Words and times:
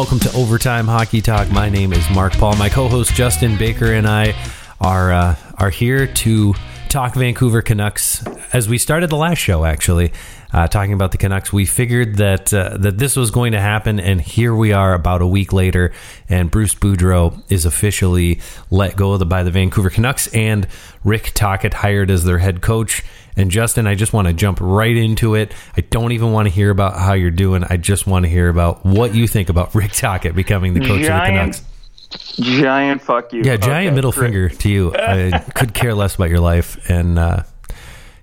welcome 0.00 0.18
to 0.18 0.32
Overtime 0.32 0.86
Hockey 0.86 1.20
Talk. 1.20 1.50
My 1.50 1.68
name 1.68 1.92
is 1.92 2.08
Mark 2.08 2.32
Paul. 2.32 2.56
My 2.56 2.70
co-host 2.70 3.12
Justin 3.12 3.58
Baker 3.58 3.92
and 3.92 4.08
I 4.08 4.34
are 4.80 5.12
uh, 5.12 5.36
are 5.58 5.68
here 5.68 6.06
to 6.06 6.54
talk 6.88 7.14
Vancouver 7.14 7.60
Canucks. 7.60 8.26
As 8.54 8.66
we 8.66 8.78
started 8.78 9.10
the 9.10 9.18
last 9.18 9.36
show, 9.36 9.66
actually, 9.66 10.14
uh, 10.54 10.68
talking 10.68 10.94
about 10.94 11.12
the 11.12 11.18
Canucks, 11.18 11.52
we 11.52 11.66
figured 11.66 12.16
that 12.16 12.54
uh, 12.54 12.78
that 12.78 12.96
this 12.96 13.14
was 13.14 13.30
going 13.30 13.52
to 13.52 13.60
happen, 13.60 14.00
and 14.00 14.22
here 14.22 14.54
we 14.54 14.72
are, 14.72 14.94
about 14.94 15.20
a 15.20 15.26
week 15.26 15.52
later, 15.52 15.92
and 16.30 16.50
Bruce 16.50 16.74
Boudreau 16.74 17.38
is 17.50 17.66
officially 17.66 18.40
let 18.70 18.96
go 18.96 19.12
of 19.12 19.18
the, 19.18 19.26
by 19.26 19.42
the 19.42 19.50
Vancouver 19.50 19.90
Canucks, 19.90 20.28
and 20.28 20.66
Rick 21.04 21.32
Tocchet 21.34 21.74
hired 21.74 22.10
as 22.10 22.24
their 22.24 22.38
head 22.38 22.62
coach. 22.62 23.02
And 23.36 23.50
Justin, 23.50 23.86
I 23.86 23.94
just 23.94 24.12
want 24.12 24.28
to 24.28 24.34
jump 24.34 24.58
right 24.60 24.96
into 24.96 25.34
it. 25.34 25.52
I 25.76 25.82
don't 25.82 26.12
even 26.12 26.32
want 26.32 26.46
to 26.48 26.54
hear 26.54 26.70
about 26.70 26.98
how 26.98 27.12
you're 27.14 27.30
doing. 27.30 27.64
I 27.68 27.76
just 27.76 28.06
want 28.06 28.24
to 28.24 28.28
hear 28.28 28.48
about 28.48 28.84
what 28.84 29.14
you 29.14 29.26
think 29.26 29.48
about 29.48 29.74
Rick 29.74 29.92
Tocchet 29.92 30.34
becoming 30.34 30.74
the 30.74 30.80
coach 30.80 31.02
giant, 31.02 31.56
of 31.56 31.62
the 31.62 32.18
Canucks. 32.18 32.36
Giant 32.40 33.02
fuck 33.02 33.32
you. 33.32 33.42
Yeah, 33.44 33.56
giant 33.56 33.88
Okay, 33.88 33.94
middle 33.94 34.12
great. 34.12 34.24
finger 34.26 34.48
to 34.48 34.68
you. 34.68 34.94
I 34.98 35.38
could 35.54 35.74
care 35.74 35.94
less 35.94 36.16
about 36.16 36.28
your 36.30 36.40
life, 36.40 36.90
and 36.90 37.18
uh, 37.18 37.42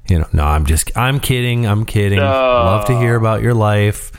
you 0.10 0.20
know, 0.20 0.28
no, 0.34 0.44
I'm 0.44 0.66
just, 0.66 0.96
I'm 0.98 1.20
kidding, 1.20 1.66
I'm 1.66 1.86
kidding. 1.86 2.20
Love 2.20 2.86
to 2.88 2.98
hear 2.98 3.16
about 3.16 3.42
your 3.42 3.54
life, 3.54 4.12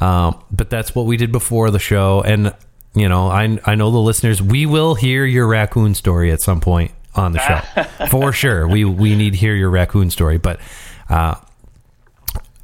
um, 0.00 0.42
but 0.50 0.68
that's 0.70 0.94
what 0.94 1.06
we 1.06 1.16
did 1.16 1.32
before 1.32 1.70
the 1.70 1.78
show, 1.78 2.20
and 2.22 2.54
you 2.94 3.08
know, 3.08 3.28
I 3.28 3.58
I 3.64 3.74
know 3.76 3.90
the 3.90 3.98
listeners. 3.98 4.42
We 4.42 4.66
will 4.66 4.94
hear 4.94 5.24
your 5.24 5.46
raccoon 5.46 5.94
story 5.94 6.30
at 6.30 6.40
some 6.42 6.60
point 6.60 6.92
on 7.14 7.32
the 7.32 7.38
show 7.38 8.06
for 8.08 8.32
sure. 8.32 8.66
We 8.68 8.84
we 8.84 9.14
need 9.16 9.30
to 9.30 9.36
hear 9.36 9.54
your 9.54 9.70
raccoon 9.70 10.10
story, 10.10 10.38
but 10.38 10.60
uh, 11.08 11.36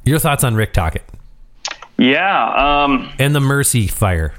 your 0.03 0.19
thoughts 0.19 0.43
on 0.43 0.55
Rick 0.55 0.73
Tocchet 0.73 1.03
Yeah. 1.97 2.83
Um, 2.83 3.11
and 3.19 3.35
the 3.35 3.39
Mercy 3.39 3.87
Fire. 3.87 4.33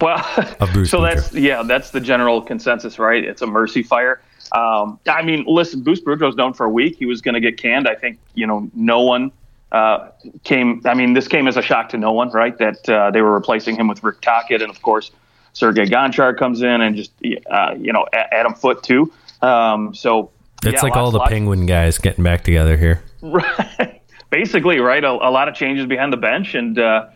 well, 0.00 0.22
so 0.84 1.00
that's 1.00 1.32
yeah, 1.32 1.62
that's 1.62 1.90
the 1.90 2.00
general 2.00 2.42
consensus, 2.42 2.98
right? 2.98 3.24
It's 3.24 3.42
a 3.42 3.46
mercy 3.46 3.82
fire. 3.82 4.20
Um, 4.52 5.00
I 5.08 5.22
mean, 5.22 5.44
listen, 5.46 5.82
Bruce 5.82 6.00
Boudreau's 6.00 6.36
known 6.36 6.52
for 6.52 6.66
a 6.66 6.70
week. 6.70 6.96
He 6.98 7.06
was 7.06 7.20
going 7.20 7.34
to 7.34 7.40
get 7.40 7.58
canned. 7.58 7.88
I 7.88 7.94
think 7.94 8.18
you 8.34 8.46
know 8.46 8.70
no 8.74 9.02
one 9.02 9.32
uh, 9.72 10.10
came. 10.44 10.82
I 10.84 10.94
mean, 10.94 11.14
this 11.14 11.28
came 11.28 11.48
as 11.48 11.56
a 11.56 11.62
shock 11.62 11.88
to 11.90 11.98
no 11.98 12.12
one, 12.12 12.30
right? 12.30 12.56
That 12.58 12.88
uh, 12.88 13.10
they 13.10 13.22
were 13.22 13.32
replacing 13.32 13.76
him 13.76 13.88
with 13.88 14.02
Rick 14.04 14.20
Tocchet, 14.20 14.62
and 14.62 14.70
of 14.70 14.80
course, 14.82 15.10
Sergei 15.56 15.86
Gonchar 15.86 16.36
comes 16.36 16.60
in, 16.60 16.82
and 16.82 16.94
just 16.94 17.12
uh, 17.50 17.74
you 17.78 17.90
know 17.90 18.04
Adam 18.12 18.52
Foote 18.52 18.82
too. 18.82 19.10
Um, 19.40 19.94
so 19.94 20.30
It's 20.62 20.74
yeah, 20.74 20.80
like 20.82 20.90
lots- 20.94 20.96
all 20.98 21.10
the 21.12 21.18
lots- 21.18 21.30
Penguin 21.30 21.64
guys 21.64 21.96
getting 21.96 22.22
back 22.22 22.44
together 22.44 22.76
here. 22.76 23.02
Right. 23.22 24.02
Basically, 24.30 24.80
right. 24.80 25.02
A, 25.02 25.10
a 25.12 25.30
lot 25.30 25.48
of 25.48 25.54
changes 25.54 25.86
behind 25.86 26.12
the 26.12 26.18
bench, 26.18 26.54
and 26.54 26.78
uh, 26.78 27.06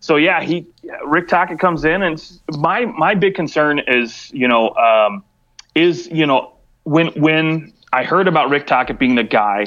so 0.00 0.16
yeah, 0.16 0.42
he 0.42 0.66
Rick 1.06 1.28
Tocchet 1.28 1.58
comes 1.58 1.86
in, 1.86 2.02
and 2.02 2.22
my 2.58 2.84
my 2.84 3.14
big 3.14 3.34
concern 3.34 3.78
is 3.86 4.30
you 4.34 4.48
know 4.48 4.74
um, 4.74 5.24
is 5.74 6.08
you 6.08 6.26
know 6.26 6.52
when 6.84 7.06
when 7.18 7.72
I 7.90 8.04
heard 8.04 8.28
about 8.28 8.50
Rick 8.50 8.66
Tocchet 8.66 8.98
being 8.98 9.14
the 9.14 9.22
guy, 9.24 9.66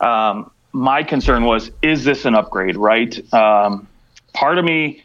um, 0.00 0.50
my 0.72 1.04
concern 1.04 1.44
was 1.44 1.70
is 1.80 2.02
this 2.02 2.24
an 2.24 2.34
upgrade? 2.34 2.76
Right. 2.76 3.14
Um, 3.32 3.86
part 4.32 4.58
of 4.58 4.64
me 4.64 5.04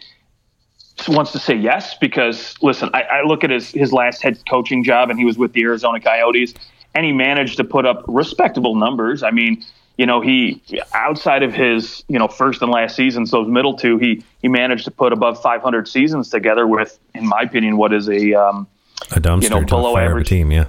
wants 1.07 1.31
to 1.31 1.39
say 1.39 1.55
yes 1.55 1.95
because 1.95 2.55
listen, 2.61 2.89
I, 2.93 3.01
I 3.03 3.21
look 3.23 3.43
at 3.43 3.49
his 3.49 3.71
his 3.71 3.93
last 3.93 4.21
head 4.21 4.39
coaching 4.49 4.83
job, 4.83 5.09
and 5.09 5.19
he 5.19 5.25
was 5.25 5.37
with 5.37 5.53
the 5.53 5.61
Arizona 5.63 5.99
Coyotes, 5.99 6.53
and 6.95 7.05
he 7.05 7.11
managed 7.11 7.57
to 7.57 7.63
put 7.63 7.85
up 7.85 8.03
respectable 8.07 8.75
numbers. 8.75 9.23
I 9.23 9.31
mean, 9.31 9.63
you 9.97 10.05
know, 10.05 10.21
he 10.21 10.61
outside 10.93 11.43
of 11.43 11.53
his 11.53 12.03
you 12.07 12.17
know 12.19 12.27
first 12.27 12.61
and 12.61 12.71
last 12.71 12.95
seasons, 12.95 13.31
those 13.31 13.47
middle 13.47 13.75
two, 13.75 13.97
he 13.97 14.23
he 14.41 14.47
managed 14.47 14.85
to 14.85 14.91
put 14.91 15.13
above 15.13 15.41
500 15.41 15.87
seasons 15.87 16.29
together 16.29 16.67
with, 16.67 16.97
in 17.13 17.27
my 17.27 17.41
opinion, 17.41 17.77
what 17.77 17.93
is 17.93 18.09
a 18.09 18.33
um, 18.33 18.67
A 19.11 19.19
dumpster 19.19 19.43
You 19.43 19.49
know, 19.49 19.65
below 19.65 19.93
fire 19.93 20.09
average. 20.09 20.29
team, 20.29 20.51
yeah. 20.51 20.65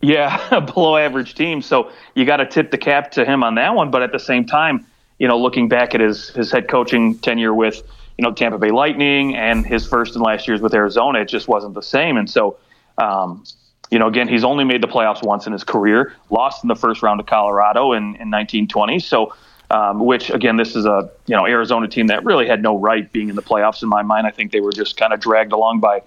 yeah, 0.00 0.46
a 0.56 0.60
below 0.60 0.96
average 0.96 1.34
team. 1.34 1.62
So 1.62 1.90
you 2.14 2.24
got 2.24 2.38
to 2.38 2.46
tip 2.46 2.70
the 2.70 2.78
cap 2.78 3.12
to 3.12 3.24
him 3.24 3.42
on 3.42 3.54
that 3.56 3.74
one. 3.74 3.90
But 3.90 4.02
at 4.02 4.12
the 4.12 4.18
same 4.20 4.44
time, 4.46 4.86
you 5.18 5.28
know, 5.28 5.38
looking 5.38 5.68
back 5.68 5.94
at 5.94 6.00
his 6.00 6.30
his 6.30 6.50
head 6.50 6.68
coaching 6.68 7.18
tenure 7.18 7.54
with 7.54 7.82
you 8.18 8.22
know 8.22 8.32
Tampa 8.32 8.58
Bay 8.58 8.70
Lightning 8.70 9.36
and 9.36 9.64
his 9.64 9.86
first 9.86 10.14
and 10.14 10.22
last 10.22 10.46
years 10.46 10.60
with 10.60 10.74
Arizona, 10.74 11.20
it 11.20 11.28
just 11.28 11.48
wasn't 11.48 11.74
the 11.74 11.82
same. 11.82 12.16
And 12.16 12.28
so, 12.28 12.58
um, 12.98 13.44
you 13.90 13.98
know, 13.98 14.08
again, 14.08 14.28
he's 14.28 14.44
only 14.44 14.64
made 14.64 14.82
the 14.82 14.88
playoffs 14.88 15.22
once 15.22 15.46
in 15.46 15.52
his 15.52 15.64
career, 15.64 16.14
lost 16.28 16.62
in 16.64 16.68
the 16.68 16.76
first 16.76 17.02
round 17.02 17.18
to 17.20 17.24
Colorado 17.24 17.92
in, 17.92 18.02
in 18.02 18.30
1920. 18.30 18.98
So. 19.00 19.34
Um, 19.70 20.00
which 20.00 20.30
again, 20.30 20.56
this 20.56 20.74
is 20.74 20.86
a 20.86 21.10
you 21.26 21.36
know 21.36 21.44
Arizona 21.44 21.88
team 21.88 22.06
that 22.06 22.24
really 22.24 22.48
had 22.48 22.62
no 22.62 22.78
right 22.78 23.12
being 23.12 23.28
in 23.28 23.36
the 23.36 23.42
playoffs 23.42 23.82
in 23.82 23.90
my 23.90 24.00
mind. 24.00 24.26
I 24.26 24.30
think 24.30 24.50
they 24.50 24.60
were 24.60 24.72
just 24.72 24.96
kind 24.96 25.12
of 25.12 25.20
dragged 25.20 25.52
along 25.52 25.80
by 25.80 26.00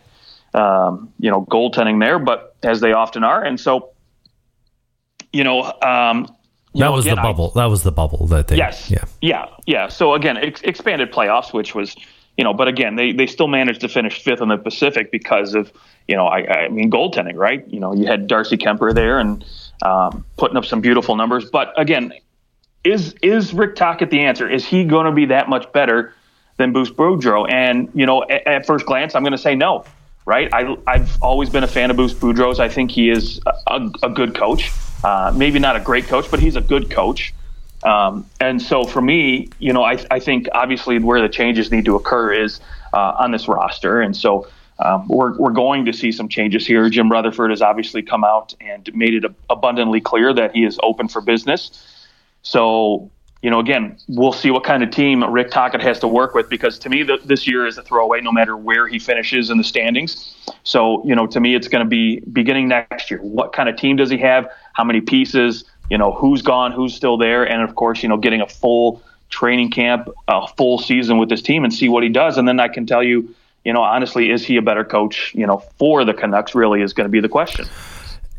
um, 0.54 1.14
you 1.20 1.30
know, 1.30 1.46
goaltending 1.46 2.00
there, 2.00 2.20
but 2.20 2.56
as 2.64 2.82
they 2.82 2.94
often 2.94 3.24
are. 3.24 3.44
And 3.44 3.60
so, 3.60 3.92
you 5.32 5.44
know, 5.44 5.72
um, 5.82 6.28
That 6.76 6.92
was 6.92 7.06
the 7.06 7.12
I- 7.12 7.22
bubble. 7.22 7.50
that 7.52 7.66
was 7.66 7.84
the 7.84 7.92
bubble 7.92 8.28
that 8.28 8.48
they. 8.48 8.58
yes. 8.58 8.90
Yeah. 8.90 9.04
Yeah. 9.22 9.46
Yeah. 9.66 9.88
So 9.90 10.14
again, 10.14 10.38
ex- 10.38 10.62
expanded 10.62 11.12
playoffs, 11.12 11.54
which 11.54 11.76
was, 11.76 11.96
you 12.38 12.44
know, 12.44 12.54
but 12.54 12.68
again, 12.68 12.96
they, 12.96 13.12
they 13.12 13.28
still 13.28 13.48
managed 13.48 13.82
to 13.82 13.90
finish 13.90 14.24
fifth 14.24 14.42
in 14.42 14.48
the 14.48 14.58
Pacific 14.58 15.12
because 15.12 15.54
of, 15.54 15.72
you 16.08 16.16
know, 16.16 16.28
I, 16.28 16.66
I 16.66 16.70
mean, 16.70 16.90
goaltending, 16.90 17.36
right? 17.36 17.68
You 17.68 17.80
know, 17.80 17.94
you 17.94 18.06
had 18.08 18.28
Darcy 18.28 18.58
Kuemper 18.58 18.94
there 18.96 19.20
and 19.20 19.44
um, 19.82 20.26
putting 20.38 20.58
up 20.58 20.66
some 20.66 20.80
beautiful 20.82 21.16
numbers. 21.16 21.50
But 21.50 21.74
again, 21.80 22.14
is 22.84 23.14
is 23.22 23.54
Rick 23.54 23.76
Tocchet 23.76 24.10
the 24.10 24.22
answer? 24.22 24.50
Is 24.50 24.66
he 24.66 24.86
going 24.86 25.06
to 25.06 25.12
be 25.12 25.26
that 25.26 25.50
much 25.50 25.72
better 25.74 26.14
than 26.58 26.72
Bruce 26.74 26.90
Boudreau? 26.90 27.52
And 27.52 27.90
you 27.94 28.06
know, 28.06 28.24
at, 28.24 28.48
at 28.48 28.66
first 28.66 28.86
glance, 28.86 29.14
I'm 29.14 29.24
going 29.24 29.34
to 29.34 29.38
say 29.38 29.56
no. 29.56 29.86
Right? 30.26 30.54
I, 30.54 30.78
I've 30.88 31.18
always 31.22 31.50
been 31.50 31.64
a 31.64 31.68
fan 31.68 31.90
of 31.90 31.98
Bruce 31.98 32.14
Boudreau's. 32.14 32.60
I 32.60 32.70
think 32.70 32.92
he 32.92 33.10
is 33.10 33.42
a, 33.68 33.90
a 34.04 34.10
good 34.10 34.36
coach. 34.36 34.72
Uh, 35.04 35.32
maybe 35.36 35.60
not 35.60 35.76
a 35.76 35.80
great 35.80 36.08
coach, 36.08 36.30
but 36.30 36.40
he's 36.40 36.56
a 36.56 36.62
good 36.62 36.90
coach. 36.90 37.34
Um, 37.84 38.30
and 38.40 38.62
so 38.62 38.84
for 38.84 39.02
me, 39.02 39.50
you 39.60 39.74
know, 39.74 39.84
I, 39.84 40.04
I 40.12 40.20
think 40.20 40.48
obviously 40.54 41.00
where 41.00 41.22
the 41.22 41.30
changes 41.30 41.72
need 41.72 41.86
to 41.86 41.96
occur 41.96 42.32
is 42.32 42.60
uh, 42.94 43.16
on 43.20 43.32
this 43.32 43.48
roster. 43.48 44.02
And 44.02 44.16
so 44.16 44.48
um, 44.80 45.08
we're, 45.08 45.36
we're 45.38 45.52
going 45.52 45.86
to 45.86 45.94
see 45.94 46.12
some 46.12 46.28
changes 46.30 46.66
here. 46.66 46.90
Jim 46.90 47.12
Rutherford 47.12 47.50
has 47.50 47.62
obviously 47.62 48.02
come 48.02 48.24
out 48.24 48.54
and 48.62 48.90
made 48.94 49.14
it 49.14 49.32
abundantly 49.50 50.02
clear 50.02 50.34
that 50.34 50.56
he 50.56 50.64
is 50.64 50.80
open 50.84 51.08
for 51.08 51.22
business. 51.22 52.08
So, 52.44 53.10
you 53.42 53.50
know, 53.50 53.60
again, 53.60 53.98
we'll 54.08 54.34
see 54.34 54.52
what 54.52 54.64
kind 54.64 54.84
of 54.84 54.92
team 54.92 55.24
Rick 55.24 55.50
Tocchet 55.50 55.82
has 55.82 56.00
to 56.00 56.08
work 56.08 56.36
with 56.36 56.50
because 56.50 56.78
to 56.80 56.90
me, 56.90 57.02
the, 57.02 57.20
this 57.26 57.48
year 57.48 57.66
is 57.66 57.78
a 57.78 57.84
throwaway 57.84 58.22
no 58.22 58.32
matter 58.32 58.56
where 58.56 58.88
he 58.88 59.00
finishes 59.00 59.50
in 59.50 59.58
the 59.58 59.64
standings. 59.64 60.36
So, 60.64 61.04
you 61.06 61.16
know, 61.16 61.26
to 61.28 61.40
me, 61.40 61.56
it's 61.56 61.68
going 61.68 61.84
to 61.84 61.90
be 61.90 62.20
beginning 62.32 62.68
next 62.68 63.10
year. 63.10 63.20
What 63.22 63.54
kind 63.54 63.70
of 63.70 63.76
team 63.76 63.96
does 63.96 64.12
he 64.12 64.18
have? 64.20 64.48
How 64.82 64.86
many 64.86 65.00
pieces? 65.00 65.64
You 65.92 66.00
know, 66.00 66.12
who's 66.12 66.42
gone, 66.42 66.72
who's 66.72 66.96
still 66.96 67.16
there? 67.16 67.44
And 67.44 67.62
of 67.62 67.76
course, 67.76 68.02
you 68.02 68.10
know, 68.10 68.18
getting 68.18 68.42
a 68.42 68.48
full 68.48 69.04
training 69.30 69.70
camp, 69.70 70.10
a 70.28 70.48
full 70.58 70.80
season 70.80 71.20
with 71.20 71.30
this 71.30 71.44
team 71.44 71.64
and 71.64 71.72
see 71.72 71.88
what 71.88 72.02
he 72.02 72.10
does. 72.10 72.36
And 72.36 72.48
then 72.48 72.60
I 72.60 72.68
can 72.68 72.88
tell 72.88 73.04
you, 73.04 73.32
you 73.64 73.74
know, 73.74 73.84
honestly, 73.84 74.32
is 74.32 74.44
he 74.44 74.58
a 74.58 74.62
better 74.64 74.84
coach, 74.84 75.36
you 75.36 75.46
know, 75.46 75.60
for 75.78 76.04
the 76.04 76.16
Canucks 76.16 76.56
really 76.56 76.82
is 76.82 76.94
going 76.94 77.06
to 77.06 77.12
be 77.12 77.20
the 77.20 77.30
question. 77.30 77.68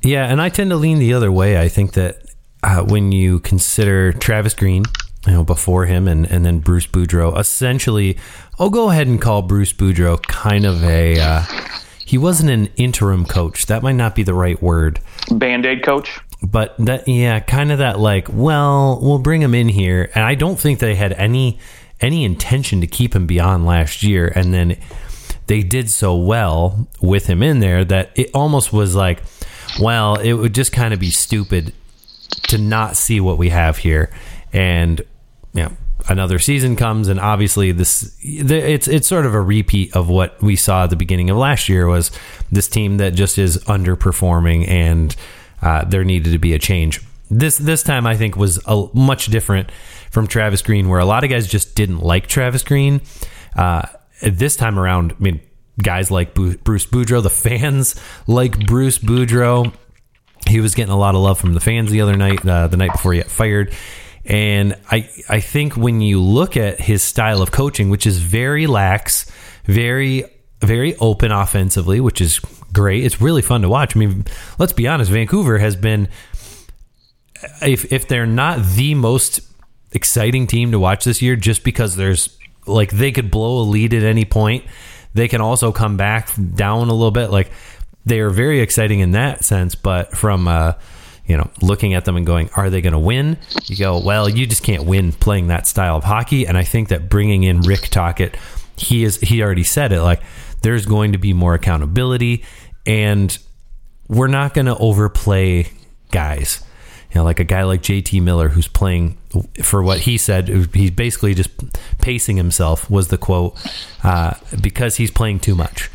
Yeah, 0.03 0.27
and 0.27 0.43
I 0.43 0.49
tend 0.49 0.71
to 0.71 0.77
lean 0.77 0.99
the 0.99 1.15
other 1.15 1.31
way. 1.31 1.61
I 1.61 1.69
think 1.69 1.93
that 1.93 2.25
uh, 2.65 2.83
when 2.83 3.13
you 3.13 3.39
consider 3.39 4.13
Travis 4.13 4.55
Green, 4.55 4.83
you 5.25 5.33
know, 5.35 5.45
before 5.45 5.87
him, 5.87 6.09
and 6.09 6.29
and 6.29 6.45
then 6.45 6.59
Bruce 6.59 6.89
Boudreau, 6.89 7.39
essentially, 7.39 8.19
I'll 8.59 8.69
go 8.69 8.91
ahead 8.91 9.07
and 9.07 9.23
call 9.23 9.43
Bruce 9.43 9.73
Boudreau 9.73 10.21
kind 10.21 10.67
of 10.67 10.83
a. 10.83 11.21
Uh, 11.21 11.45
he 12.05 12.19
wasn't 12.19 12.51
an 12.51 12.67
interim 12.77 13.25
coach. 13.25 13.67
That 13.67 13.83
might 13.83 13.95
not 13.95 14.15
be 14.15 14.23
the 14.23 14.35
right 14.35 14.61
word. 14.61 15.01
Band 15.31 15.65
aid 15.65 15.83
coach. 15.83 16.21
But 16.43 16.75
that 16.79 17.07
yeah 17.07 17.41
kind 17.41 17.71
of 17.71 17.79
that 17.79 18.01
like 18.01 18.29
well 18.33 18.99
we'll 19.01 19.19
bring 19.19 19.41
him 19.41 19.55
in 19.55 19.69
here. 19.69 20.11
And 20.15 20.25
i 20.25 20.35
don't 20.35 20.59
think 20.59 20.79
they 20.79 20.95
had 20.95 21.13
any 21.15 21.59
any 22.01 22.25
intention 22.25 22.81
to 22.81 22.87
keep 22.87 23.15
him 23.15 23.27
beyond 23.27 23.65
last 23.65 24.03
year. 24.03 24.33
And 24.35 24.53
then 24.53 24.77
they 25.47 25.63
did 25.63 25.89
so 25.89 26.17
well 26.17 26.89
with 27.01 27.27
him 27.27 27.43
in 27.43 27.61
there 27.61 27.85
that 27.85 28.11
it 28.17 28.31
almost 28.35 28.73
was 28.73 28.95
like 28.95 29.23
well 29.81 30.17
it 30.17 30.33
would 30.33 30.55
just 30.55 30.73
kind 30.73 30.93
of 30.93 31.01
be 31.01 31.11
stupid 31.11 31.73
to 32.49 32.59
not 32.59 32.97
see 32.97 33.21
what 33.21 33.39
we 33.39 33.51
have 33.51 33.79
here. 33.79 34.11
And 34.53 35.01
you 35.55 35.63
know 35.63 35.73
another 36.09 36.39
season 36.39 36.75
comes 36.75 37.07
and 37.07 37.21
obviously 37.21 37.71
this 37.71 38.17
it's 38.23 38.89
it's 38.89 39.07
sort 39.07 39.25
of 39.25 39.35
a 39.35 39.41
repeat 39.41 39.95
of 39.95 40.09
what 40.09 40.41
we 40.43 40.57
saw 40.57 40.85
at 40.85 40.91
the 40.91 40.97
beginning 40.97 41.31
of 41.31 41.37
last 41.37 41.69
year 41.69 41.87
was 41.87 42.11
this 42.51 42.67
team 42.67 42.97
that 42.97 43.11
just 43.15 43.39
is 43.39 43.57
underperforming 43.65 44.67
and 44.69 45.15
uh, 45.63 45.85
there 45.85 46.05
needed 46.05 46.33
to 46.33 46.39
be 46.39 46.53
a 46.55 46.59
change. 46.59 47.01
This 47.31 47.57
this 47.57 47.83
time 47.83 48.07
I 48.07 48.17
think 48.17 48.37
was 48.37 48.61
a 48.67 48.89
much 48.93 49.27
different 49.27 49.71
from 50.11 50.27
Travis 50.27 50.61
Green 50.61 50.89
where 50.89 51.01
a 51.01 51.05
lot 51.05 51.25
of 51.25 51.31
guys 51.31 51.47
just 51.47 51.75
didn't 51.75 52.01
like 52.01 52.27
Travis 52.27 52.63
Green. 52.63 53.01
Uh, 53.57 53.83
this 54.21 54.57
time 54.57 54.79
around 54.79 55.13
I 55.13 55.23
mean 55.23 55.41
guys 55.83 56.11
like 56.11 56.35
Bruce 56.35 56.87
Boudreau 56.87 57.23
the 57.23 57.31
fans 57.31 57.95
like 58.27 58.67
Bruce 58.67 58.99
Boudreau. 58.99 59.73
He 60.47 60.61
was 60.61 60.75
getting 60.75 60.93
a 60.93 60.99
lot 60.99 61.15
of 61.15 61.23
love 61.23 61.39
from 61.39 61.55
the 61.55 61.61
fans 61.61 61.91
the 61.91 62.01
other 62.01 62.17
night, 62.17 62.45
uh, 62.45 62.67
the 62.67 62.77
night 62.77 62.93
before 62.93 63.13
he 63.13 63.21
got 63.21 63.31
fired. 63.31 63.73
And 64.25 64.77
I, 64.91 65.09
I 65.29 65.39
think 65.39 65.77
when 65.77 66.01
you 66.01 66.21
look 66.21 66.57
at 66.57 66.81
his 66.81 67.01
style 67.03 67.43
of 67.43 67.53
coaching, 67.53 67.91
which 67.91 68.07
is 68.07 68.19
very 68.19 68.67
lax, 68.67 69.31
very 69.65 70.25
very 70.61 70.97
open 70.97 71.33
offensively, 71.33 72.01
which 72.01 72.21
is 72.21 72.41
great. 72.73 73.05
It's 73.05 73.21
really 73.21 73.43
fun 73.43 73.63
to 73.63 73.69
watch. 73.69 73.97
I 73.97 73.99
mean, 73.99 74.25
let's 74.59 74.73
be 74.73 74.87
honest, 74.87 75.11
Vancouver 75.11 75.59
has 75.59 75.77
been 75.77 76.09
if 77.61 77.93
if 77.93 78.09
they're 78.09 78.27
not 78.27 78.65
the 78.65 78.95
most 78.95 79.41
exciting 79.93 80.47
team 80.47 80.73
to 80.73 80.79
watch 80.79 81.05
this 81.05 81.21
year 81.23 81.37
just 81.37 81.65
because 81.65 81.97
there's 81.97 82.37
like 82.67 82.91
they 82.91 83.13
could 83.13 83.31
blow 83.31 83.61
a 83.61 83.65
lead 83.65 83.95
at 83.95 84.03
any 84.03 84.25
point. 84.25 84.65
They 85.15 85.29
can 85.29 85.41
also 85.41 85.73
come 85.73 85.97
back 85.97 86.31
down 86.55 86.89
a 86.89 86.93
little 86.93 87.11
bit. 87.11 87.31
Like 87.31 87.51
they 88.05 88.21
are 88.21 88.31
very 88.31 88.61
exciting 88.61 89.01
in 89.01 89.13
that 89.13 89.45
sense, 89.45 89.75
but 89.75 90.17
from 90.17 90.49
uh, 90.49 90.75
you 91.27 91.37
know 91.37 91.51
looking 91.61 91.95
at 91.95 92.05
them 92.05 92.17
and 92.17 92.27
going, 92.27 92.51
are 92.57 92.71
they 92.71 92.81
going 92.81 92.95
to 92.95 92.99
win? 92.99 93.39
You 93.65 93.77
go, 93.77 93.99
well, 93.99 94.29
you 94.29 94.47
just 94.47 94.63
can't 94.63 94.85
win 94.85 95.13
playing 95.13 95.49
that 95.49 95.67
style 95.67 95.97
of 95.97 96.05
hockey. 96.05 96.47
And 96.47 96.57
I 96.57 96.65
think 96.65 96.89
that 96.89 97.09
bringing 97.09 97.43
in 97.43 97.61
Rick 97.61 97.89
Tocchet, 97.89 98.37
he 98.77 99.05
is 99.05 99.17
he 99.21 99.43
already 99.43 99.65
said 99.65 99.93
it. 99.93 100.03
Like 100.03 100.23
there's 100.63 100.87
going 100.87 101.13
to 101.13 101.19
be 101.19 101.33
more 101.33 101.55
accountability, 101.55 102.45
and 102.87 103.37
we're 104.09 104.29
not 104.29 104.55
going 104.55 104.67
to 104.67 104.77
overplay 104.77 105.71
guys. 106.11 106.63
You 107.11 107.21
know, 107.21 107.25
like 107.25 107.41
a 107.41 107.45
guy 107.45 107.63
like 107.65 107.83
JT 107.83 108.23
Miller, 108.23 108.49
who's 108.49 108.69
playing 108.69 109.19
for 109.63 109.83
what 109.83 110.01
he 110.01 110.17
said, 110.17 110.49
he's 110.49 110.91
basically 110.91 111.35
just 111.35 111.51
pacing 111.99 112.37
himself, 112.37 112.91
was 112.91 113.09
the 113.09 113.19
quote, 113.19 113.59
uh, 114.03 114.35
because 114.61 114.97
he's 114.97 115.11
playing 115.11 115.41
too 115.41 115.55
much. 115.55 115.91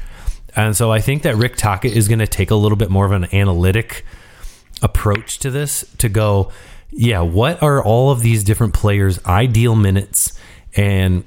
And 0.56 0.75
so 0.75 0.92
I 0.92 1.00
think 1.00 1.24
that 1.24 1.36
Rick 1.36 1.56
Tocchet 1.56 1.92
is 1.92 2.07
going 2.07 2.19
to 2.19 2.28
take 2.28 2.51
a 2.51 2.56
little 2.56 2.78
bit 2.78 2.89
more 2.89 3.06
of 3.06 3.12
an 3.12 3.34
analytic 3.34 4.06
approach 4.81 5.39
to 5.39 5.51
this 5.51 5.86
to 5.98 6.10
go, 6.10 6.51
yeah, 6.92 7.22
what 7.22 7.62
are 7.62 7.84
all 7.84 8.12
of 8.12 8.22
these 8.22 8.44
different 8.44 8.74
players' 8.74 9.24
ideal 9.25 9.75
minutes 9.75 10.39
and 10.75 11.24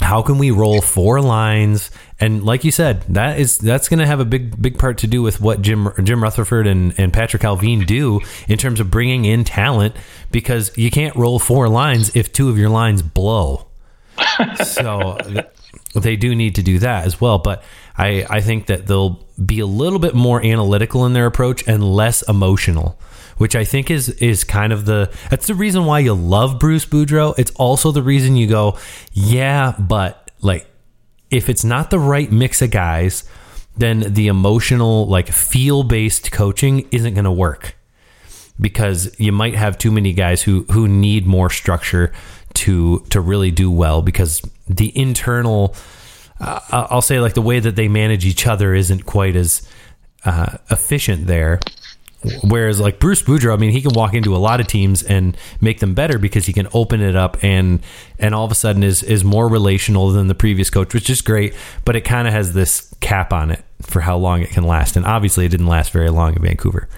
how 0.00 0.22
can 0.22 0.38
we 0.38 0.50
roll 0.50 0.80
four 0.80 1.20
lines 1.20 1.90
and 2.18 2.44
like 2.44 2.64
you 2.64 2.70
said 2.70 3.02
that 3.02 3.38
is 3.38 3.58
that's 3.58 3.88
going 3.88 3.98
to 3.98 4.06
have 4.06 4.20
a 4.20 4.24
big 4.24 4.60
big 4.60 4.78
part 4.78 4.98
to 4.98 5.06
do 5.06 5.22
with 5.22 5.40
what 5.40 5.62
jim 5.62 5.88
jim 6.02 6.22
rutherford 6.22 6.66
and, 6.66 6.98
and 6.98 7.12
patrik 7.12 7.40
allvin 7.40 7.86
do 7.86 8.20
in 8.48 8.58
terms 8.58 8.80
of 8.80 8.90
bringing 8.90 9.24
in 9.24 9.44
talent 9.44 9.94
because 10.30 10.76
you 10.76 10.90
can't 10.90 11.14
roll 11.16 11.38
four 11.38 11.68
lines 11.68 12.14
if 12.16 12.32
two 12.32 12.48
of 12.48 12.58
your 12.58 12.70
lines 12.70 13.02
blow 13.02 13.66
so 14.64 15.18
they 15.94 16.16
do 16.16 16.34
need 16.34 16.54
to 16.54 16.62
do 16.62 16.78
that 16.78 17.04
as 17.04 17.20
well 17.20 17.38
but 17.38 17.62
i 17.98 18.26
i 18.30 18.40
think 18.40 18.66
that 18.66 18.86
they'll 18.86 19.24
be 19.44 19.60
a 19.60 19.66
little 19.66 19.98
bit 19.98 20.14
more 20.14 20.44
analytical 20.44 21.04
in 21.04 21.12
their 21.12 21.26
approach 21.26 21.66
and 21.68 21.84
less 21.84 22.22
emotional 22.28 22.98
which 23.36 23.54
I 23.54 23.64
think 23.64 23.90
is 23.90 24.08
is 24.08 24.44
kind 24.44 24.72
of 24.72 24.86
the 24.86 25.12
that's 25.28 25.46
the 25.46 25.54
reason 25.54 25.84
why 25.84 25.98
you 25.98 26.14
love 26.14 26.58
Bruce 26.58 26.86
Boudreau. 26.86 27.38
It's 27.38 27.50
also 27.52 27.92
the 27.92 28.02
reason 28.02 28.34
you 28.34 28.46
go, 28.46 28.78
yeah, 29.12 29.74
but 29.78 30.30
like 30.40 30.66
if 31.36 31.48
it's 31.48 31.64
not 31.64 31.90
the 31.90 31.98
right 31.98 32.30
mix 32.32 32.62
of 32.62 32.70
guys, 32.70 33.24
then 33.76 34.00
the 34.14 34.28
emotional 34.28 35.06
like 35.06 35.28
feel 35.28 35.82
based 35.82 36.32
coaching 36.32 36.88
isn't 36.90 37.14
going 37.14 37.24
to 37.24 37.32
work. 37.32 37.76
Because 38.58 39.14
you 39.20 39.32
might 39.32 39.54
have 39.54 39.76
too 39.76 39.92
many 39.92 40.14
guys 40.14 40.42
who 40.42 40.62
who 40.70 40.88
need 40.88 41.26
more 41.26 41.50
structure 41.50 42.12
to 42.54 43.00
to 43.10 43.20
really 43.20 43.50
do 43.50 43.70
well 43.70 44.00
because 44.00 44.40
the 44.66 44.96
internal 44.98 45.74
uh, 46.40 46.60
I'll 46.70 47.02
say 47.02 47.20
like 47.20 47.34
the 47.34 47.42
way 47.42 47.60
that 47.60 47.76
they 47.76 47.88
manage 47.88 48.24
each 48.24 48.46
other 48.46 48.74
isn't 48.74 49.04
quite 49.04 49.36
as 49.36 49.68
uh, 50.24 50.56
efficient 50.70 51.26
there 51.26 51.60
Whereas 52.42 52.80
like 52.80 52.98
Bruce 52.98 53.22
Boudreau, 53.22 53.52
I 53.52 53.56
mean, 53.56 53.70
he 53.70 53.82
can 53.82 53.92
walk 53.92 54.14
into 54.14 54.34
a 54.34 54.38
lot 54.38 54.60
of 54.60 54.66
teams 54.66 55.02
and 55.02 55.36
make 55.60 55.80
them 55.80 55.94
better 55.94 56.18
because 56.18 56.46
he 56.46 56.52
can 56.52 56.66
open 56.72 57.00
it 57.00 57.14
up 57.14 57.42
and 57.44 57.80
and 58.18 58.34
all 58.34 58.44
of 58.44 58.50
a 58.50 58.54
sudden 58.54 58.82
is 58.82 59.02
is 59.02 59.22
more 59.22 59.48
relational 59.48 60.10
than 60.10 60.26
the 60.26 60.34
previous 60.34 60.70
coach, 60.70 60.94
which 60.94 61.10
is 61.10 61.20
great. 61.20 61.54
But 61.84 61.94
it 61.94 62.02
kind 62.02 62.26
of 62.26 62.34
has 62.34 62.52
this 62.54 62.92
cap 63.00 63.32
on 63.32 63.50
it 63.50 63.62
for 63.82 64.00
how 64.00 64.16
long 64.16 64.42
it 64.42 64.50
can 64.50 64.64
last, 64.64 64.96
and 64.96 65.04
obviously 65.06 65.44
it 65.44 65.50
didn't 65.50 65.66
last 65.66 65.92
very 65.92 66.10
long 66.10 66.34
in 66.34 66.42
Vancouver. 66.42 66.88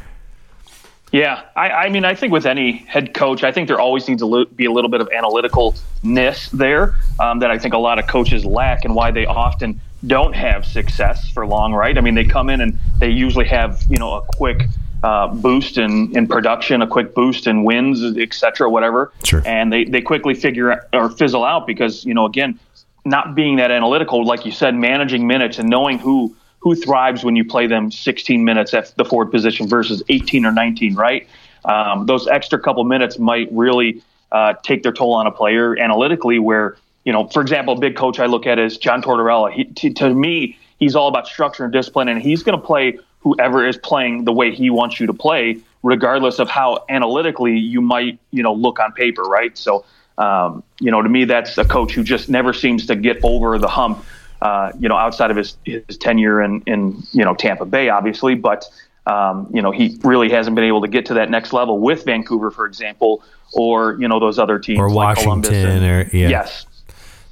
Yeah, 1.11 1.43
I, 1.57 1.71
I 1.71 1.89
mean, 1.89 2.05
I 2.05 2.15
think 2.15 2.33
with 2.35 2.45
any 2.45 2.73
head 2.73 3.15
coach, 3.15 3.43
I 3.43 3.51
think 3.51 3.67
there 3.67 3.81
always 3.81 4.07
needs 4.09 4.21
to 4.21 4.47
be 4.55 4.67
a 4.67 4.71
little 4.71 4.91
bit 4.91 5.01
of 5.01 5.09
analyticalness 5.09 6.51
there 6.51 6.97
um, 7.19 7.39
that 7.39 7.51
I 7.51 7.59
think 7.59 7.73
a 7.73 7.79
lot 7.79 7.99
of 7.99 8.07
coaches 8.07 8.45
lack, 8.45 8.85
and 8.85 8.95
why 8.95 9.11
they 9.11 9.27
often 9.27 9.81
don't 10.07 10.35
have 10.35 10.65
success 10.65 11.31
for 11.31 11.47
long. 11.47 11.73
Right? 11.73 11.97
I 11.97 12.01
mean, 12.01 12.15
they 12.15 12.25
come 12.25 12.51
in 12.51 12.61
and 12.61 12.79
they 12.99 13.11
usually 13.11 13.47
have 13.47 13.83
you 13.89 13.99
know 13.99 14.15
a 14.15 14.23
quick 14.37 14.63
uh, 15.03 15.29
boost 15.29 15.79
in, 15.79 16.17
in 16.17 16.27
production, 16.27 16.83
a 16.83 16.87
quick 16.87 17.15
boost 17.15 17.47
in 17.47 17.65
wins, 17.65 18.03
et 18.17 18.35
cetera, 18.35 18.69
whatever. 18.69 19.13
Sure. 19.25 19.43
And 19.47 19.73
they, 19.73 19.85
they 19.85 20.01
quickly 20.01 20.35
figure 20.35 20.87
or 20.93 21.11
fizzle 21.11 21.45
out 21.45 21.67
because, 21.67 22.05
you 22.05 22.15
know, 22.15 22.27
again, 22.27 22.59
not 23.05 23.35
being 23.35 23.57
that 23.57 23.71
analytical, 23.71 24.25
like 24.25 24.45
you 24.45 24.53
said, 24.53 24.75
managing 24.75 25.27
minutes 25.27 25.59
and 25.59 25.69
knowing 25.69 25.99
who 25.99 26.35
who 26.61 26.75
thrives 26.75 27.23
when 27.23 27.37
you 27.37 27.45
play 27.45 27.69
them 27.69 27.91
16 27.91 28.45
minutes 28.45 28.75
at 28.75 28.95
the 28.97 29.05
forward 29.05 29.31
position 29.31 29.69
versus 29.69 30.03
18 30.09 30.45
or 30.45 30.51
19, 30.51 30.97
right? 30.97 31.29
Um, 31.65 32.07
those 32.07 32.27
extra 32.27 32.59
couple 32.59 32.83
minutes 32.83 33.17
might 33.17 33.49
really 33.53 34.03
uh, 34.33 34.55
take 34.65 34.83
their 34.83 34.93
toll 34.93 35.15
on 35.15 35.29
a 35.29 35.31
player 35.31 35.79
analytically. 35.79 36.41
Where 36.41 36.77
you 37.05 37.13
know, 37.13 37.29
for 37.29 37.41
example, 37.41 37.75
a 37.75 37.79
big 37.79 37.97
coach 37.97 38.19
I 38.19 38.27
look 38.27 38.47
at 38.47 38.59
is 38.59 38.77
John 38.77 39.03
Tortorella. 39.03 39.53
He, 39.53 39.65
to, 39.65 39.95
to 39.95 40.13
me, 40.13 40.59
he's 40.79 40.97
all 40.97 41.09
about 41.09 41.27
structure 41.29 41.65
and 41.65 41.73
discipline, 41.73 42.09
and 42.09 42.21
he's 42.21 42.43
going 42.43 42.59
to 42.59 42.67
play 42.67 42.99
whoever 43.21 43.67
is 43.67 43.77
playing 43.77 44.25
the 44.25 44.33
way 44.33 44.55
he 44.55 44.71
wants 44.71 45.01
you 45.01 45.07
to 45.07 45.13
play, 45.13 45.59
regardless 45.83 46.39
of 46.39 46.49
how 46.49 46.85
analytically 46.89 47.57
you 47.57 47.81
might, 47.81 48.19
you 48.31 48.43
know, 48.43 48.53
look 48.53 48.79
on 48.79 48.93
paper, 48.93 49.23
right? 49.23 49.57
So, 49.57 49.85
um, 50.19 50.63
you 50.81 50.91
know, 50.91 51.03
to 51.03 51.09
me, 51.09 51.25
that's 51.25 51.57
a 51.59 51.65
coach 51.65 51.93
who 51.93 52.03
just 52.03 52.29
never 52.29 52.53
seems 52.53 52.87
to 52.87 52.97
get 52.97 53.19
over 53.23 53.59
the 53.59 53.69
hump. 53.69 54.05
Uh, 54.41 54.71
you 54.79 54.89
know, 54.89 54.97
outside 54.97 55.33
of 55.33 55.37
his 55.37 55.57
his 55.65 55.99
tenure 55.99 56.41
in 56.41 56.63
in 56.67 57.03
you 57.11 57.25
know 57.25 57.35
Tampa 57.35 57.65
Bay, 57.65 57.89
obviously, 57.89 58.37
but 58.37 58.65
um, 59.05 59.51
you 59.53 59.61
know 59.61 59.73
he 59.73 59.99
really 60.05 60.31
hasn't 60.31 60.55
been 60.55 60.65
able 60.65 60.81
to 60.81 60.87
get 60.87 61.07
to 61.07 61.15
that 61.15 61.29
next 61.29 61.53
level 61.53 61.81
with 61.81 62.05
Vancouver, 62.05 62.53
for 62.53 62.65
example, 62.65 63.25
or 63.53 63.97
you 64.01 64.07
know 64.07 64.21
those 64.21 64.39
other 64.39 64.61
teams 64.61 64.79
or 64.79 64.91
like 64.91 65.17
Washington, 65.17 65.83
and, 65.83 65.85
or 65.85 66.17
yeah. 66.17 66.29
yes. 66.29 66.67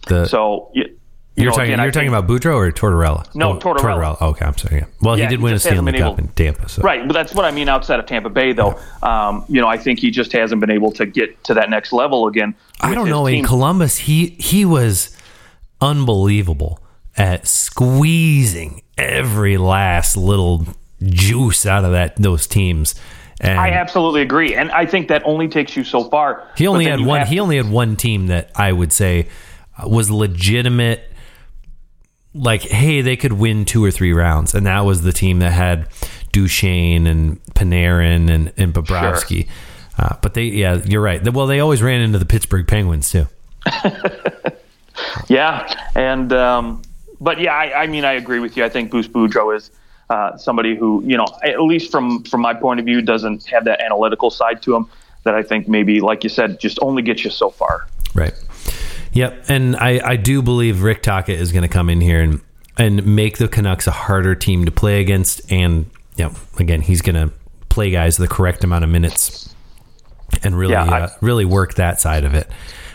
The, 0.09 0.27
so 0.27 0.73
you're 1.37 1.47
know, 1.47 1.57
talking. 1.57 1.73
Again, 1.75 1.85
you're 1.85 1.93
talking 1.93 2.09
about 2.09 2.27
Boudreau 2.27 2.57
or 2.57 2.73
Tortorella? 2.73 3.35
No, 3.35 3.53
oh, 3.53 3.59
Tortorella. 3.59 4.17
Oh, 4.21 4.31
okay, 4.31 4.47
I'm 4.47 4.57
sorry. 4.57 4.77
Yeah. 4.79 4.87
Well, 5.03 5.19
yeah, 5.19 5.25
he 5.25 5.31
did 5.31 5.43
win 5.43 5.53
a 5.53 5.59
Stanley 5.59 5.93
Cup 5.93 6.15
able, 6.15 6.19
in 6.19 6.29
Tampa. 6.29 6.69
So. 6.69 6.83
Right, 6.83 7.07
but 7.07 7.13
that's 7.13 7.35
what 7.35 7.45
I 7.45 7.51
mean. 7.51 7.69
Outside 7.69 8.01
of 8.01 8.07
Tampa 8.07 8.31
Bay, 8.31 8.53
though, 8.53 8.79
yeah. 9.03 9.29
um, 9.29 9.45
you 9.49 9.61
know, 9.61 9.69
I 9.69 9.77
think 9.77 9.99
he 9.99 10.11
just 10.11 10.33
hasn't 10.33 10.61
been 10.61 10.71
able 10.71 10.93
to 10.93 11.05
get 11.05 11.45
to 11.45 11.55
that 11.55 11.69
next 11.69 11.93
level 11.93 12.27
again. 12.27 12.55
I 12.81 12.95
don't 12.95 13.09
know. 13.09 13.27
Team. 13.27 13.41
In 13.41 13.45
Columbus, 13.45 13.99
he 13.99 14.31
he 14.39 14.65
was 14.65 15.15
unbelievable 15.81 16.81
at 17.17 17.47
squeezing 17.47 18.83
every 18.97 19.59
last 19.59 20.17
little 20.17 20.67
juice 21.03 21.67
out 21.67 21.85
of 21.85 21.93
that 21.93 22.17
those 22.17 22.47
teams. 22.47 22.95
And 23.39 23.61
I 23.61 23.73
absolutely 23.73 24.23
agree, 24.23 24.55
and 24.55 24.71
I 24.71 24.87
think 24.87 25.09
that 25.09 25.21
only 25.27 25.49
takes 25.49 25.77
you 25.77 25.85
so 25.85 26.05
far. 26.05 26.49
He 26.57 26.67
only 26.67 26.87
had 26.87 27.01
one. 27.01 27.27
He 27.27 27.39
only 27.39 27.59
had 27.59 27.71
one 27.71 27.97
team 27.97 28.29
that 28.29 28.51
I 28.57 28.73
would 28.73 28.93
say 28.93 29.29
was 29.85 30.11
legitimate 30.11 31.13
like, 32.37 32.63
hey, 32.63 33.01
they 33.01 33.17
could 33.17 33.33
win 33.33 33.65
two 33.65 33.85
or 33.85 33.91
three 33.91 34.13
rounds, 34.13 34.55
and 34.55 34.67
that 34.67 34.81
was 34.81 35.03
the 35.03 35.13
team 35.13 35.39
that 35.41 35.53
had 35.53 35.89
Duchene 36.33 37.07
and 37.07 37.43
Panarin 37.55 38.31
and 38.31 38.53
and 38.57 38.75
Bobrovsky. 38.75 39.47
Sure. 39.47 39.55
Uh, 39.99 40.17
but 40.21 40.35
they, 40.35 40.45
yeah, 40.45 40.81
you're 40.85 41.01
right. 41.01 41.23
Well, 41.33 41.47
they 41.47 41.61
always 41.61 41.83
ran 41.83 42.03
into 42.03 42.19
the 42.19 42.27
Pittsburgh 42.27 42.67
Penguins 42.67 43.11
too. 43.11 43.27
yeah, 45.29 45.89
and 45.95 46.33
um, 46.33 46.83
but 47.21 47.41
yeah, 47.41 47.55
I, 47.55 47.83
I, 47.83 47.87
mean, 47.87 48.05
I 48.05 48.13
agree 48.13 48.39
with 48.39 48.57
you. 48.57 48.65
I 48.65 48.69
think 48.69 48.91
Bruce 48.91 49.09
Boudreau 49.09 49.57
is 49.57 49.71
uh, 50.11 50.37
somebody 50.37 50.77
who, 50.77 51.03
you 51.05 51.17
know, 51.17 51.27
at 51.43 51.63
least 51.63 51.91
from 51.91 52.23
from 52.25 52.43
my 52.43 52.55
point 52.55 52.81
of 52.81 52.87
view, 52.87 53.01
doesn't 53.01 53.47
have 53.47 53.65
that 53.65 53.81
analytical 53.81 54.31
side 54.31 54.63
to 54.63 54.77
him 54.77 54.89
that 55.25 55.35
I 55.35 55.43
think 55.43 55.67
maybe, 55.67 56.01
like 56.01 56.23
you 56.23 56.31
said, 56.31 56.61
just 56.61 56.79
only 56.83 57.03
gets 57.03 57.25
you 57.25 57.31
so 57.31 57.51
far. 57.51 57.87
Right. 58.15 58.35
Yep, 59.17 59.45
and 59.49 59.77
I, 59.77 60.01
I 60.05 60.17
do 60.17 60.43
believe 60.43 60.83
Rick 60.83 61.03
Tocchet 61.03 61.41
is 61.41 61.51
going 61.51 61.63
to 61.63 61.69
come 61.69 61.89
in 61.89 62.01
here 62.01 62.21
and 62.21 62.41
and 62.79 63.17
make 63.17 63.39
the 63.39 63.49
Canucks 63.49 63.87
a 63.87 63.91
harder 63.91 64.35
team 64.35 64.67
to 64.67 64.71
play 64.71 65.01
against. 65.01 65.51
And 65.51 65.91
yeah, 66.17 66.35
again, 66.59 66.83
he's 66.83 67.01
going 67.01 67.15
to 67.15 67.33
play 67.71 67.91
guys 67.91 68.19
the 68.19 68.29
correct 68.29 68.63
amount 68.65 68.85
of 68.85 68.91
minutes 68.91 69.55
and 70.43 70.57
really 70.59 70.73
yeah, 70.73 70.85
I, 70.85 71.01
uh, 71.03 71.09
really 71.23 71.47
work 71.47 71.75
that 71.75 71.99
side 72.01 72.25
of 72.25 72.35
it. 72.35 72.51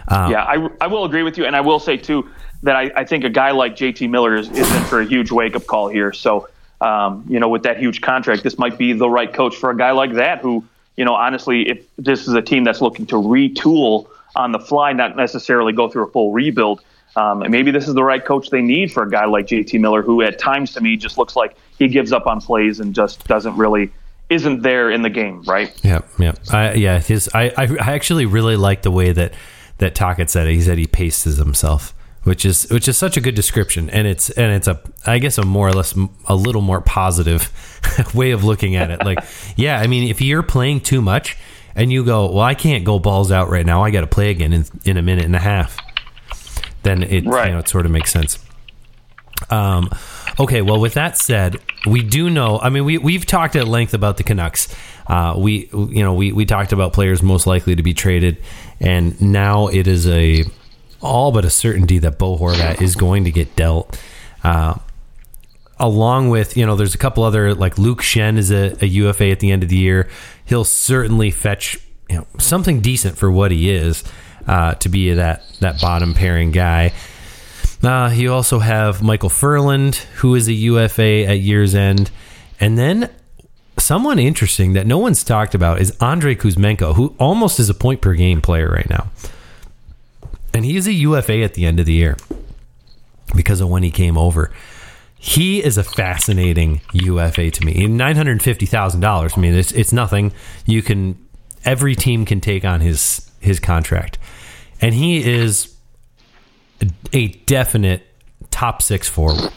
Um, 0.08 0.32
yeah, 0.32 0.44
I, 0.44 0.70
I 0.80 0.88
will 0.88 1.06
agree 1.06 1.24
with 1.24 1.40
you, 1.40 1.46
and 1.46 1.56
I 1.56 1.62
will 1.62 1.80
say 1.80 1.98
too 1.98 2.30
that 2.62 2.76
I, 2.76 2.92
I 2.96 3.06
think 3.06 3.24
a 3.24 3.30
guy 3.30 3.52
like 3.52 3.76
JT 3.76 4.08
Miller 4.08 4.36
is, 4.36 4.48
is 4.50 4.72
in 4.76 4.84
for 4.84 5.02
a 5.02 5.06
huge 5.06 5.32
wake 5.32 5.56
up 5.56 5.66
call 5.66 5.88
here. 5.88 6.14
So 6.14 6.48
um, 6.82 7.26
you 7.28 7.40
know, 7.40 7.50
with 7.50 7.64
that 7.64 7.80
huge 7.80 8.02
contract, 8.02 8.44
this 8.44 8.58
might 8.58 8.78
be 8.78 8.94
the 8.94 9.10
right 9.10 9.32
coach 9.32 9.56
for 9.56 9.70
a 9.70 9.78
guy 9.78 9.92
like 9.92 10.14
that 10.14 10.42
who, 10.42 10.64
you 10.98 11.06
know, 11.06 11.14
honestly, 11.14 11.70
if 11.70 11.86
this 11.98 12.28
is 12.28 12.34
a 12.34 12.42
team 12.42 12.64
that's 12.64 12.82
looking 12.82 13.06
to 13.08 13.16
retool 13.16 14.08
on 14.36 14.52
the 14.52 14.60
fly, 14.60 14.94
not 14.94 15.16
necessarily 15.16 15.74
go 15.74 15.90
through 15.90 16.08
a 16.08 16.12
full 16.12 16.32
rebuild. 16.32 16.82
Um, 17.16 17.42
and 17.42 17.52
maybe 17.52 17.72
this 17.72 17.88
is 17.88 17.94
the 17.94 18.04
right 18.04 18.24
coach 18.24 18.50
they 18.50 18.62
need 18.62 18.94
for 18.94 19.04
a 19.04 19.10
guy 19.10 19.26
like 19.26 19.48
JT 19.48 19.80
Miller, 19.80 20.02
who 20.02 20.22
at 20.22 20.40
times 20.40 20.74
to 20.74 20.82
me 20.82 20.96
just 20.96 21.18
looks 21.18 21.36
like 21.36 21.56
he 21.78 21.88
gives 21.88 22.14
up 22.14 22.26
on 22.26 22.40
plays 22.40 22.80
and 22.80 22.96
just 22.96 23.28
doesn't 23.28 23.58
really 23.58 23.92
isn't 24.30 24.62
there 24.62 24.90
in 24.90 25.02
the 25.02 25.10
game, 25.10 25.44
right? 25.44 25.78
Yeah, 25.84 26.00
yeah, 26.18 26.32
I, 26.52 26.74
yeah. 26.74 27.00
His, 27.00 27.30
I, 27.34 27.52
I 27.58 27.94
actually 27.94 28.26
really 28.26 28.56
like 28.56 28.82
the 28.82 28.92
way 28.92 29.12
that 29.12 29.34
that 29.80 29.94
Tocchet 29.94 30.30
said 30.30 30.48
it. 30.48 30.54
He 30.54 30.62
said 30.62 30.78
he 30.78 30.88
paces 30.88 31.36
himself, 31.36 31.94
which 32.24 32.46
is 32.46 32.70
which 32.70 32.88
is 32.88 32.98
such 32.98 33.18
a 33.18 33.22
good 33.22 33.36
description, 33.36 33.90
and 33.90 34.08
it's 34.08 34.30
and 34.30 34.54
it's 34.54 34.70
a 34.70 34.80
I 35.06 35.20
guess 35.20 35.38
a 35.38 35.44
more 35.44 35.68
or 35.68 35.74
less 35.74 35.94
a 36.30 36.36
little 36.36 36.62
more 36.62 36.80
positive 36.80 37.52
way 38.16 38.32
of 38.32 38.46
looking 38.46 38.78
at 38.78 38.90
it. 38.90 39.04
Like, 39.04 39.20
yeah, 39.58 39.82
I 39.82 39.88
mean, 39.88 40.10
if 40.10 40.22
you're 40.22 40.44
playing 40.44 40.80
too 40.80 41.02
much 41.02 41.38
and 41.76 41.92
you 41.92 42.04
go, 42.04 42.32
well, 42.32 42.42
I 42.44 42.54
can't 42.56 42.84
go 42.84 43.00
balls 43.00 43.32
out 43.32 43.50
right 43.50 43.66
now, 43.66 43.84
I 43.84 43.92
got 43.92 44.02
to 44.02 44.08
play 44.08 44.30
again 44.32 44.54
in 44.54 44.66
in 44.86 44.98
a 44.98 45.02
minute 45.02 45.26
and 45.26 45.36
a 45.36 45.40
half, 45.40 45.78
then 46.84 47.04
it 47.04 47.26
Right. 47.26 47.48
you 47.48 47.54
know 47.54 47.60
it 47.60 47.70
sort 47.70 47.86
of 47.86 47.92
makes 47.92 48.12
sense. 48.12 48.38
Um, 49.50 49.90
okay, 50.40 50.62
well, 50.62 50.80
with 50.80 50.94
that 50.94 51.18
said, 51.18 51.58
we 51.88 52.04
do 52.04 52.30
know. 52.30 52.60
I 52.60 52.70
mean, 52.70 52.86
we 52.86 52.98
we've 52.98 53.26
talked 53.26 53.56
at 53.56 53.68
length 53.68 53.94
about 53.94 54.18
the 54.18 54.24
Canucks. 54.24 54.74
Uh, 55.08 55.34
we 55.38 55.68
you 55.74 56.04
know 56.04 56.14
we 56.14 56.32
we 56.32 56.46
talked 56.46 56.72
about 56.74 56.94
players 56.94 57.24
most 57.24 57.48
likely 57.48 57.76
to 57.76 57.84
be 57.84 57.94
traded, 57.94 58.38
and 58.80 59.20
now 59.22 59.68
it 59.68 59.88
is 59.88 60.08
a 60.08 60.46
all 61.02 61.32
but 61.32 61.44
a 61.44 61.50
certainty 61.50 61.98
that 62.00 62.20
Bo 62.20 62.38
Horvat 62.38 62.82
is 62.82 62.96
going 62.96 63.24
to 63.24 63.32
get 63.32 63.56
dealt. 63.56 64.00
Uh, 64.44 64.76
along 65.80 66.30
with 66.30 66.56
you 66.56 66.66
know, 66.66 66.76
there's 66.76 66.94
a 66.94 67.00
couple 67.00 67.24
other 67.24 67.56
like 67.56 67.80
Luke 67.80 68.02
Schenn 68.04 68.38
is 68.38 68.52
a, 68.52 68.78
a 68.84 68.86
UFA 68.88 69.32
at 69.32 69.40
the 69.40 69.52
end 69.52 69.64
of 69.64 69.70
the 69.70 69.78
year. 69.78 70.08
He'll 70.46 70.64
certainly 70.64 71.32
fetch 71.32 71.78
you 72.10 72.18
know 72.18 72.28
something 72.38 72.82
decent 72.82 73.18
for 73.18 73.32
what 73.32 73.52
he 73.52 73.72
is 73.72 74.04
uh, 74.48 74.76
to 74.76 74.90
be 74.90 75.14
that 75.14 75.44
that 75.60 75.80
bottom 75.82 76.14
pairing 76.14 76.52
guy. 76.52 76.94
Uh, 77.84 78.12
you 78.14 78.32
also 78.32 78.60
have 78.60 79.02
Michael 79.02 79.30
Ferland, 79.30 79.96
who 80.18 80.36
is 80.36 80.48
a 80.48 80.54
UFA 80.54 81.26
at 81.26 81.40
year's 81.40 81.74
end. 81.74 82.12
And 82.60 82.78
then 82.78 83.10
someone 83.78 84.20
interesting 84.20 84.74
that 84.74 84.86
no 84.86 85.00
one's 85.00 85.24
talked 85.24 85.56
about 85.56 85.82
is 85.82 85.96
Andrei 86.00 86.36
Kuzmenko, 86.36 86.96
who 86.96 87.16
almost 87.18 87.60
is 87.60 87.70
a 87.70 87.74
point 87.74 88.02
per 88.02 88.14
game 88.14 88.40
player 88.40 88.70
right 88.70 88.90
now. 88.90 89.10
And 90.54 90.64
he 90.64 90.78
is 90.78 90.86
a 90.86 90.94
UFA 90.94 91.42
at 91.42 91.56
the 91.56 91.66
end 91.66 91.80
of 91.80 91.88
the 91.88 91.94
year 91.94 92.18
because 93.36 93.62
of 93.62 93.70
when 93.70 93.82
he 93.84 93.90
came 93.90 94.18
over. 94.18 94.52
He 95.24 95.64
is 95.64 95.78
a 95.78 95.84
fascinating 95.84 96.82
UFA 96.94 97.52
to 97.52 97.64
me. 97.64 97.86
Nine 97.86 98.16
hundred 98.16 98.42
fifty 98.42 98.66
thousand 98.66 99.02
dollars. 99.02 99.34
I 99.38 99.40
mean, 99.40 99.54
it's 99.54 99.72
it's 99.72 99.94
nothing. 99.94 100.34
You 100.66 100.82
can 100.82 101.16
every 101.64 101.94
team 101.94 102.26
can 102.26 102.42
take 102.42 102.66
on 102.66 102.82
his 102.82 103.30
his 103.40 103.60
contract, 103.60 104.18
and 104.82 104.96
he 104.96 105.24
is 105.24 105.76
a 107.14 107.28
definite 107.28 108.02
top 108.50 108.82
six 108.82 109.08
forward, 109.08 109.52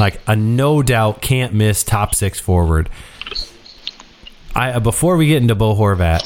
like 0.00 0.18
a 0.26 0.34
no 0.34 0.82
doubt 0.82 1.20
can't 1.20 1.52
miss 1.52 1.84
top 1.84 2.14
six 2.14 2.40
forward. 2.40 2.88
I 4.54 4.78
before 4.78 5.18
we 5.18 5.26
get 5.26 5.42
into 5.42 5.54
Bo 5.54 5.74
Horvat, 5.74 6.22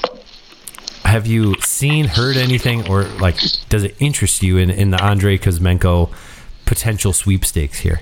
have 1.05 1.27
you 1.27 1.57
seen, 1.61 2.05
heard 2.05 2.37
anything, 2.37 2.89
or 2.89 3.03
like 3.21 3.37
does 3.69 3.83
it 3.83 3.97
interest 3.99 4.45
you 4.45 4.59
in 4.59 4.71
in 4.71 4.93
the 4.93 5.03
Andrei 5.03 5.39
Kuzmenko 5.39 6.13
potential 6.67 7.13
sweepstakes 7.13 7.81
here? 7.81 8.01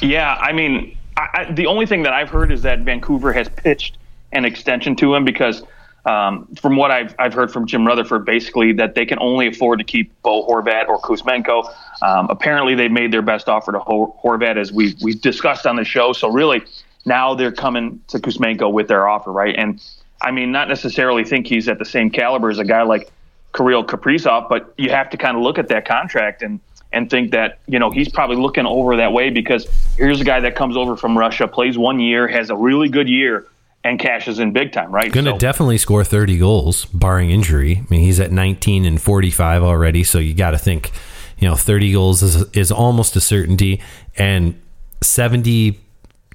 Yeah, 0.00 0.34
I 0.34 0.52
mean, 0.52 0.96
I, 1.16 1.28
I, 1.34 1.52
the 1.52 1.66
only 1.66 1.86
thing 1.86 2.02
that 2.02 2.12
I've 2.12 2.30
heard 2.30 2.52
is 2.52 2.62
that 2.62 2.80
Vancouver 2.80 3.32
has 3.32 3.48
pitched 3.48 3.98
an 4.32 4.44
extension 4.44 4.94
to 4.96 5.14
him 5.14 5.24
because, 5.24 5.62
um, 6.04 6.46
from 6.60 6.76
what 6.76 6.90
I've, 6.90 7.14
I've 7.18 7.34
heard 7.34 7.50
from 7.50 7.66
Jim 7.66 7.86
Rutherford, 7.86 8.24
basically 8.24 8.72
that 8.74 8.94
they 8.94 9.04
can 9.04 9.18
only 9.20 9.48
afford 9.48 9.78
to 9.80 9.84
keep 9.84 10.10
Bo 10.22 10.46
Horvat 10.46 10.88
or 10.88 11.00
Kuzmenko. 11.00 11.74
Um, 12.02 12.28
apparently, 12.30 12.74
they 12.74 12.88
made 12.88 13.12
their 13.12 13.22
best 13.22 13.48
offer 13.48 13.72
to 13.72 13.80
Hor- 13.80 14.14
Horvat 14.22 14.56
as 14.56 14.72
we 14.72 14.94
we 15.02 15.14
discussed 15.14 15.66
on 15.66 15.76
the 15.76 15.84
show. 15.84 16.12
So 16.12 16.30
really, 16.30 16.62
now 17.04 17.34
they're 17.34 17.52
coming 17.52 18.00
to 18.08 18.18
Kuzmenko 18.18 18.72
with 18.72 18.88
their 18.88 19.08
offer, 19.08 19.32
right? 19.32 19.54
And 19.56 19.82
I 20.22 20.30
mean, 20.30 20.52
not 20.52 20.68
necessarily 20.68 21.24
think 21.24 21.46
he's 21.46 21.68
at 21.68 21.78
the 21.78 21.84
same 21.84 22.10
caliber 22.10 22.50
as 22.50 22.58
a 22.58 22.64
guy 22.64 22.82
like 22.82 23.10
Kirill 23.54 23.84
Kaprizov, 23.84 24.48
but 24.48 24.72
you 24.76 24.90
have 24.90 25.10
to 25.10 25.16
kind 25.16 25.36
of 25.36 25.42
look 25.42 25.58
at 25.58 25.68
that 25.68 25.86
contract 25.86 26.42
and 26.42 26.60
and 26.92 27.10
think 27.10 27.32
that 27.32 27.58
you 27.66 27.78
know 27.78 27.90
he's 27.90 28.08
probably 28.08 28.36
looking 28.36 28.66
over 28.66 28.96
that 28.96 29.12
way 29.12 29.30
because 29.30 29.66
here's 29.96 30.20
a 30.20 30.24
guy 30.24 30.40
that 30.40 30.54
comes 30.56 30.76
over 30.76 30.96
from 30.96 31.16
Russia, 31.16 31.46
plays 31.48 31.76
one 31.78 32.00
year, 32.00 32.26
has 32.28 32.50
a 32.50 32.56
really 32.56 32.88
good 32.88 33.08
year, 33.08 33.46
and 33.84 33.98
cashes 33.98 34.38
in 34.38 34.52
big 34.52 34.72
time, 34.72 34.90
right? 34.90 35.12
Going 35.12 35.26
to 35.26 35.32
So- 35.32 35.38
definitely 35.38 35.78
score 35.78 36.02
30 36.04 36.38
goals, 36.38 36.84
barring 36.86 37.30
injury. 37.30 37.82
I 37.82 37.86
mean, 37.90 38.00
he's 38.00 38.18
at 38.20 38.32
19 38.32 38.84
and 38.84 39.00
45 39.00 39.62
already, 39.62 40.02
so 40.04 40.18
you 40.18 40.34
got 40.34 40.50
to 40.52 40.58
think, 40.58 40.90
you 41.38 41.46
know, 41.48 41.54
30 41.54 41.92
goals 41.92 42.22
is, 42.22 42.42
is 42.52 42.72
almost 42.72 43.14
a 43.16 43.20
certainty, 43.20 43.80
and 44.16 44.54
70 45.02 45.78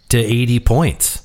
to 0.10 0.18
80 0.18 0.60
points, 0.62 1.24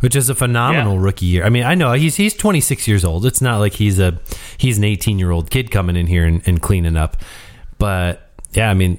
which 0.00 0.14
is 0.16 0.28
a 0.28 0.34
phenomenal 0.34 0.94
Yeah. 0.94 1.00
rookie 1.02 1.26
year. 1.26 1.44
I 1.44 1.48
mean, 1.48 1.62
I 1.64 1.74
know 1.74 1.92
he's 1.92 2.16
he's 2.16 2.34
26 2.34 2.86
years 2.88 3.04
old. 3.04 3.24
It's 3.24 3.40
not 3.40 3.58
like 3.58 3.74
he's 3.74 3.98
a 3.98 4.18
he's 4.58 4.76
an 4.78 4.84
18 4.84 5.18
year 5.18 5.30
old 5.30 5.50
kid 5.50 5.70
coming 5.70 5.96
in 5.96 6.06
here 6.06 6.24
and, 6.26 6.42
and 6.46 6.60
cleaning 6.60 6.96
up, 6.96 7.16
but 7.78 8.25
yeah, 8.56 8.70
I 8.70 8.74
mean, 8.74 8.98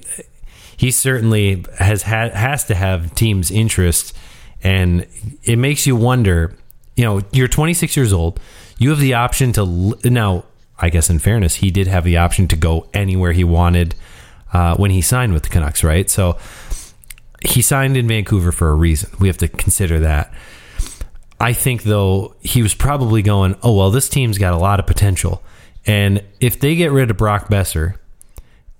he 0.76 0.90
certainly 0.92 1.64
has 1.78 2.02
had 2.02 2.32
has 2.32 2.64
to 2.66 2.74
have 2.74 3.14
teams' 3.14 3.50
interest, 3.50 4.16
and 4.62 5.06
it 5.42 5.56
makes 5.56 5.86
you 5.86 5.96
wonder. 5.96 6.54
You 6.96 7.04
know, 7.04 7.20
you're 7.30 7.46
26 7.46 7.96
years 7.96 8.12
old. 8.12 8.40
You 8.78 8.90
have 8.90 8.98
the 8.98 9.14
option 9.14 9.52
to 9.54 9.96
now. 10.04 10.44
I 10.80 10.90
guess 10.90 11.10
in 11.10 11.18
fairness, 11.18 11.56
he 11.56 11.72
did 11.72 11.88
have 11.88 12.04
the 12.04 12.18
option 12.18 12.46
to 12.48 12.56
go 12.56 12.88
anywhere 12.94 13.32
he 13.32 13.42
wanted 13.42 13.96
uh, 14.52 14.76
when 14.76 14.92
he 14.92 15.00
signed 15.00 15.32
with 15.32 15.42
the 15.42 15.48
Canucks, 15.48 15.82
right? 15.82 16.08
So 16.08 16.38
he 17.44 17.62
signed 17.62 17.96
in 17.96 18.06
Vancouver 18.06 18.52
for 18.52 18.70
a 18.70 18.74
reason. 18.74 19.10
We 19.18 19.26
have 19.26 19.38
to 19.38 19.48
consider 19.48 19.98
that. 20.00 20.32
I 21.40 21.52
think 21.52 21.82
though 21.82 22.36
he 22.40 22.62
was 22.62 22.74
probably 22.74 23.22
going, 23.22 23.56
oh 23.64 23.76
well, 23.76 23.90
this 23.90 24.08
team's 24.08 24.38
got 24.38 24.54
a 24.54 24.56
lot 24.56 24.78
of 24.78 24.86
potential, 24.86 25.42
and 25.84 26.22
if 26.38 26.60
they 26.60 26.76
get 26.76 26.92
rid 26.92 27.10
of 27.10 27.16
Brock 27.16 27.48
Boeser, 27.48 27.96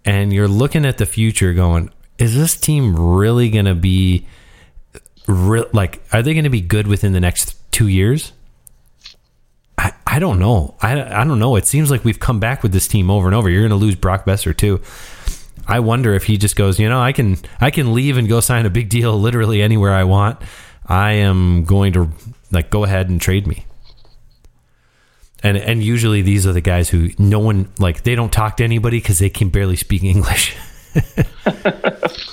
and 0.04 0.32
you're 0.32 0.48
looking 0.48 0.84
at 0.86 0.98
the 0.98 1.06
future, 1.06 1.52
going, 1.52 1.90
is 2.18 2.34
this 2.34 2.56
team 2.56 2.96
really 2.96 3.50
going 3.50 3.66
to 3.66 3.74
be 3.74 4.26
re- 5.26 5.66
like? 5.72 6.02
Are 6.12 6.22
they 6.22 6.34
going 6.34 6.44
to 6.44 6.50
be 6.50 6.60
good 6.60 6.86
within 6.86 7.12
the 7.12 7.20
next 7.20 7.56
two 7.70 7.88
years? 7.88 8.32
I, 9.76 9.92
I 10.06 10.18
don't 10.18 10.38
know. 10.40 10.74
I, 10.80 11.20
I 11.20 11.24
don't 11.24 11.38
know. 11.38 11.54
It 11.56 11.66
seems 11.66 11.90
like 11.90 12.04
we've 12.04 12.18
come 12.18 12.40
back 12.40 12.62
with 12.62 12.72
this 12.72 12.88
team 12.88 13.10
over 13.10 13.28
and 13.28 13.34
over. 13.34 13.48
You're 13.48 13.62
going 13.62 13.70
to 13.70 13.76
lose 13.76 13.94
Brock 13.94 14.24
Boeser 14.24 14.56
too. 14.56 14.80
I 15.68 15.80
wonder 15.80 16.14
if 16.14 16.24
he 16.24 16.38
just 16.38 16.56
goes, 16.56 16.80
you 16.80 16.88
know, 16.88 17.00
I 17.00 17.12
can 17.12 17.36
I 17.60 17.70
can 17.70 17.92
leave 17.92 18.16
and 18.16 18.28
go 18.28 18.40
sign 18.40 18.66
a 18.66 18.70
big 18.70 18.88
deal 18.88 19.18
literally 19.20 19.62
anywhere 19.62 19.92
I 19.92 20.04
want. 20.04 20.40
I 20.86 21.12
am 21.12 21.64
going 21.64 21.92
to 21.92 22.10
like 22.50 22.70
go 22.70 22.84
ahead 22.84 23.10
and 23.10 23.20
trade 23.20 23.46
me. 23.46 23.66
And 25.42 25.56
and 25.56 25.82
usually 25.82 26.22
these 26.22 26.46
are 26.46 26.52
the 26.52 26.60
guys 26.60 26.88
who 26.88 27.10
no 27.18 27.38
one 27.38 27.68
like 27.78 28.02
they 28.02 28.14
don't 28.14 28.32
talk 28.32 28.56
to 28.56 28.64
anybody 28.64 28.98
because 28.98 29.18
they 29.20 29.30
can 29.30 29.50
barely 29.50 29.76
speak 29.76 30.02
English. 30.02 30.56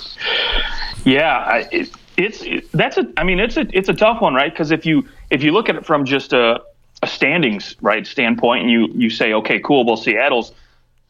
Yeah, 1.06 1.36
I, 1.36 1.68
it, 1.70 1.90
it's 2.16 2.42
it, 2.42 2.72
that's 2.72 2.98
a. 2.98 3.06
I 3.16 3.22
mean, 3.22 3.38
it's 3.38 3.56
a 3.56 3.64
it's 3.72 3.88
a 3.88 3.94
tough 3.94 4.20
one, 4.20 4.34
right? 4.34 4.52
Because 4.52 4.72
if 4.72 4.84
you 4.84 5.06
if 5.30 5.44
you 5.44 5.52
look 5.52 5.68
at 5.68 5.76
it 5.76 5.86
from 5.86 6.04
just 6.04 6.32
a, 6.32 6.60
a 7.00 7.06
standings 7.06 7.76
right 7.80 8.04
standpoint, 8.04 8.62
and 8.62 8.70
you 8.72 8.88
you 8.92 9.08
say, 9.08 9.32
okay, 9.34 9.60
cool, 9.60 9.86
well, 9.86 9.96
Seattle's 9.96 10.52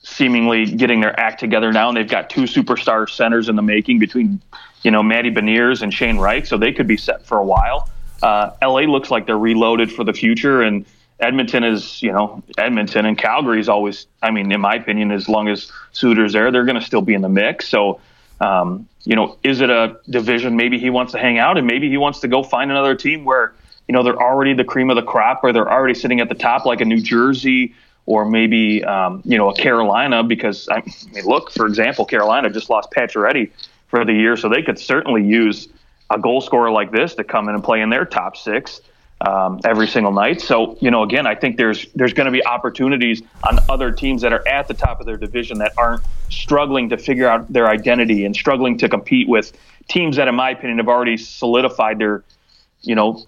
seemingly 0.01 0.67
getting 0.67 1.01
their 1.01 1.19
act 1.19 1.41
together 1.41 1.73
now, 1.73 1.89
and 1.89 1.97
they've 1.97 2.11
got 2.11 2.29
two 2.29 2.43
superstar 2.43 3.09
centers 3.09 3.49
in 3.49 3.57
the 3.57 3.63
making 3.63 3.99
between 3.99 4.39
you 4.83 4.91
know 4.91 5.03
Matty 5.03 5.31
Beniers 5.31 5.81
and 5.81 5.95
Shane 5.95 6.19
Wright, 6.19 6.47
so 6.47 6.59
they 6.59 6.73
could 6.73 6.87
be 6.87 6.99
set 6.99 7.25
for 7.25 7.39
a 7.39 7.45
while. 7.45 7.89
Uh, 8.23 8.51
LA 8.63 8.81
looks 8.81 9.11
like 9.11 9.25
they're 9.25 9.39
reloaded 9.39 9.91
for 9.91 10.05
the 10.05 10.13
future, 10.13 10.61
and 10.61 10.85
Edmonton 11.19 11.65
is 11.65 12.03
you 12.03 12.13
know 12.13 12.43
Edmonton 12.59 13.07
and 13.07 13.17
Calgary 13.17 13.61
is 13.61 13.69
always. 13.69 14.07
I 14.23 14.31
mean, 14.31 14.53
in 14.53 14.61
my 14.61 14.75
opinion, 14.75 15.13
as 15.13 15.29
long 15.29 15.49
as 15.49 15.71
Sutter's 15.93 16.33
there, 16.33 16.51
they're 16.51 16.65
going 16.65 16.81
to 16.81 16.87
still 16.87 17.03
be 17.03 17.15
in 17.15 17.23
the 17.23 17.29
mix. 17.29 17.69
So. 17.69 18.01
Um, 18.39 18.87
you 19.07 19.15
know, 19.15 19.39
is 19.45 19.61
it 19.61 19.71
a 19.71 19.99
division 20.11 20.57
maybe 20.57 20.79
he 20.79 20.91
wants 20.91 21.13
to 21.13 21.19
hang 21.19 21.39
out 21.39 21.57
and 21.57 21.67
maybe 21.67 21.89
he 21.89 21.97
wants 21.97 22.21
to 22.21 22.29
go 22.29 22.43
find 22.43 22.71
another 22.73 22.95
team 22.97 23.25
where, 23.25 23.55
you 23.87 23.95
know, 23.95 24.03
they're 24.03 24.21
already 24.21 24.53
the 24.53 24.65
cream 24.65 24.91
of 24.91 24.97
the 24.97 25.03
crop 25.03 25.41
or 25.45 25.53
they're 25.53 25.71
already 25.71 25.95
sitting 25.95 26.21
at 26.21 26.29
the 26.29 26.35
top 26.35 26.67
like 26.67 26.81
a 26.81 26.85
New 26.85 27.01
Jersey 27.01 27.73
or 28.05 28.25
maybe, 28.25 28.85
um, 28.85 29.23
you 29.25 29.39
know, 29.39 29.49
a 29.49 29.55
Carolina 29.55 30.25
because, 30.25 30.69
I 30.69 30.83
mean, 31.13 31.25
look, 31.25 31.53
for 31.53 31.67
example, 31.67 32.05
Carolina 32.05 32.51
just 32.51 32.69
lost 32.69 32.91
Pacioretty 32.91 33.53
for 33.87 34.05
the 34.05 34.13
year, 34.13 34.37
so 34.37 34.49
they 34.49 34.63
could 34.63 34.79
certainly 34.79 35.25
use 35.25 35.69
a 36.11 36.19
goal 36.19 36.41
scorer 36.41 36.73
like 36.73 36.91
this 36.91 37.15
to 37.15 37.25
come 37.25 37.49
in 37.49 37.55
and 37.55 37.63
play 37.63 37.81
in 37.81 37.91
their 37.91 38.05
top 38.05 38.37
six 38.37 38.81
um, 39.21 39.61
every 39.65 39.89
single 39.89 40.13
night. 40.13 40.41
So, 40.41 40.77
you 40.81 40.91
know, 40.91 41.03
again, 41.03 41.27
I 41.27 41.35
think 41.35 41.57
there's 41.57 41.87
there's 41.95 42.13
going 42.13 42.27
to 42.27 42.33
be 42.33 42.45
opportunities 42.45 43.23
on 43.45 43.59
other 43.69 43.91
teams 43.91 44.23
that 44.23 44.33
are 44.33 44.47
at 44.47 44.69
the 44.69 44.75
top 44.75 45.01
of 45.01 45.07
their 45.07 45.17
division 45.17 45.59
that 45.59 45.73
aren't 45.77 46.03
struggling 46.31 46.91
to 46.91 46.99
figure 46.99 47.29
out 47.29 47.51
their 47.53 47.69
identity 47.69 48.25
and 48.25 48.35
struggling 48.35 48.77
to 48.79 48.89
compete 48.89 49.29
with 49.29 49.53
teams 49.89 50.17
that, 50.17 50.29
in 50.29 50.35
my 50.35 50.51
opinion, 50.51 50.79
have 50.79 50.89
already 50.89 51.17
solidified 51.17 51.99
their, 51.99 52.25
you 52.83 52.95
know, 52.95 53.25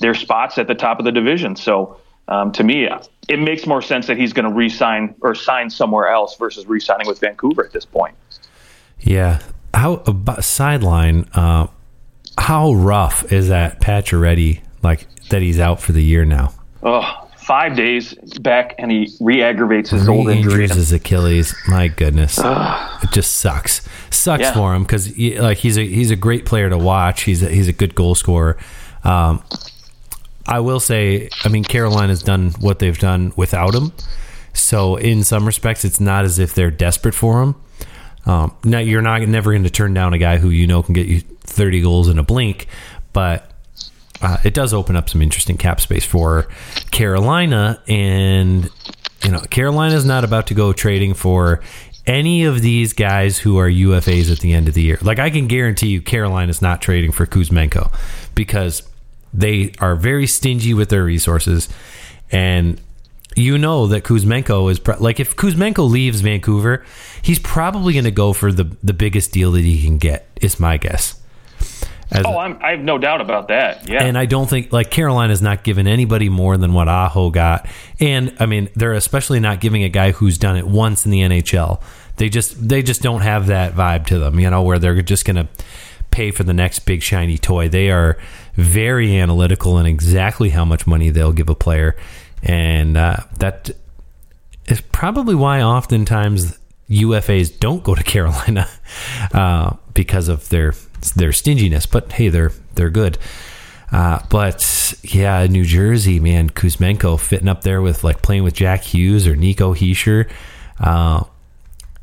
their 0.00 0.14
spots 0.14 0.58
at 0.58 0.66
the 0.66 0.74
top 0.74 0.98
of 0.98 1.04
the 1.04 1.12
division. 1.12 1.56
So, 1.56 1.98
um, 2.28 2.52
to 2.52 2.64
me, 2.64 2.88
it 3.28 3.38
makes 3.38 3.66
more 3.66 3.82
sense 3.82 4.06
that 4.08 4.18
he's 4.18 4.32
going 4.32 4.48
to 4.48 4.54
re-sign 4.54 5.14
or 5.20 5.34
sign 5.34 5.70
somewhere 5.70 6.08
else 6.08 6.36
versus 6.36 6.66
re-signing 6.66 7.06
with 7.06 7.18
Vancouver 7.18 7.64
at 7.64 7.72
this 7.72 7.84
point. 7.84 8.14
Yeah. 9.00 9.40
How 9.72 9.94
about 10.06 10.44
sideline? 10.44 11.28
Uh, 11.32 11.68
how 12.36 12.72
rough 12.72 13.32
is 13.32 13.48
that 13.48 13.80
Pacioretty? 13.80 14.60
Like 14.82 15.06
that 15.30 15.42
he's 15.42 15.58
out 15.58 15.80
for 15.80 15.92
the 15.92 16.02
year 16.02 16.24
now. 16.24 16.52
Oh, 16.82 17.28
five 17.36 17.76
days 17.76 18.14
back, 18.40 18.74
and 18.78 18.90
he 18.90 19.08
re-aggravates 19.20 19.90
his 19.90 20.08
old 20.08 20.28
injury. 20.30 20.68
his 20.68 20.92
Achilles. 20.92 21.54
My 21.68 21.88
goodness, 21.88 22.38
it 22.38 23.10
just 23.12 23.38
sucks. 23.38 23.86
Sucks 24.10 24.42
Yeah. 24.42 24.52
for 24.54 24.74
him 24.74 24.82
because 24.82 25.16
like 25.18 25.58
he's 25.58 25.76
a 25.78 25.86
he's 25.86 26.10
a 26.10 26.16
great 26.16 26.46
player 26.46 26.68
to 26.70 26.78
watch. 26.78 27.22
He's 27.22 27.42
a, 27.42 27.48
he's 27.48 27.68
a 27.68 27.72
good 27.72 27.94
goal 27.94 28.14
scorer. 28.14 28.56
Um, 29.04 29.42
I 30.46 30.60
will 30.60 30.80
say, 30.80 31.28
I 31.44 31.48
mean, 31.48 31.64
Carolina's 31.64 32.22
done 32.22 32.50
what 32.60 32.78
they've 32.80 32.98
done 32.98 33.32
without 33.36 33.74
him. 33.74 33.92
So 34.52 34.96
in 34.96 35.22
some 35.22 35.46
respects, 35.46 35.84
it's 35.84 36.00
not 36.00 36.24
as 36.24 36.38
if 36.38 36.54
they're 36.54 36.70
desperate 36.72 37.14
for 37.14 37.42
him. 37.42 37.54
Um, 38.26 38.54
now 38.64 38.78
you're 38.80 39.00
not 39.02 39.22
never 39.22 39.52
going 39.52 39.62
to 39.64 39.70
turn 39.70 39.94
down 39.94 40.12
a 40.12 40.18
guy 40.18 40.38
who 40.38 40.50
you 40.50 40.66
know 40.66 40.82
can 40.82 40.92
get 40.94 41.06
you 41.06 41.20
30 41.20 41.80
goals 41.82 42.08
in 42.08 42.18
a 42.18 42.22
blink, 42.22 42.66
but 43.12 43.49
uh, 44.22 44.38
it 44.44 44.54
does 44.54 44.74
open 44.74 44.96
up 44.96 45.08
some 45.08 45.22
interesting 45.22 45.56
cap 45.56 45.80
space 45.80 46.04
for 46.04 46.48
Carolina. 46.90 47.82
And 47.88 48.70
you 49.24 49.30
know, 49.30 49.40
Carolina's 49.50 50.04
not 50.04 50.24
about 50.24 50.46
to 50.48 50.54
go 50.54 50.72
trading 50.72 51.14
for 51.14 51.60
any 52.06 52.44
of 52.44 52.62
these 52.62 52.92
guys 52.92 53.38
who 53.38 53.58
are 53.58 53.68
UFAs 53.68 54.32
at 54.32 54.40
the 54.40 54.52
end 54.52 54.68
of 54.68 54.74
the 54.74 54.82
year. 54.82 54.98
Like 55.02 55.18
I 55.18 55.30
can 55.30 55.46
guarantee 55.46 55.88
you, 55.88 56.00
Carolina 56.00 56.50
is 56.50 56.62
not 56.62 56.80
trading 56.80 57.12
for 57.12 57.26
Kuzmenko 57.26 57.92
because 58.34 58.82
they 59.32 59.72
are 59.78 59.94
very 59.94 60.26
stingy 60.26 60.74
with 60.74 60.88
their 60.88 61.04
resources, 61.04 61.68
and 62.32 62.80
you 63.36 63.58
know 63.58 63.86
that 63.86 64.02
Kuzmenko 64.02 64.70
is 64.70 64.80
pro- 64.80 64.98
like 64.98 65.20
if 65.20 65.36
Kuzmenko 65.36 65.88
leaves 65.88 66.20
Vancouver, 66.20 66.84
he's 67.22 67.38
probably 67.38 67.92
going 67.92 68.04
to 68.04 68.10
go 68.10 68.32
for 68.32 68.50
the 68.52 68.64
the 68.82 68.94
biggest 68.94 69.32
deal 69.32 69.52
that 69.52 69.64
he 69.64 69.82
can 69.84 69.98
get. 69.98 70.26
Is 70.40 70.58
my 70.58 70.78
guess. 70.78 71.19
Oh, 72.12 72.38
I'm, 72.38 72.58
I 72.60 72.72
have 72.72 72.80
no 72.80 72.98
doubt 72.98 73.20
about 73.20 73.48
that. 73.48 73.88
Yeah. 73.88 74.02
and 74.02 74.18
I 74.18 74.26
don't 74.26 74.48
think 74.48 74.72
like 74.72 74.90
Carolina's 74.90 75.42
not 75.42 75.62
giving 75.62 75.86
anybody 75.86 76.28
more 76.28 76.56
than 76.56 76.72
what 76.72 76.88
Aho 76.88 77.30
got. 77.30 77.68
And 78.00 78.34
I 78.40 78.46
mean, 78.46 78.68
they're 78.74 78.94
especially 78.94 79.40
not 79.40 79.60
giving 79.60 79.84
a 79.84 79.88
guy 79.88 80.12
who's 80.12 80.38
done 80.38 80.56
it 80.56 80.66
once 80.66 81.04
in 81.04 81.12
the 81.12 81.20
NHL. 81.20 81.80
They 82.16 82.28
just 82.28 82.68
they 82.68 82.82
just 82.82 83.02
don't 83.02 83.22
have 83.22 83.46
that 83.46 83.74
vibe 83.74 84.06
to 84.06 84.18
them, 84.18 84.40
you 84.40 84.50
know, 84.50 84.62
where 84.62 84.78
they're 84.78 85.00
just 85.02 85.24
going 85.24 85.36
to 85.36 85.48
pay 86.10 86.30
for 86.30 86.44
the 86.44 86.52
next 86.52 86.80
big 86.80 87.02
shiny 87.02 87.38
toy. 87.38 87.68
They 87.68 87.90
are 87.90 88.18
very 88.54 89.16
analytical 89.16 89.78
in 89.78 89.86
exactly 89.86 90.50
how 90.50 90.64
much 90.64 90.86
money 90.86 91.10
they'll 91.10 91.32
give 91.32 91.48
a 91.48 91.54
player, 91.54 91.96
and 92.42 92.96
uh, 92.96 93.16
that 93.38 93.70
is 94.66 94.80
probably 94.80 95.34
why 95.34 95.62
oftentimes 95.62 96.58
UFAs 96.90 97.58
don't 97.58 97.82
go 97.82 97.94
to 97.94 98.02
Carolina 98.04 98.68
uh, 99.32 99.76
because 99.94 100.28
of 100.28 100.48
their 100.48 100.74
their 101.16 101.32
stinginess. 101.32 101.86
But 101.86 102.12
hey, 102.12 102.28
they're 102.28 102.52
they're 102.74 102.90
good. 102.90 103.18
Uh, 103.92 104.24
but 104.28 104.94
yeah, 105.02 105.46
New 105.46 105.64
Jersey, 105.64 106.20
man, 106.20 106.50
Kuzmenko 106.50 107.18
fitting 107.18 107.48
up 107.48 107.62
there 107.62 107.82
with 107.82 108.04
like 108.04 108.22
playing 108.22 108.44
with 108.44 108.54
Jack 108.54 108.82
Hughes 108.82 109.26
or 109.26 109.34
Nico 109.34 109.74
Hischier, 109.74 110.30
uh, 110.78 111.24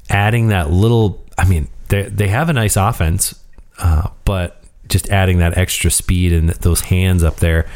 adding 0.09 0.49
that 0.49 0.71
little. 0.71 1.23
I 1.37 1.47
mean, 1.47 1.67
they 1.89 2.03
they 2.03 2.27
have 2.27 2.49
a 2.49 2.53
nice 2.53 2.75
offense, 2.75 3.39
uh, 3.79 4.09
but 4.25 4.61
just 4.89 5.09
adding 5.09 5.39
that 5.39 5.57
extra 5.57 5.91
speed 5.91 6.33
and 6.33 6.49
those 6.49 6.81
hands 6.81 7.23
up 7.23 7.37
there. 7.37 7.67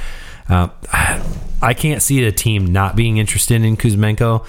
Uh, 0.49 0.69
I 1.63 1.75
can't 1.75 2.01
see 2.01 2.23
a 2.25 2.31
team 2.31 2.65
not 2.65 2.95
being 2.95 3.17
interested 3.17 3.63
in 3.63 3.77
Kuzmenko. 3.77 4.45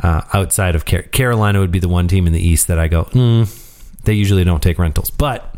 Uh, 0.00 0.22
outside 0.32 0.76
of 0.76 0.84
Car- 0.84 1.02
Carolina, 1.02 1.58
would 1.58 1.72
be 1.72 1.80
the 1.80 1.88
one 1.88 2.06
team 2.06 2.26
in 2.26 2.32
the 2.32 2.40
East 2.40 2.68
that 2.68 2.78
I 2.78 2.86
go. 2.86 3.04
Mm, 3.06 4.02
they 4.04 4.12
usually 4.12 4.44
don't 4.44 4.62
take 4.62 4.78
rentals, 4.78 5.10
but 5.10 5.56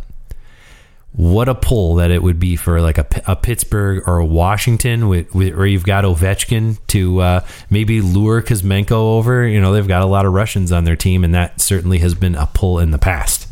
what 1.13 1.49
a 1.49 1.55
pull 1.55 1.97
that 1.97 2.11
it 2.11 2.23
would 2.23 2.39
be 2.39 2.57
for 2.57 2.81
like 2.81 2.97
a, 2.97 3.07
a 3.27 3.37
Pittsburgh 3.37 4.03
or 4.07 4.19
a 4.19 4.25
Washington 4.25 5.09
with, 5.09 5.35
with, 5.35 5.55
where 5.55 5.67
you've 5.67 5.85
got 5.85 6.05
Ovechkin 6.05 6.79
to 6.89 7.21
uh, 7.21 7.45
maybe 7.69 8.01
lure 8.01 8.43
Kuzmenko 8.43 8.93
over. 8.93 9.47
You 9.47 9.61
know, 9.61 9.73
they've 9.73 9.87
got 9.89 10.03
a 10.03 10.07
lot 10.07 10.25
of 10.25 10.33
Russians 10.33 10.71
on 10.71 10.85
their 10.85 10.97
team, 10.97 11.25
and 11.25 11.35
that 11.35 11.61
certainly 11.61 11.99
has 11.99 12.15
been 12.15 12.37
a 12.37 12.47
pull 12.47 12.79
in 12.79 12.93
the 12.93 12.99
past. 12.99 13.49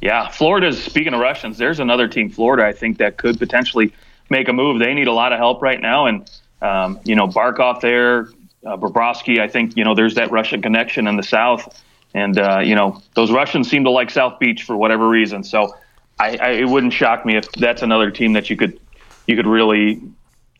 Yeah, 0.00 0.28
Florida's 0.28 0.82
speaking 0.82 1.14
of 1.14 1.20
Russians. 1.20 1.58
There's 1.58 1.78
another 1.78 2.08
team, 2.08 2.30
Florida. 2.30 2.66
I 2.66 2.72
think 2.72 2.98
that 2.98 3.18
could 3.18 3.38
potentially 3.38 3.94
make 4.30 4.48
a 4.48 4.52
move. 4.52 4.80
They 4.80 4.94
need 4.94 5.06
a 5.06 5.12
lot 5.12 5.32
of 5.32 5.38
help 5.38 5.62
right 5.62 5.80
now, 5.80 6.06
and 6.06 6.28
um, 6.60 6.98
you 7.04 7.14
know 7.14 7.28
Barkov 7.28 7.80
there, 7.80 8.28
uh, 8.66 8.76
Bobrovsky. 8.76 9.40
I 9.40 9.48
think 9.48 9.76
you 9.76 9.84
know 9.84 9.94
there's 9.94 10.14
that 10.14 10.30
Russian 10.30 10.62
connection 10.62 11.06
in 11.06 11.16
the 11.16 11.22
South, 11.22 11.82
and 12.14 12.38
uh, 12.38 12.60
you 12.60 12.74
know 12.74 13.02
those 13.14 13.30
Russians 13.30 13.68
seem 13.68 13.84
to 13.84 13.90
like 13.90 14.10
South 14.10 14.38
Beach 14.38 14.62
for 14.62 14.76
whatever 14.76 15.08
reason. 15.08 15.44
So 15.44 15.74
I, 16.18 16.36
I, 16.36 16.50
it 16.50 16.68
wouldn't 16.68 16.92
shock 16.92 17.24
me 17.26 17.36
if 17.36 17.50
that's 17.52 17.82
another 17.82 18.10
team 18.10 18.34
that 18.34 18.50
you 18.50 18.56
could 18.56 18.78
you 19.26 19.36
could 19.36 19.46
really 19.46 20.00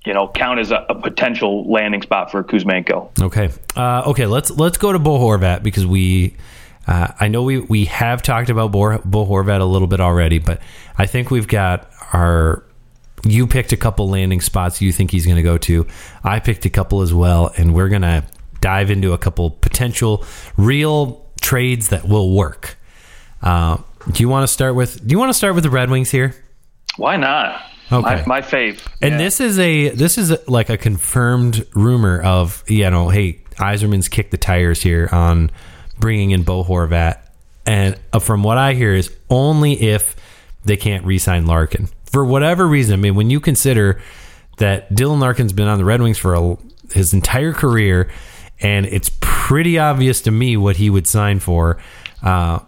you 0.04 0.14
know 0.14 0.28
count 0.28 0.60
as 0.60 0.70
a, 0.70 0.84
a 0.88 0.94
potential 0.94 1.70
landing 1.70 2.02
spot 2.02 2.30
for 2.30 2.42
Kuzmenko. 2.42 3.10
Okay. 3.20 3.50
Uh, 3.76 4.02
okay. 4.06 4.26
Let's 4.26 4.50
let's 4.50 4.78
go 4.78 4.92
to 4.92 4.98
Bo 4.98 5.18
Horvat 5.18 5.62
because 5.62 5.86
we. 5.86 6.36
Uh, 6.84 7.06
I 7.20 7.28
know 7.28 7.44
we, 7.44 7.60
we 7.60 7.84
have 7.84 8.22
talked 8.22 8.50
about 8.50 8.72
Bo, 8.72 8.98
Bo 9.04 9.24
Horvat 9.24 9.60
a 9.60 9.64
little 9.64 9.86
bit 9.86 10.00
already, 10.00 10.40
but 10.40 10.60
I 10.98 11.06
think 11.06 11.30
we've 11.30 11.46
got 11.46 11.88
our. 12.12 12.64
You 13.24 13.46
picked 13.46 13.72
a 13.72 13.76
couple 13.76 14.08
landing 14.08 14.40
spots 14.40 14.80
you 14.80 14.92
think 14.92 15.10
he's 15.10 15.24
going 15.26 15.36
to 15.36 15.42
go 15.42 15.58
to. 15.58 15.86
I 16.24 16.40
picked 16.40 16.64
a 16.66 16.70
couple 16.70 17.02
as 17.02 17.14
well, 17.14 17.52
and 17.56 17.74
we're 17.74 17.88
going 17.88 18.02
to 18.02 18.24
dive 18.60 18.90
into 18.90 19.12
a 19.12 19.18
couple 19.18 19.50
potential 19.50 20.24
real 20.56 21.24
trades 21.40 21.88
that 21.88 22.04
will 22.08 22.34
work. 22.34 22.76
Uh, 23.42 23.78
do 24.10 24.22
you 24.22 24.28
want 24.28 24.42
to 24.44 24.52
start 24.52 24.74
with? 24.74 25.06
Do 25.06 25.12
you 25.12 25.18
want 25.18 25.28
to 25.30 25.34
start 25.34 25.54
with 25.54 25.64
the 25.64 25.70
Red 25.70 25.90
Wings 25.90 26.10
here? 26.10 26.34
Why 26.96 27.16
not? 27.16 27.62
Okay. 27.90 28.22
My, 28.26 28.26
my 28.26 28.40
fave. 28.40 28.80
And 29.00 29.12
Yeah. 29.12 29.18
this 29.18 29.40
is 29.40 29.58
a 29.58 29.90
this 29.90 30.16
is 30.18 30.30
a, 30.30 30.38
like 30.48 30.70
a 30.70 30.76
confirmed 30.78 31.66
rumor 31.74 32.20
of 32.22 32.64
you 32.66 32.88
know, 32.90 33.08
hey, 33.10 33.40
Yzerman's 33.56 34.08
kicked 34.08 34.30
the 34.30 34.38
tires 34.38 34.82
here 34.82 35.08
on 35.12 35.50
bringing 35.98 36.30
in 36.30 36.42
Bo 36.42 36.64
Horvat, 36.64 37.18
and 37.66 37.96
uh, 38.12 38.18
from 38.18 38.42
what 38.42 38.58
I 38.58 38.74
hear 38.74 38.94
is 38.94 39.14
only 39.30 39.80
if 39.80 40.16
they 40.64 40.76
can't 40.76 41.04
re-sign 41.04 41.46
Larkin 41.46 41.88
for 42.12 42.24
whatever 42.24 42.66
reason. 42.66 42.92
I 42.94 42.96
mean, 42.96 43.14
when 43.14 43.30
you 43.30 43.40
consider 43.40 44.00
that 44.58 44.90
Dylan 44.92 45.18
Larkin's 45.18 45.52
been 45.52 45.66
on 45.68 45.78
the 45.78 45.84
Red 45.84 46.00
Wings 46.02 46.18
for 46.18 46.34
a, 46.34 46.56
his 46.92 47.14
entire 47.14 47.52
career, 47.52 48.10
and 48.60 48.86
it's 48.86 49.10
pretty 49.20 49.78
obvious 49.78 50.20
to 50.22 50.30
me 50.30 50.56
what 50.56 50.76
he 50.76 50.90
would 50.90 51.06
sign 51.06 51.40
for. 51.40 51.78
Uh, 52.22 52.60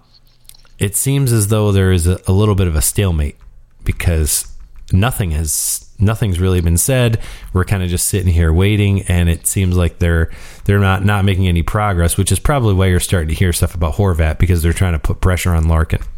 it 0.78 0.96
seems 0.96 1.32
as 1.32 1.48
though 1.48 1.70
there 1.70 1.92
is 1.92 2.06
a, 2.06 2.20
a 2.26 2.32
little 2.32 2.54
bit 2.54 2.66
of 2.66 2.74
a 2.74 2.82
stalemate 2.82 3.36
because 3.84 4.50
nothing 4.92 5.30
has 5.30 5.88
nothing's 5.98 6.40
really 6.40 6.60
been 6.60 6.76
said. 6.76 7.20
We're 7.52 7.64
kind 7.64 7.82
of 7.82 7.88
just 7.88 8.06
sitting 8.06 8.32
here 8.32 8.52
waiting, 8.52 9.02
and 9.02 9.28
it 9.28 9.46
seems 9.46 9.76
like 9.76 9.98
they're 9.98 10.30
they're 10.64 10.80
not 10.80 11.04
not 11.04 11.24
making 11.24 11.46
any 11.46 11.62
progress, 11.62 12.16
which 12.16 12.32
is 12.32 12.40
probably 12.40 12.74
why 12.74 12.86
you're 12.86 12.98
starting 12.98 13.28
to 13.28 13.34
hear 13.34 13.52
stuff 13.52 13.74
about 13.74 13.94
Horvat 13.94 14.38
because 14.38 14.62
they're 14.62 14.72
trying 14.72 14.94
to 14.94 14.98
put 14.98 15.20
pressure 15.20 15.54
on 15.54 15.68
Larkin. 15.68 16.00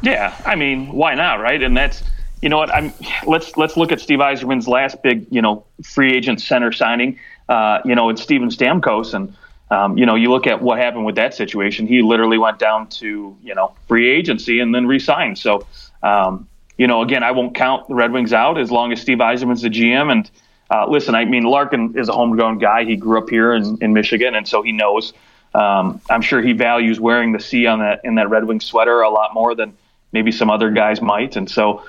Yeah, 0.00 0.40
I 0.46 0.54
mean, 0.54 0.92
why 0.92 1.14
not, 1.16 1.40
right? 1.40 1.60
And 1.60 1.76
that's 1.76 2.04
you 2.42 2.48
know 2.48 2.58
what 2.58 2.74
I'm. 2.74 2.92
Let's 3.26 3.56
let's 3.56 3.76
look 3.76 3.92
at 3.92 4.00
Steve 4.00 4.18
Yzerman's 4.18 4.68
last 4.68 5.02
big 5.02 5.26
you 5.30 5.42
know 5.42 5.64
free 5.82 6.12
agent 6.12 6.40
center 6.40 6.72
signing. 6.72 7.18
Uh, 7.48 7.80
you 7.84 7.94
know, 7.94 8.10
it's 8.10 8.22
Steven 8.22 8.48
Stamkos, 8.50 9.14
and 9.14 9.34
um, 9.70 9.96
you 9.96 10.06
know 10.06 10.14
you 10.14 10.30
look 10.30 10.46
at 10.46 10.62
what 10.62 10.78
happened 10.78 11.04
with 11.04 11.16
that 11.16 11.34
situation. 11.34 11.86
He 11.86 12.02
literally 12.02 12.38
went 12.38 12.58
down 12.58 12.88
to 12.88 13.36
you 13.42 13.54
know 13.54 13.74
free 13.86 14.08
agency 14.08 14.60
and 14.60 14.74
then 14.74 14.86
re-signed. 14.86 15.38
So 15.38 15.66
um, 16.02 16.48
you 16.78 16.86
know, 16.86 17.02
again, 17.02 17.22
I 17.22 17.32
won't 17.32 17.54
count 17.54 17.88
the 17.88 17.94
Red 17.94 18.12
Wings 18.12 18.32
out 18.32 18.56
as 18.56 18.70
long 18.70 18.92
as 18.92 19.00
Steve 19.00 19.18
Yzerman's 19.18 19.62
the 19.62 19.68
GM. 19.68 20.12
And 20.12 20.30
uh, 20.70 20.86
listen, 20.88 21.14
I 21.14 21.24
mean, 21.24 21.42
Larkin 21.42 21.98
is 21.98 22.08
a 22.08 22.12
homegrown 22.12 22.58
guy. 22.58 22.84
He 22.84 22.96
grew 22.96 23.18
up 23.18 23.28
here 23.28 23.52
in, 23.52 23.78
in 23.82 23.92
Michigan, 23.92 24.34
and 24.34 24.46
so 24.46 24.62
he 24.62 24.72
knows. 24.72 25.12
Um, 25.54 26.00
I'm 26.08 26.22
sure 26.22 26.40
he 26.40 26.52
values 26.52 27.00
wearing 27.00 27.32
the 27.32 27.40
C 27.40 27.66
on 27.66 27.80
that 27.80 28.02
in 28.04 28.14
that 28.14 28.30
Red 28.30 28.44
Wing 28.44 28.60
sweater 28.60 29.00
a 29.00 29.10
lot 29.10 29.34
more 29.34 29.54
than 29.54 29.76
maybe 30.12 30.30
some 30.30 30.50
other 30.50 30.70
guys 30.70 31.02
might. 31.02 31.36
And 31.36 31.50
so, 31.50 31.84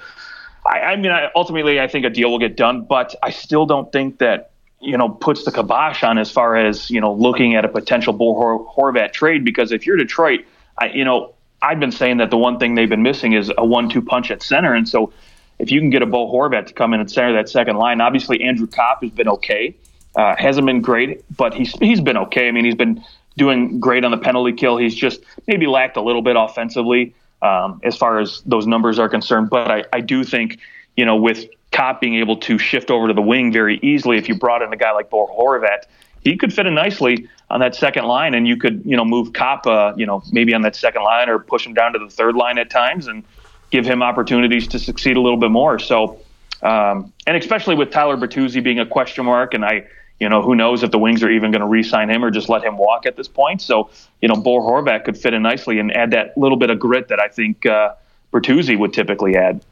I, 0.70 0.80
I 0.80 0.96
mean, 0.96 1.12
I, 1.12 1.30
ultimately, 1.36 1.80
I 1.80 1.88
think 1.88 2.06
a 2.06 2.10
deal 2.10 2.30
will 2.30 2.40
get 2.40 2.56
done, 2.56 2.84
but 2.84 3.16
I 3.24 3.32
still 3.32 3.66
don't 3.66 3.92
think 3.92 4.20
that 4.20 4.52
you 4.80 4.98
know 4.98 5.10
puts 5.10 5.44
the 5.44 5.52
kibosh 5.52 6.04
on 6.04 6.18
as 6.18 6.32
far 6.32 6.56
as 6.56 6.90
you 6.90 7.02
know 7.02 7.12
looking 7.14 7.56
at 7.56 7.66
a 7.66 7.68
potential 7.68 8.14
Bo 8.14 8.36
Hor- 8.36 8.66
Horvat 8.74 9.12
trade. 9.12 9.44
Because 9.44 9.72
if 9.72 9.88
you're 9.88 9.98
Detroit, 9.98 10.42
I, 10.78 10.90
you 10.90 11.04
know, 11.04 11.34
I've 11.62 11.80
been 11.80 11.92
saying 11.92 12.18
that 12.18 12.30
the 12.30 12.38
one 12.38 12.60
thing 12.60 12.76
they've 12.76 12.88
been 12.90 13.04
missing 13.04 13.34
is 13.34 13.52
a 13.58 13.66
one-two 13.66 14.04
punch 14.04 14.30
at 14.30 14.44
center, 14.44 14.74
and 14.74 14.88
so 14.88 15.12
if 15.58 15.72
you 15.72 15.80
can 15.80 15.90
get 15.90 16.04
a 16.04 16.06
Bo 16.06 16.32
Horvat 16.32 16.68
to 16.68 16.74
come 16.74 16.94
in 16.94 17.00
and 17.00 17.12
center 17.12 17.34
that 17.34 17.50
second 17.50 17.78
line, 17.78 18.00
obviously 18.00 18.42
Andrew 18.44 18.68
Copp 18.68 19.02
has 19.02 19.12
been 19.12 19.28
okay, 19.28 19.76
uh, 20.16 20.36
hasn't 20.38 20.68
been 20.68 20.82
great, 20.82 21.26
but 21.36 21.56
he's 21.56 21.74
he's 21.80 22.00
been 22.00 22.18
okay. 22.18 22.48
I 22.48 22.52
mean, 22.52 22.66
he's 22.66 22.76
been 22.76 23.04
doing 23.38 23.80
great 23.80 24.06
on 24.06 24.12
the 24.12 24.18
penalty 24.18 24.54
kill. 24.54 24.78
He's 24.78 24.94
just 24.94 25.22
maybe 25.48 25.66
lacked 25.66 25.98
a 25.98 26.02
little 26.02 26.22
bit 26.22 26.36
offensively 26.38 27.16
um, 27.42 27.80
as 27.84 27.96
far 27.96 28.20
as 28.20 28.42
those 28.46 28.68
numbers 28.68 29.00
are 29.00 29.10
concerned. 29.10 29.50
But 29.50 29.70
I, 29.70 29.84
I 29.94 30.02
do 30.02 30.24
think, 30.24 30.60
you 30.96 31.06
know, 31.06 31.16
with 31.16 31.48
Copp 31.72 32.02
being 32.02 32.16
able 32.16 32.38
to 32.38 32.58
shift 32.58 32.90
over 32.92 33.08
to 33.08 33.14
the 33.14 33.22
wing 33.22 33.52
very 33.54 33.78
easily, 33.82 34.18
if 34.18 34.28
you 34.28 34.36
brought 34.36 34.62
in 34.62 34.74
a 34.74 34.78
guy 34.78 34.92
like 34.92 35.10
Bo 35.10 35.28
Horvat, 35.28 35.84
he 36.24 36.38
could 36.38 36.54
fit 36.54 36.66
in 36.66 36.76
nicely 36.76 37.28
on 37.50 37.60
that 37.60 37.76
second 37.76 38.06
line, 38.06 38.34
and 38.34 38.48
you 38.48 38.58
could, 38.58 38.82
you 38.86 38.98
know, 38.98 39.06
move 39.06 39.34
Copp, 39.34 39.66
uh, 39.68 39.94
you 39.96 40.06
know, 40.06 40.22
maybe 40.32 40.54
on 40.54 40.62
that 40.64 40.76
second 40.76 41.04
line 41.04 41.30
or 41.30 41.40
push 41.40 41.66
him 41.66 41.74
down 41.74 41.94
to 41.94 42.00
the 42.00 42.10
third 42.10 42.36
line 42.36 42.58
at 42.58 42.70
times 42.70 43.08
and 43.08 43.24
give 43.72 43.86
him 43.86 44.02
opportunities 44.04 44.68
to 44.68 44.80
succeed 44.80 45.18
a 45.18 45.22
little 45.22 45.40
bit 45.40 45.52
more. 45.52 45.80
So 45.80 46.20
Um, 46.62 47.14
and 47.26 47.38
especially 47.38 47.76
with 47.76 47.90
Tyler 47.90 48.18
Bertuzzi 48.18 48.62
being 48.62 48.80
a 48.80 48.86
question 48.86 49.24
mark, 49.26 49.54
and 49.54 49.64
I, 49.64 49.88
you 50.20 50.28
know, 50.28 50.42
who 50.42 50.56
knows 50.56 50.84
if 50.84 50.92
the 50.92 51.00
Wings 51.00 51.24
are 51.24 51.32
even 51.32 51.52
going 51.52 51.62
to 51.62 51.68
re-sign 51.68 52.10
him 52.10 52.24
or 52.24 52.32
just 52.32 52.50
let 52.50 52.64
him 52.64 52.78
walk 52.78 53.06
at 53.06 53.16
this 53.16 53.28
point. 53.28 53.62
So, 53.62 53.90
you 54.22 54.28
know, 54.28 54.36
Bo 54.36 54.60
Horvat 54.60 55.06
could 55.06 55.18
fit 55.18 55.34
in 55.34 55.42
nicely 55.42 55.80
and 55.80 55.96
add 55.96 56.12
that 56.12 56.38
little 56.38 56.58
bit 56.58 56.70
of 56.70 56.80
grit 56.80 57.08
that 57.08 57.20
I 57.20 57.30
think 57.30 57.66
uh, 57.66 57.94
Bertuzzi 58.34 58.78
would 58.78 58.94
typically 58.94 59.38
add. 59.38 59.64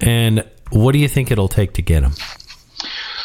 And 0.00 0.48
what 0.70 0.92
do 0.92 0.98
you 0.98 1.08
think 1.08 1.30
it'll 1.30 1.48
take 1.48 1.74
to 1.74 1.82
get 1.82 2.02
him? 2.02 2.12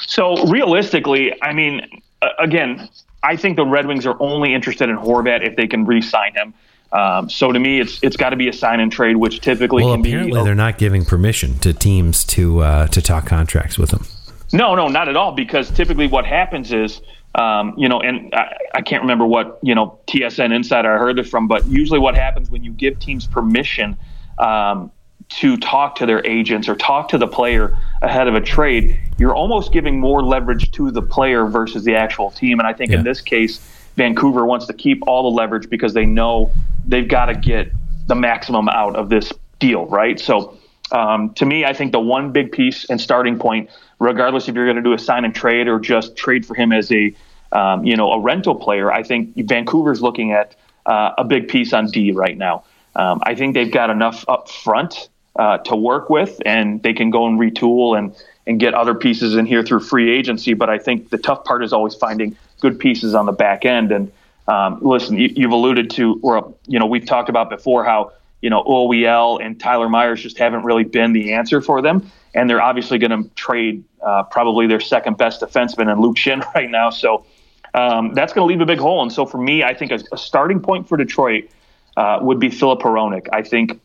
So 0.07 0.45
realistically, 0.47 1.41
I 1.41 1.53
mean, 1.53 2.01
again, 2.37 2.89
I 3.23 3.37
think 3.37 3.55
the 3.55 3.65
Red 3.65 3.87
Wings 3.87 4.05
are 4.05 4.17
only 4.19 4.53
interested 4.53 4.89
in 4.89 4.97
Horvat 4.97 5.47
if 5.47 5.55
they 5.55 5.67
can 5.67 5.85
re-sign 5.85 6.33
him. 6.35 6.53
Um, 6.91 7.29
so 7.29 7.51
to 7.51 7.59
me, 7.59 7.81
it's 7.81 7.99
it's 8.03 8.15
got 8.15 8.29
to 8.29 8.35
be 8.35 8.47
a 8.47 8.53
sign 8.53 8.79
and 8.79 8.91
trade, 8.91 9.17
which 9.17 9.41
typically 9.41 9.83
well, 9.83 9.95
apparently 9.95 10.31
be. 10.31 10.43
they're 10.43 10.55
not 10.55 10.77
giving 10.77 11.03
permission 11.03 11.57
to 11.59 11.73
teams 11.73 12.23
to 12.25 12.59
uh, 12.59 12.87
to 12.87 13.01
talk 13.01 13.25
contracts 13.25 13.77
with 13.77 13.91
him. 13.91 14.05
No, 14.53 14.75
no, 14.75 14.87
not 14.87 15.09
at 15.09 15.15
all. 15.15 15.31
Because 15.31 15.71
typically, 15.71 16.07
what 16.07 16.25
happens 16.25 16.71
is, 16.71 17.01
um, 17.35 17.73
you 17.77 17.89
know, 17.89 17.99
and 17.99 18.33
I, 18.33 18.57
I, 18.75 18.81
can't 18.81 19.01
remember 19.01 19.25
what 19.25 19.59
you 19.61 19.75
know 19.75 19.99
TSN 20.07 20.53
Insider 20.53 20.93
I 20.93 20.97
heard 20.97 21.19
it 21.19 21.27
from, 21.27 21.47
but 21.47 21.65
usually 21.65 21.99
what 21.99 22.15
happens 22.15 22.49
when 22.49 22.63
you 22.63 22.71
give 22.71 22.99
teams 22.99 23.27
permission 23.27 23.97
um, 24.39 24.91
to 25.29 25.57
talk 25.57 25.95
to 25.95 26.05
their 26.05 26.25
agents 26.25 26.69
or 26.69 26.75
talk 26.75 27.09
to 27.09 27.17
the 27.17 27.27
player 27.27 27.77
ahead 28.01 28.27
of 28.27 28.35
a 28.35 28.41
trade, 28.41 28.99
you're 29.17 29.35
almost 29.35 29.71
giving 29.71 29.99
more 29.99 30.23
leverage 30.23 30.71
to 30.71 30.91
the 30.91 31.01
player 31.01 31.45
versus 31.45 31.83
the 31.83 31.95
actual 31.95 32.31
team. 32.31 32.59
And 32.59 32.67
I 32.67 32.73
think 32.73 32.91
yeah. 32.91 32.99
in 32.99 33.03
this 33.03 33.21
case, 33.21 33.57
Vancouver 33.95 34.45
wants 34.45 34.67
to 34.67 34.73
keep 34.73 35.01
all 35.07 35.23
the 35.29 35.35
leverage 35.35 35.69
because 35.69 35.93
they 35.93 36.05
know 36.05 36.51
they've 36.85 37.07
got 37.07 37.25
to 37.25 37.33
get 37.33 37.71
the 38.07 38.15
maximum 38.15 38.69
out 38.69 38.95
of 38.95 39.09
this 39.09 39.33
deal, 39.59 39.85
right? 39.87 40.19
So 40.19 40.57
um, 40.91 41.33
to 41.35 41.45
me, 41.45 41.65
I 41.65 41.73
think 41.73 41.91
the 41.91 41.99
one 41.99 42.31
big 42.31 42.51
piece 42.51 42.85
and 42.89 42.99
starting 42.99 43.39
point, 43.39 43.69
regardless 43.99 44.47
if 44.47 44.55
you're 44.55 44.65
going 44.65 44.77
to 44.77 44.83
do 44.83 44.93
a 44.93 44.99
sign 44.99 45.25
and 45.25 45.33
trade 45.33 45.67
or 45.67 45.79
just 45.79 46.15
trade 46.15 46.45
for 46.45 46.53
him 46.53 46.71
as 46.71 46.91
a 46.91 47.13
um, 47.51 47.85
you 47.85 47.95
know 47.95 48.11
a 48.11 48.19
rental 48.19 48.55
player, 48.55 48.91
I 48.91 49.03
think 49.03 49.35
Vancouver's 49.35 50.01
looking 50.01 50.31
at 50.31 50.55
uh, 50.85 51.11
a 51.17 51.23
big 51.23 51.47
piece 51.47 51.73
on 51.73 51.87
D 51.87 52.11
right 52.11 52.37
now. 52.37 52.63
Um, 52.95 53.19
I 53.23 53.35
think 53.35 53.53
they've 53.53 53.71
got 53.71 53.89
enough 53.89 54.25
up 54.27 54.49
front 54.49 55.09
uh, 55.35 55.57
to 55.59 55.75
work 55.75 56.09
with, 56.09 56.41
and 56.45 56.81
they 56.83 56.93
can 56.93 57.09
go 57.09 57.27
and 57.27 57.39
retool 57.39 57.97
and 57.97 58.15
and 58.47 58.59
get 58.59 58.73
other 58.73 58.93
pieces 58.93 59.35
in 59.35 59.45
here 59.45 59.63
through 59.63 59.79
free 59.79 60.15
agency. 60.15 60.53
But 60.53 60.69
I 60.69 60.77
think 60.77 61.09
the 61.09 61.17
tough 61.17 61.43
part 61.45 61.63
is 61.63 61.73
always 61.73 61.95
finding 61.95 62.37
good 62.61 62.79
pieces 62.79 63.15
on 63.15 63.25
the 63.25 63.31
back 63.31 63.65
end. 63.65 63.91
And 63.91 64.11
um, 64.47 64.79
listen, 64.81 65.17
you, 65.17 65.29
have 65.41 65.51
alluded 65.51 65.89
to, 65.91 66.19
or 66.21 66.53
you 66.67 66.77
know, 66.77 66.85
we've 66.85 67.05
talked 67.05 67.29
about 67.29 67.49
before 67.49 67.83
how 67.83 68.11
you 68.45 68.51
know 68.51 68.63
OEL 68.63 69.43
and 69.43 69.59
Tyler 69.59 69.89
Myers 69.89 70.21
just 70.21 70.37
haven't 70.37 70.63
really 70.63 70.83
been 70.83 71.13
the 71.13 71.33
answer 71.33 71.61
for 71.61 71.81
them, 71.81 72.11
and 72.35 72.47
they're 72.47 72.61
obviously 72.61 72.99
going 72.99 73.23
to 73.23 73.29
trade 73.35 73.83
uh, 74.03 74.21
probably 74.21 74.67
their 74.67 74.79
second 74.79 75.17
best 75.17 75.41
defenseman 75.41 75.91
in 75.91 75.99
Luke 75.99 76.15
Schenn 76.15 76.41
right 76.55 76.69
now. 76.69 76.91
So. 76.91 77.25
Um, 77.73 78.13
that's 78.13 78.31
going 78.31 78.47
to 78.47 78.49
leave 78.49 78.61
a 78.61 78.65
big 78.65 78.79
hole. 78.79 79.01
And 79.01 79.11
so 79.11 79.25
for 79.25 79.37
me, 79.37 79.61
I 79.61 79.73
think 79.73 79.91
a, 79.91 79.99
a 80.13 80.17
starting 80.17 80.61
point 80.61 80.87
for 80.87 80.95
Detroit 80.95 81.49
uh, 81.97 82.19
would 82.21 82.39
be 82.39 82.49
Filip 82.49 82.79
Hronek. 82.79 83.27
I 83.33 83.41
think 83.41 83.81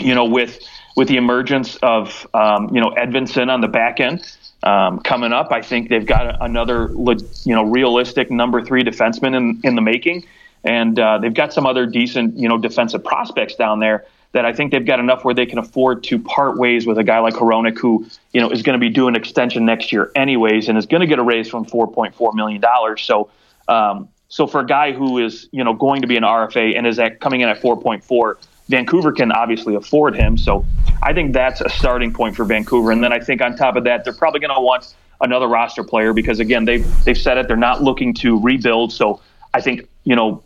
you 0.00 0.14
know, 0.14 0.24
with 0.24 0.58
with 0.96 1.08
the 1.08 1.16
emergence 1.16 1.76
of 1.76 2.26
um, 2.34 2.74
you 2.74 2.80
know 2.80 2.90
Edvinsson 2.90 3.50
on 3.50 3.60
the 3.60 3.68
back 3.68 4.00
end 4.00 4.26
um, 4.62 5.00
coming 5.00 5.32
up, 5.32 5.52
I 5.52 5.62
think 5.62 5.88
they've 5.88 6.06
got 6.06 6.42
another 6.42 6.88
you 6.92 7.54
know 7.54 7.64
realistic 7.64 8.30
number 8.30 8.62
three 8.64 8.82
defenseman 8.82 9.36
in 9.36 9.60
in 9.62 9.74
the 9.74 9.82
making, 9.82 10.26
and 10.64 10.98
uh, 10.98 11.18
they've 11.18 11.34
got 11.34 11.52
some 11.52 11.66
other 11.66 11.86
decent 11.86 12.36
you 12.36 12.48
know 12.48 12.58
defensive 12.58 13.04
prospects 13.04 13.54
down 13.54 13.80
there 13.80 14.06
that 14.32 14.44
I 14.44 14.52
think 14.52 14.72
they've 14.72 14.84
got 14.84 14.98
enough 14.98 15.24
where 15.24 15.34
they 15.34 15.46
can 15.46 15.58
afford 15.58 16.02
to 16.04 16.18
part 16.18 16.56
ways 16.58 16.86
with 16.86 16.98
a 16.98 17.04
guy 17.04 17.20
like 17.20 17.34
Hronek, 17.34 17.78
who 17.78 18.06
you 18.32 18.40
know 18.40 18.50
is 18.50 18.62
going 18.62 18.78
to 18.78 18.84
be 18.84 18.90
doing 18.92 19.14
extension 19.14 19.64
next 19.64 19.92
year 19.92 20.10
anyways, 20.14 20.68
and 20.68 20.76
is 20.76 20.86
going 20.86 21.02
to 21.02 21.06
get 21.06 21.18
a 21.18 21.22
raise 21.22 21.48
from 21.48 21.64
4.4 21.64 22.34
million 22.34 22.60
dollars. 22.60 23.02
So. 23.02 23.30
Um, 23.68 24.08
so 24.28 24.48
for 24.48 24.60
a 24.60 24.66
guy 24.66 24.90
who 24.90 25.24
is, 25.24 25.48
you 25.52 25.62
know, 25.62 25.74
going 25.74 26.00
to 26.00 26.08
be 26.08 26.16
an 26.16 26.24
RFA 26.24 26.76
and 26.76 26.88
is 26.88 26.98
at 26.98 27.20
coming 27.20 27.42
in 27.42 27.48
at 27.48 27.60
4.4, 27.60 28.34
Vancouver 28.68 29.12
can 29.12 29.30
obviously 29.30 29.76
afford 29.76 30.16
him. 30.16 30.36
So 30.36 30.64
I 31.02 31.12
think 31.12 31.32
that's 31.32 31.60
a 31.60 31.68
starting 31.68 32.12
point 32.12 32.34
for 32.34 32.44
Vancouver. 32.44 32.90
And 32.90 33.04
then 33.04 33.12
I 33.12 33.20
think 33.20 33.40
on 33.42 33.56
top 33.56 33.76
of 33.76 33.84
that, 33.84 34.04
they're 34.04 34.14
probably 34.14 34.40
going 34.40 34.54
to 34.54 34.60
want 34.60 34.94
another 35.20 35.46
roster 35.46 35.84
player 35.84 36.12
because 36.12 36.40
again, 36.40 36.64
they've 36.64 37.04
they've 37.04 37.18
said 37.18 37.38
it. 37.38 37.48
They're 37.48 37.56
not 37.56 37.82
looking 37.82 38.14
to 38.14 38.40
rebuild. 38.40 38.92
So 38.92 39.20
I 39.52 39.60
think 39.60 39.88
you 40.04 40.16
know 40.16 40.42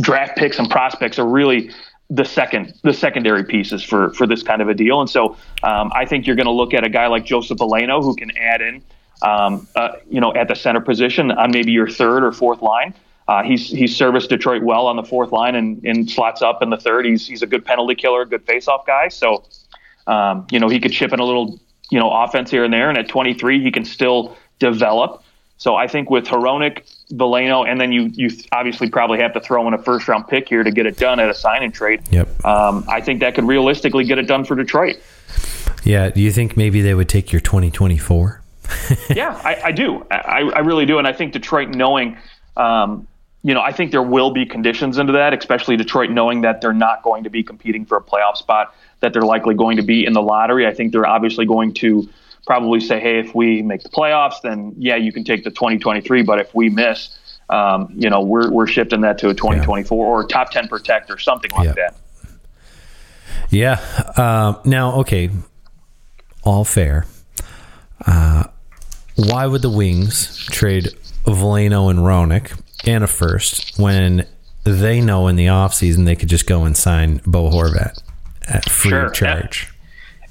draft 0.00 0.36
picks 0.36 0.58
and 0.58 0.70
prospects 0.70 1.18
are 1.18 1.26
really 1.26 1.70
the 2.10 2.24
second 2.24 2.74
the 2.82 2.92
secondary 2.92 3.44
pieces 3.44 3.82
for 3.82 4.12
for 4.14 4.26
this 4.26 4.42
kind 4.42 4.60
of 4.60 4.68
a 4.68 4.74
deal. 4.74 5.00
And 5.00 5.08
so 5.08 5.36
um, 5.62 5.90
I 5.94 6.04
think 6.04 6.26
you're 6.26 6.36
going 6.36 6.46
to 6.46 6.52
look 6.52 6.74
at 6.74 6.84
a 6.84 6.88
guy 6.88 7.06
like 7.06 7.24
Joseph 7.24 7.58
Veleno 7.58 8.02
who 8.02 8.14
can 8.14 8.36
add 8.36 8.60
in. 8.60 8.82
Um, 9.22 9.66
uh, 9.74 9.92
you 10.10 10.20
know, 10.20 10.34
at 10.34 10.48
the 10.48 10.54
center 10.54 10.80
position 10.80 11.30
on 11.30 11.50
maybe 11.50 11.72
your 11.72 11.88
third 11.88 12.24
or 12.24 12.32
fourth 12.32 12.60
line. 12.60 12.92
Uh, 13.26 13.42
he's 13.42 13.70
he's 13.70 13.96
serviced 13.96 14.28
Detroit 14.28 14.62
well 14.62 14.86
on 14.86 14.96
the 14.96 15.02
fourth 15.02 15.32
line 15.32 15.54
and, 15.54 15.82
and 15.84 16.10
slots 16.10 16.42
up 16.42 16.62
in 16.62 16.68
the 16.68 16.76
third. 16.76 17.06
He's 17.06 17.26
he's 17.26 17.40
a 17.40 17.46
good 17.46 17.64
penalty 17.64 17.94
killer, 17.94 18.22
a 18.22 18.26
good 18.26 18.44
faceoff 18.44 18.84
guy. 18.86 19.08
So, 19.08 19.44
um, 20.06 20.46
you 20.50 20.60
know, 20.60 20.68
he 20.68 20.78
could 20.78 20.92
chip 20.92 21.12
in 21.12 21.20
a 21.20 21.24
little, 21.24 21.58
you 21.90 21.98
know, 21.98 22.10
offense 22.10 22.50
here 22.50 22.64
and 22.64 22.74
there. 22.74 22.90
And 22.90 22.98
at 22.98 23.08
23, 23.08 23.62
he 23.62 23.70
can 23.70 23.84
still 23.84 24.36
develop. 24.58 25.22
So 25.56 25.74
I 25.74 25.86
think 25.86 26.10
with 26.10 26.26
Hronek, 26.26 26.82
Veleno, 27.12 27.68
and 27.68 27.80
then 27.80 27.92
you 27.92 28.10
you 28.12 28.30
obviously 28.52 28.88
probably 28.88 29.20
have 29.20 29.32
to 29.34 29.40
throw 29.40 29.66
in 29.68 29.74
a 29.74 29.78
first 29.78 30.08
round 30.08 30.28
pick 30.28 30.48
here 30.48 30.62
to 30.62 30.70
get 30.70 30.86
it 30.86 30.96
done 30.96 31.20
at 31.20 31.28
a 31.28 31.34
sign 31.34 31.62
and 31.62 31.72
trade. 31.72 32.02
Yep. 32.10 32.44
Um, 32.44 32.84
I 32.88 33.00
think 33.00 33.20
that 33.20 33.34
could 33.34 33.44
realistically 33.44 34.04
get 34.04 34.18
it 34.18 34.26
done 34.26 34.44
for 34.44 34.54
Detroit. 34.54 34.96
Yeah. 35.84 36.10
Do 36.10 36.20
you 36.20 36.32
think 36.32 36.56
maybe 36.56 36.80
they 36.80 36.94
would 36.94 37.08
take 37.08 37.32
your 37.32 37.40
2024? 37.40 38.42
yeah, 39.14 39.38
I, 39.44 39.60
I 39.64 39.72
do. 39.72 40.06
I, 40.10 40.50
I 40.54 40.60
really 40.60 40.86
do. 40.86 40.98
And 40.98 41.06
I 41.06 41.12
think 41.12 41.34
Detroit 41.34 41.68
knowing 41.68 42.16
um, 42.56 43.06
you 43.44 43.52
know, 43.52 43.60
I 43.60 43.72
think 43.72 43.90
there 43.90 44.02
will 44.02 44.30
be 44.30 44.46
conditions 44.46 44.96
into 44.96 45.12
that, 45.12 45.34
especially 45.34 45.76
Detroit 45.76 46.10
knowing 46.10 46.40
that 46.40 46.62
they're 46.62 46.72
not 46.72 47.02
going 47.02 47.24
to 47.24 47.30
be 47.30 47.42
competing 47.42 47.84
for 47.84 47.98
a 47.98 48.02
playoff 48.02 48.38
spot, 48.38 48.74
that 49.00 49.12
they're 49.12 49.22
likely 49.22 49.54
going 49.54 49.76
to 49.76 49.82
be 49.82 50.06
in 50.06 50.14
the 50.14 50.22
lottery. 50.22 50.66
I 50.66 50.72
think 50.72 50.92
they're 50.92 51.06
obviously 51.06 51.44
going 51.44 51.74
to 51.74 52.08
probably 52.44 52.80
say, 52.80 53.00
hey, 53.00 53.18
if 53.18 53.34
we 53.34 53.62
make 53.62 53.82
the 53.82 53.88
playoffs, 53.88 54.40
then 54.42 54.74
yeah, 54.76 54.96
you 54.96 55.12
can 55.12 55.24
take 55.24 55.44
the 55.44 55.50
2023. 55.50 56.22
But 56.22 56.40
if 56.40 56.54
we 56.54 56.68
miss, 56.68 57.16
um, 57.48 57.92
you 57.96 58.10
know, 58.10 58.22
we're, 58.22 58.50
we're 58.50 58.66
shifting 58.66 59.00
that 59.02 59.18
to 59.18 59.28
a 59.28 59.34
2024 59.34 60.04
yeah. 60.04 60.10
or 60.10 60.26
top 60.26 60.50
10 60.50 60.68
protect 60.68 61.10
or 61.10 61.18
something 61.18 61.50
like 61.52 61.68
yeah. 61.68 61.72
that. 61.72 61.96
Yeah. 63.50 63.80
Uh, 64.16 64.60
now, 64.64 65.00
okay, 65.00 65.30
all 66.42 66.64
fair. 66.64 67.06
Uh, 68.06 68.44
why 69.16 69.46
would 69.46 69.62
the 69.62 69.70
Wings 69.70 70.44
trade 70.46 70.88
Veleno 71.24 71.90
and 71.90 72.00
Hronek 72.00 72.60
and 72.86 73.04
a 73.04 73.06
first 73.06 73.78
when 73.78 74.26
they 74.64 75.00
know 75.00 75.28
in 75.28 75.36
the 75.36 75.46
offseason 75.46 76.04
they 76.04 76.16
could 76.16 76.28
just 76.28 76.46
go 76.46 76.64
and 76.64 76.76
sign 76.76 77.20
Bo 77.26 77.50
Horvat 77.50 78.02
at 78.48 78.68
free 78.68 78.90
sure. 78.90 79.10
charge. 79.10 79.73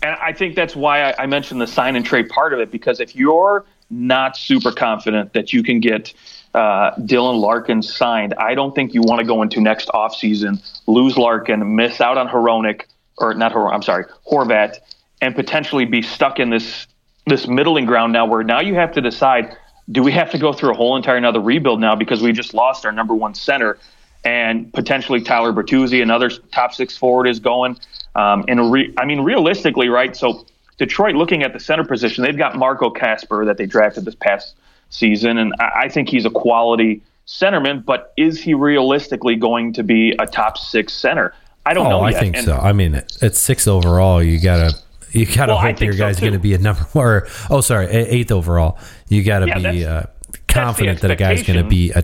And, 0.03 0.17
I 0.21 0.33
think 0.33 0.55
that's 0.55 0.75
why 0.75 1.01
I, 1.01 1.23
I 1.23 1.25
mentioned 1.25 1.61
the 1.61 1.67
sign 1.67 1.95
and 1.95 2.05
trade 2.05 2.29
part 2.29 2.53
of 2.53 2.59
it 2.59 2.69
because 2.71 2.99
if 2.99 3.15
you're 3.15 3.65
not 3.89 4.37
super 4.37 4.71
confident 4.71 5.33
that 5.33 5.53
you 5.53 5.63
can 5.63 5.79
get 5.79 6.13
uh, 6.53 6.91
Dylan 6.97 7.39
Larkin 7.39 7.81
signed, 7.81 8.33
I 8.37 8.53
don't 8.53 8.75
think 8.75 8.93
you 8.93 9.01
want 9.01 9.19
to 9.19 9.25
go 9.25 9.41
into 9.41 9.61
next 9.61 9.87
offseason, 9.89 10.61
lose 10.87 11.17
Larkin, 11.17 11.75
miss 11.75 12.01
out 12.01 12.17
on 12.17 12.27
Hronek, 12.27 12.83
or 13.17 13.33
not 13.33 13.53
Hronek, 13.53 13.73
I'm 13.73 13.81
sorry, 13.81 14.05
Horvat, 14.29 14.77
and 15.21 15.35
potentially 15.35 15.85
be 15.85 16.01
stuck 16.01 16.39
in 16.39 16.49
this 16.49 16.87
this 17.25 17.47
middling 17.47 17.85
ground 17.85 18.11
now 18.11 18.25
where 18.25 18.43
now 18.43 18.59
you 18.59 18.75
have 18.75 18.91
to 18.91 18.99
decide 18.99 19.55
do 19.89 20.03
we 20.03 20.11
have 20.11 20.29
to 20.31 20.37
go 20.37 20.51
through 20.51 20.71
a 20.71 20.73
whole 20.73 20.97
entire 20.97 21.15
another 21.15 21.39
rebuild 21.39 21.79
now 21.79 21.95
because 21.95 22.21
we 22.21 22.33
just 22.33 22.53
lost 22.53 22.85
our 22.85 22.91
number 22.91 23.15
one 23.15 23.33
center 23.33 23.77
and 24.25 24.71
potentially 24.73 25.21
Tyler 25.21 25.51
Bertuzzi, 25.51 26.01
another 26.01 26.29
top 26.29 26.73
six 26.73 26.95
forward, 26.95 27.27
is 27.27 27.39
going. 27.39 27.77
Um, 28.15 28.45
and 28.47 28.71
re- 28.71 28.93
I 28.97 29.05
mean, 29.05 29.21
realistically, 29.21 29.89
right? 29.89 30.15
So 30.15 30.45
Detroit, 30.77 31.15
looking 31.15 31.43
at 31.43 31.53
the 31.53 31.59
center 31.59 31.83
position, 31.83 32.23
they've 32.23 32.37
got 32.37 32.55
Marco 32.55 32.89
Kasper 32.89 33.45
that 33.45 33.57
they 33.57 33.65
drafted 33.65 34.05
this 34.05 34.15
past 34.15 34.55
season, 34.89 35.37
and 35.37 35.53
I, 35.59 35.83
I 35.83 35.89
think 35.89 36.09
he's 36.09 36.25
a 36.25 36.29
quality 36.29 37.01
centerman. 37.27 37.83
But 37.83 38.13
is 38.17 38.41
he 38.41 38.53
realistically 38.53 39.35
going 39.35 39.73
to 39.73 39.83
be 39.83 40.11
a 40.19 40.25
top 40.25 40.57
six 40.57 40.93
center? 40.93 41.33
I 41.65 41.73
don't 41.73 41.87
oh, 41.87 41.89
know. 41.89 41.99
I 42.01 42.11
yet. 42.11 42.19
think 42.19 42.35
and, 42.37 42.45
so. 42.45 42.57
I 42.57 42.73
mean, 42.73 42.95
at 42.95 43.35
six 43.35 43.67
overall, 43.67 44.21
you 44.21 44.39
gotta 44.39 44.75
you 45.11 45.25
gotta 45.25 45.53
well, 45.53 45.61
hope 45.61 45.79
your 45.79 45.93
guy's 45.93 46.17
so 46.17 46.21
going 46.21 46.33
to 46.33 46.39
be 46.39 46.53
a 46.53 46.57
number 46.57 46.85
or 46.93 47.27
oh 47.49 47.61
sorry 47.61 47.87
eighth 47.87 48.31
overall. 48.31 48.77
You 49.07 49.23
got 49.23 49.39
to 49.39 49.47
yeah, 49.47 49.71
be 49.71 49.85
uh, 49.85 50.03
confident 50.47 51.01
that 51.01 51.11
a 51.11 51.15
guy's 51.15 51.43
going 51.43 51.61
to 51.61 51.67
be 51.67 51.91
a 51.91 52.03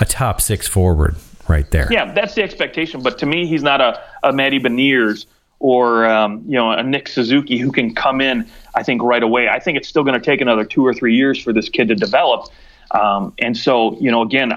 a 0.00 0.04
top 0.04 0.40
six 0.40 0.66
forward 0.66 1.16
right 1.48 1.70
there. 1.70 1.88
Yeah, 1.90 2.12
that's 2.12 2.34
the 2.34 2.42
expectation. 2.42 3.02
But 3.02 3.18
to 3.18 3.26
me, 3.26 3.46
he's 3.46 3.62
not 3.62 3.80
a 3.80 4.00
a 4.22 4.32
Matty 4.32 4.60
Beniers 4.60 5.26
or 5.58 6.06
um, 6.06 6.42
you 6.46 6.54
know 6.54 6.70
a 6.70 6.82
Nick 6.82 7.08
Suzuki 7.08 7.58
who 7.58 7.72
can 7.72 7.94
come 7.94 8.20
in. 8.20 8.48
I 8.74 8.82
think 8.82 9.02
right 9.02 9.22
away. 9.22 9.48
I 9.48 9.60
think 9.60 9.76
it's 9.76 9.88
still 9.88 10.02
going 10.02 10.18
to 10.18 10.24
take 10.24 10.40
another 10.40 10.64
two 10.64 10.84
or 10.86 10.92
three 10.92 11.14
years 11.14 11.40
for 11.40 11.52
this 11.52 11.68
kid 11.68 11.88
to 11.88 11.94
develop. 11.94 12.48
Um, 12.90 13.32
and 13.38 13.56
so 13.56 13.96
you 14.00 14.10
know 14.10 14.22
again, 14.22 14.52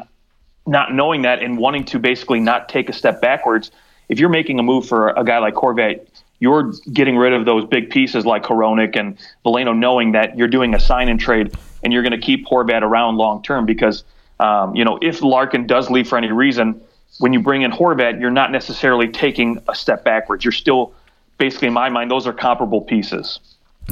not 0.65 0.93
knowing 0.93 1.21
that 1.23 1.41
and 1.41 1.57
wanting 1.57 1.85
to 1.85 1.99
basically 1.99 2.39
not 2.39 2.69
take 2.69 2.89
a 2.89 2.93
step 2.93 3.21
backwards. 3.21 3.71
If 4.09 4.19
you're 4.19 4.29
making 4.29 4.59
a 4.59 4.63
move 4.63 4.87
for 4.87 5.09
a 5.09 5.23
guy 5.23 5.39
like 5.39 5.55
Horvat, 5.55 6.07
you're 6.39 6.71
getting 6.93 7.17
rid 7.17 7.33
of 7.33 7.45
those 7.45 7.65
big 7.65 7.89
pieces 7.89 8.25
like 8.25 8.43
Hronek 8.43 8.95
and 8.95 9.17
Veleno, 9.45 9.77
knowing 9.77 10.11
that 10.11 10.37
you're 10.37 10.47
doing 10.47 10.75
a 10.75 10.79
sign 10.79 11.09
and 11.09 11.19
trade 11.19 11.55
and 11.83 11.91
you're 11.91 12.03
going 12.03 12.19
to 12.19 12.25
keep 12.25 12.45
Horvat 12.45 12.81
around 12.81 13.17
long 13.17 13.41
term 13.41 13.65
because 13.65 14.03
um, 14.39 14.75
you 14.75 14.85
know 14.85 14.99
if 15.01 15.21
Larkin 15.21 15.67
does 15.67 15.89
leave 15.89 16.07
for 16.07 16.17
any 16.17 16.31
reason, 16.31 16.79
when 17.19 17.33
you 17.33 17.39
bring 17.39 17.63
in 17.63 17.71
Horvat, 17.71 18.19
you're 18.19 18.31
not 18.31 18.51
necessarily 18.51 19.07
taking 19.07 19.61
a 19.67 19.75
step 19.75 20.03
backwards. 20.03 20.45
You're 20.45 20.51
still 20.51 20.93
basically, 21.37 21.67
in 21.67 21.73
my 21.73 21.89
mind, 21.89 22.11
those 22.11 22.27
are 22.27 22.33
comparable 22.33 22.81
pieces. 22.81 23.39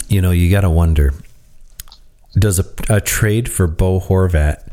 You 0.08 0.22
know, 0.22 0.32
you 0.32 0.52
got 0.52 0.62
to 0.62 0.70
wonder 0.70 1.14
does 2.38 2.60
a, 2.60 2.66
a 2.90 3.02
trade 3.02 3.50
for 3.50 3.68
Bo 3.68 4.00
Horvat 4.00 4.68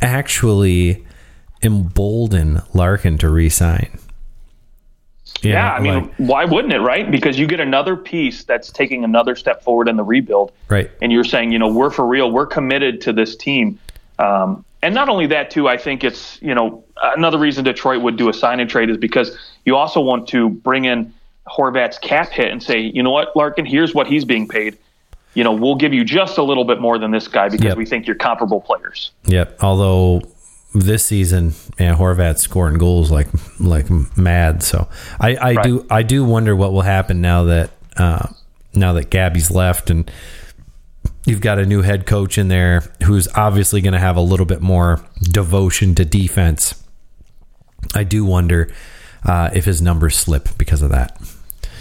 actually 0.00 1.04
embolden 1.62 2.62
Larkin 2.74 3.18
to 3.18 3.28
resign? 3.28 3.98
yeah, 5.40 5.72
I 5.72 5.80
mean, 5.80 5.94
like, 5.94 6.12
why 6.18 6.44
wouldn't 6.44 6.72
it, 6.72 6.80
right? 6.80 7.10
Because 7.10 7.38
you 7.38 7.46
get 7.46 7.58
another 7.58 7.96
piece 7.96 8.44
that's 8.44 8.70
taking 8.70 9.02
another 9.02 9.34
step 9.34 9.62
forward 9.62 9.88
in 9.88 9.96
the 9.96 10.04
rebuild. 10.04 10.52
Right. 10.68 10.90
And 11.00 11.10
you're 11.10 11.24
saying, 11.24 11.52
you 11.52 11.58
know, 11.58 11.72
we're 11.72 11.90
for 11.90 12.06
real, 12.06 12.30
we're 12.30 12.46
committed 12.46 13.00
to 13.02 13.12
this 13.12 13.34
team. 13.34 13.78
Um, 14.18 14.64
and 14.82 14.94
not 14.94 15.08
only 15.08 15.26
that, 15.28 15.50
too, 15.50 15.68
I 15.68 15.76
think 15.76 16.02
it's, 16.02 16.40
you 16.42 16.54
know, 16.54 16.84
another 17.02 17.38
reason 17.38 17.64
Detroit 17.64 18.02
would 18.02 18.16
do 18.16 18.28
a 18.28 18.32
sign 18.32 18.60
and 18.60 18.68
trade 18.68 18.90
is 18.90 18.96
because 18.96 19.36
you 19.64 19.76
also 19.76 20.00
want 20.00 20.28
to 20.28 20.48
bring 20.50 20.84
in 20.84 21.14
Horvat's 21.46 21.98
cap 21.98 22.30
hit 22.30 22.50
and 22.50 22.62
say, 22.62 22.80
you 22.80 23.02
know 23.02 23.10
what, 23.10 23.36
Larkin, 23.36 23.64
here's 23.64 23.94
what 23.94 24.06
he's 24.06 24.24
being 24.24 24.48
paid. 24.48 24.76
You 25.34 25.44
know, 25.44 25.52
we'll 25.52 25.76
give 25.76 25.94
you 25.94 26.04
just 26.04 26.36
a 26.36 26.42
little 26.42 26.64
bit 26.64 26.80
more 26.80 26.98
than 26.98 27.10
this 27.10 27.26
guy 27.28 27.48
because 27.48 27.64
yep. 27.64 27.76
we 27.76 27.86
think 27.86 28.06
you're 28.06 28.16
comparable 28.16 28.60
players. 28.60 29.12
Yep. 29.24 29.62
Although 29.62 30.22
this 30.74 31.04
season, 31.04 31.54
yeah, 31.78 31.96
Horvat's 31.96 32.42
scoring 32.42 32.78
goals 32.78 33.10
like 33.10 33.28
like 33.58 33.86
mad. 34.16 34.62
So 34.62 34.88
I, 35.20 35.36
I 35.36 35.54
right. 35.54 35.64
do 35.64 35.86
I 35.90 36.02
do 36.02 36.24
wonder 36.24 36.54
what 36.54 36.72
will 36.72 36.82
happen 36.82 37.20
now 37.20 37.44
that 37.44 37.70
uh, 37.96 38.28
now 38.74 38.92
that 38.94 39.10
Gabby's 39.10 39.50
left 39.50 39.90
and 39.90 40.10
you've 41.26 41.40
got 41.40 41.58
a 41.58 41.66
new 41.66 41.82
head 41.82 42.06
coach 42.06 42.38
in 42.38 42.48
there 42.48 42.80
who's 43.04 43.28
obviously 43.34 43.80
going 43.80 43.92
to 43.92 43.98
have 43.98 44.16
a 44.16 44.20
little 44.20 44.46
bit 44.46 44.60
more 44.60 45.00
devotion 45.22 45.94
to 45.94 46.04
defense. 46.04 46.82
I 47.94 48.04
do 48.04 48.24
wonder 48.24 48.72
uh, 49.24 49.50
if 49.52 49.64
his 49.64 49.80
numbers 49.80 50.16
slip 50.16 50.48
because 50.58 50.82
of 50.82 50.90
that. 50.90 51.20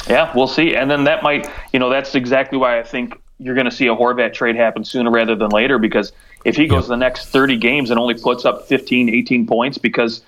Yeah, 0.07 0.31
we'll 0.35 0.47
see. 0.47 0.75
And 0.75 0.89
then 0.89 1.05
that 1.05 1.23
might, 1.23 1.49
you 1.73 1.79
know, 1.79 1.89
that's 1.89 2.15
exactly 2.15 2.57
why 2.57 2.79
I 2.79 2.83
think 2.83 3.19
you're 3.39 3.55
going 3.55 3.65
to 3.65 3.71
see 3.71 3.87
a 3.87 3.95
Horvat 3.95 4.33
trade 4.33 4.55
happen 4.55 4.83
sooner 4.83 5.09
rather 5.09 5.35
than 5.35 5.49
later 5.49 5.79
because 5.79 6.11
if 6.45 6.55
he 6.55 6.67
goes 6.67 6.83
yep. 6.83 6.89
the 6.89 6.97
next 6.97 7.27
30 7.27 7.57
games 7.57 7.89
and 7.89 7.99
only 7.99 8.15
puts 8.15 8.45
up 8.45 8.67
15, 8.67 9.09
18 9.09 9.47
points 9.47 9.77
because 9.77 10.21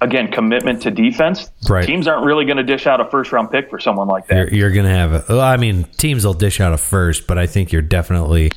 again, 0.00 0.30
commitment 0.30 0.82
to 0.82 0.90
defense. 0.90 1.50
Right. 1.68 1.86
Teams 1.86 2.08
aren't 2.08 2.24
really 2.26 2.44
going 2.44 2.56
to 2.56 2.64
dish 2.64 2.86
out 2.86 3.00
a 3.00 3.04
first 3.04 3.32
round 3.32 3.50
pick 3.50 3.70
for 3.70 3.78
someone 3.78 4.08
like 4.08 4.26
that. 4.26 4.34
You're, 4.34 4.54
you're 4.54 4.70
going 4.72 4.86
to 4.86 4.92
have 4.92 5.12
a, 5.12 5.24
well, 5.28 5.40
I 5.40 5.56
mean, 5.56 5.84
teams 5.96 6.24
will 6.24 6.34
dish 6.34 6.60
out 6.60 6.72
a 6.72 6.76
first, 6.78 7.26
but 7.26 7.38
I 7.38 7.46
think 7.46 7.72
you're 7.72 7.82
definitely, 7.82 8.50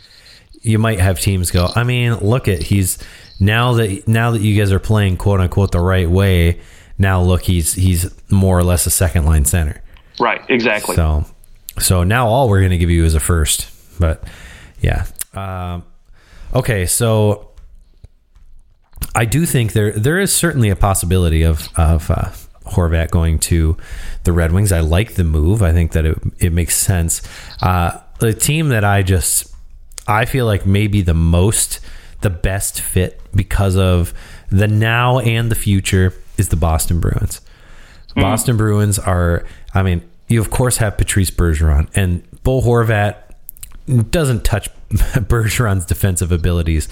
you 0.61 0.79
might 0.79 0.99
have 0.99 1.19
teams 1.19 1.51
go, 1.51 1.69
I 1.75 1.83
mean, 1.83 2.15
look 2.15 2.47
at, 2.47 2.63
he's 2.63 2.97
now 3.39 3.73
that, 3.73 4.07
now 4.07 4.31
that 4.31 4.41
you 4.41 4.57
guys 4.57 4.71
are 4.71 4.79
playing 4.79 5.17
quote 5.17 5.39
unquote 5.39 5.71
the 5.71 5.79
right 5.79 6.09
way, 6.09 6.59
now 6.97 7.21
look, 7.21 7.43
he's, 7.43 7.73
he's 7.73 8.11
more 8.31 8.57
or 8.57 8.63
less 8.63 8.87
a 8.87 8.91
second 8.91 9.25
line 9.25 9.45
center. 9.45 9.81
Right. 10.19 10.41
Exactly. 10.49 10.95
So, 10.95 11.25
so 11.77 12.03
now 12.03 12.27
all 12.27 12.49
we're 12.49 12.61
going 12.61 12.71
to 12.71 12.79
give 12.79 12.89
you 12.89 13.05
is 13.05 13.13
a 13.13 13.19
first, 13.19 13.69
but 13.99 14.23
yeah. 14.81 15.05
Um, 15.35 15.83
okay. 16.55 16.87
So 16.87 17.51
I 19.17 19.25
do 19.25 19.47
think 19.47 19.73
there 19.73 19.91
there 19.93 20.19
is 20.19 20.31
certainly 20.31 20.69
a 20.69 20.75
possibility 20.75 21.41
of 21.41 21.67
of 21.75 22.11
uh, 22.11 22.29
Horvat 22.67 23.09
going 23.09 23.39
to 23.39 23.75
the 24.25 24.31
Red 24.31 24.51
Wings. 24.51 24.71
I 24.71 24.81
like 24.81 25.15
the 25.15 25.23
move. 25.23 25.63
I 25.63 25.73
think 25.73 25.93
that 25.93 26.05
it 26.05 26.19
it 26.37 26.53
makes 26.53 26.75
sense. 26.77 27.23
Uh, 27.59 27.99
the 28.19 28.31
team 28.31 28.69
that 28.69 28.83
I 28.83 29.01
just 29.01 29.51
I 30.07 30.25
feel 30.25 30.45
like 30.45 30.67
maybe 30.67 31.01
the 31.01 31.15
most 31.15 31.79
the 32.21 32.29
best 32.29 32.79
fit 32.79 33.19
because 33.35 33.75
of 33.75 34.13
the 34.49 34.67
now 34.67 35.17
and 35.17 35.49
the 35.49 35.55
future 35.55 36.13
is 36.37 36.49
the 36.49 36.55
Boston 36.55 36.99
Bruins. 36.99 37.41
Mm. 38.15 38.21
Boston 38.21 38.55
Bruins 38.55 38.99
are. 38.99 39.45
I 39.73 39.81
mean, 39.81 40.07
you 40.27 40.39
of 40.39 40.51
course 40.51 40.77
have 40.77 40.95
Patrice 40.95 41.31
Bergeron 41.31 41.89
and 41.95 42.23
Bo 42.43 42.61
Horvat 42.61 43.26
doesn't 43.87 44.43
touch 44.43 44.69
Bergeron's 44.89 45.85
defensive 45.85 46.31
abilities. 46.31 46.87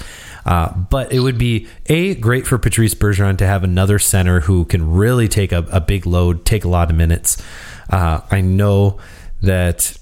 Uh, 0.45 0.73
but 0.73 1.12
it 1.12 1.19
would 1.19 1.38
be 1.38 1.67
a 1.88 2.15
great 2.15 2.45
for 2.45 2.58
Patrice 2.58 2.93
Bergeron 2.93 3.38
to 3.38 3.45
have 3.45 3.63
another 3.63 3.99
center 3.99 4.41
who 4.41 4.65
can 4.65 4.91
really 4.91 5.27
take 5.27 5.51
a, 5.51 5.65
a 5.71 5.81
big 5.81 6.05
load, 6.05 6.45
take 6.45 6.63
a 6.63 6.67
lot 6.67 6.89
of 6.89 6.95
minutes. 6.95 7.41
Uh, 7.89 8.21
I 8.31 8.41
know 8.41 8.99
that 9.41 9.97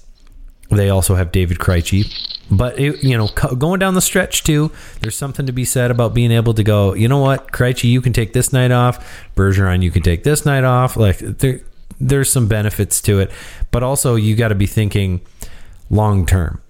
they 0.70 0.90
also 0.90 1.14
have 1.14 1.32
David 1.32 1.58
Krejci, 1.58 2.12
but 2.50 2.78
it, 2.78 3.02
you 3.02 3.16
know, 3.16 3.28
going 3.28 3.80
down 3.80 3.94
the 3.94 4.00
stretch 4.00 4.44
too, 4.44 4.70
there's 5.00 5.16
something 5.16 5.46
to 5.46 5.52
be 5.52 5.64
said 5.64 5.90
about 5.90 6.14
being 6.14 6.32
able 6.32 6.54
to 6.54 6.64
go. 6.64 6.94
You 6.94 7.08
know 7.08 7.18
what, 7.18 7.52
Krejci, 7.52 7.84
you 7.84 8.00
can 8.00 8.12
take 8.12 8.32
this 8.32 8.52
night 8.52 8.70
off. 8.70 9.26
Bergeron, 9.36 9.82
you 9.82 9.90
can 9.90 10.02
take 10.02 10.24
this 10.24 10.44
night 10.44 10.64
off. 10.64 10.96
Like 10.96 11.18
there, 11.18 11.60
there's 12.00 12.30
some 12.30 12.48
benefits 12.48 13.00
to 13.02 13.20
it, 13.20 13.30
but 13.70 13.82
also 13.82 14.14
you 14.16 14.36
got 14.36 14.48
to 14.48 14.54
be 14.54 14.66
thinking 14.66 15.20
long 15.90 16.26
term 16.26 16.60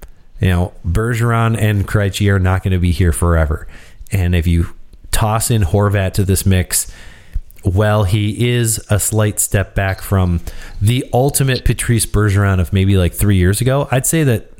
you 0.40 0.48
know, 0.48 0.72
Bergeron 0.86 1.56
and 1.56 1.86
Krejci 1.86 2.30
are 2.32 2.38
not 2.38 2.62
going 2.62 2.72
to 2.72 2.78
be 2.78 2.92
here 2.92 3.12
forever. 3.12 3.66
And 4.10 4.34
if 4.34 4.46
you 4.46 4.74
toss 5.10 5.50
in 5.50 5.62
Horvat 5.62 6.12
to 6.14 6.24
this 6.24 6.44
mix, 6.44 6.92
well, 7.64 8.04
he 8.04 8.50
is 8.50 8.84
a 8.90 9.00
slight 9.00 9.40
step 9.40 9.74
back 9.74 10.02
from 10.02 10.40
the 10.82 11.04
ultimate 11.12 11.64
Patrice 11.64 12.04
Bergeron 12.04 12.60
of 12.60 12.72
maybe 12.72 12.98
like 12.98 13.14
three 13.14 13.36
years 13.36 13.60
ago. 13.60 13.88
I'd 13.90 14.06
say 14.06 14.22
that 14.24 14.50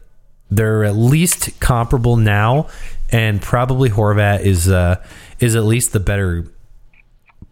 they're 0.51 0.85
at 0.85 0.97
least 0.97 1.61
comparable 1.61 2.17
now, 2.17 2.69
and 3.11 3.43
probably 3.43 3.91
Horvat 3.91 4.41
is 4.41 4.69
uh, 4.69 5.05
is 5.41 5.55
at 5.55 5.65
least 5.65 5.93
the 5.93 6.01
better 6.01 6.47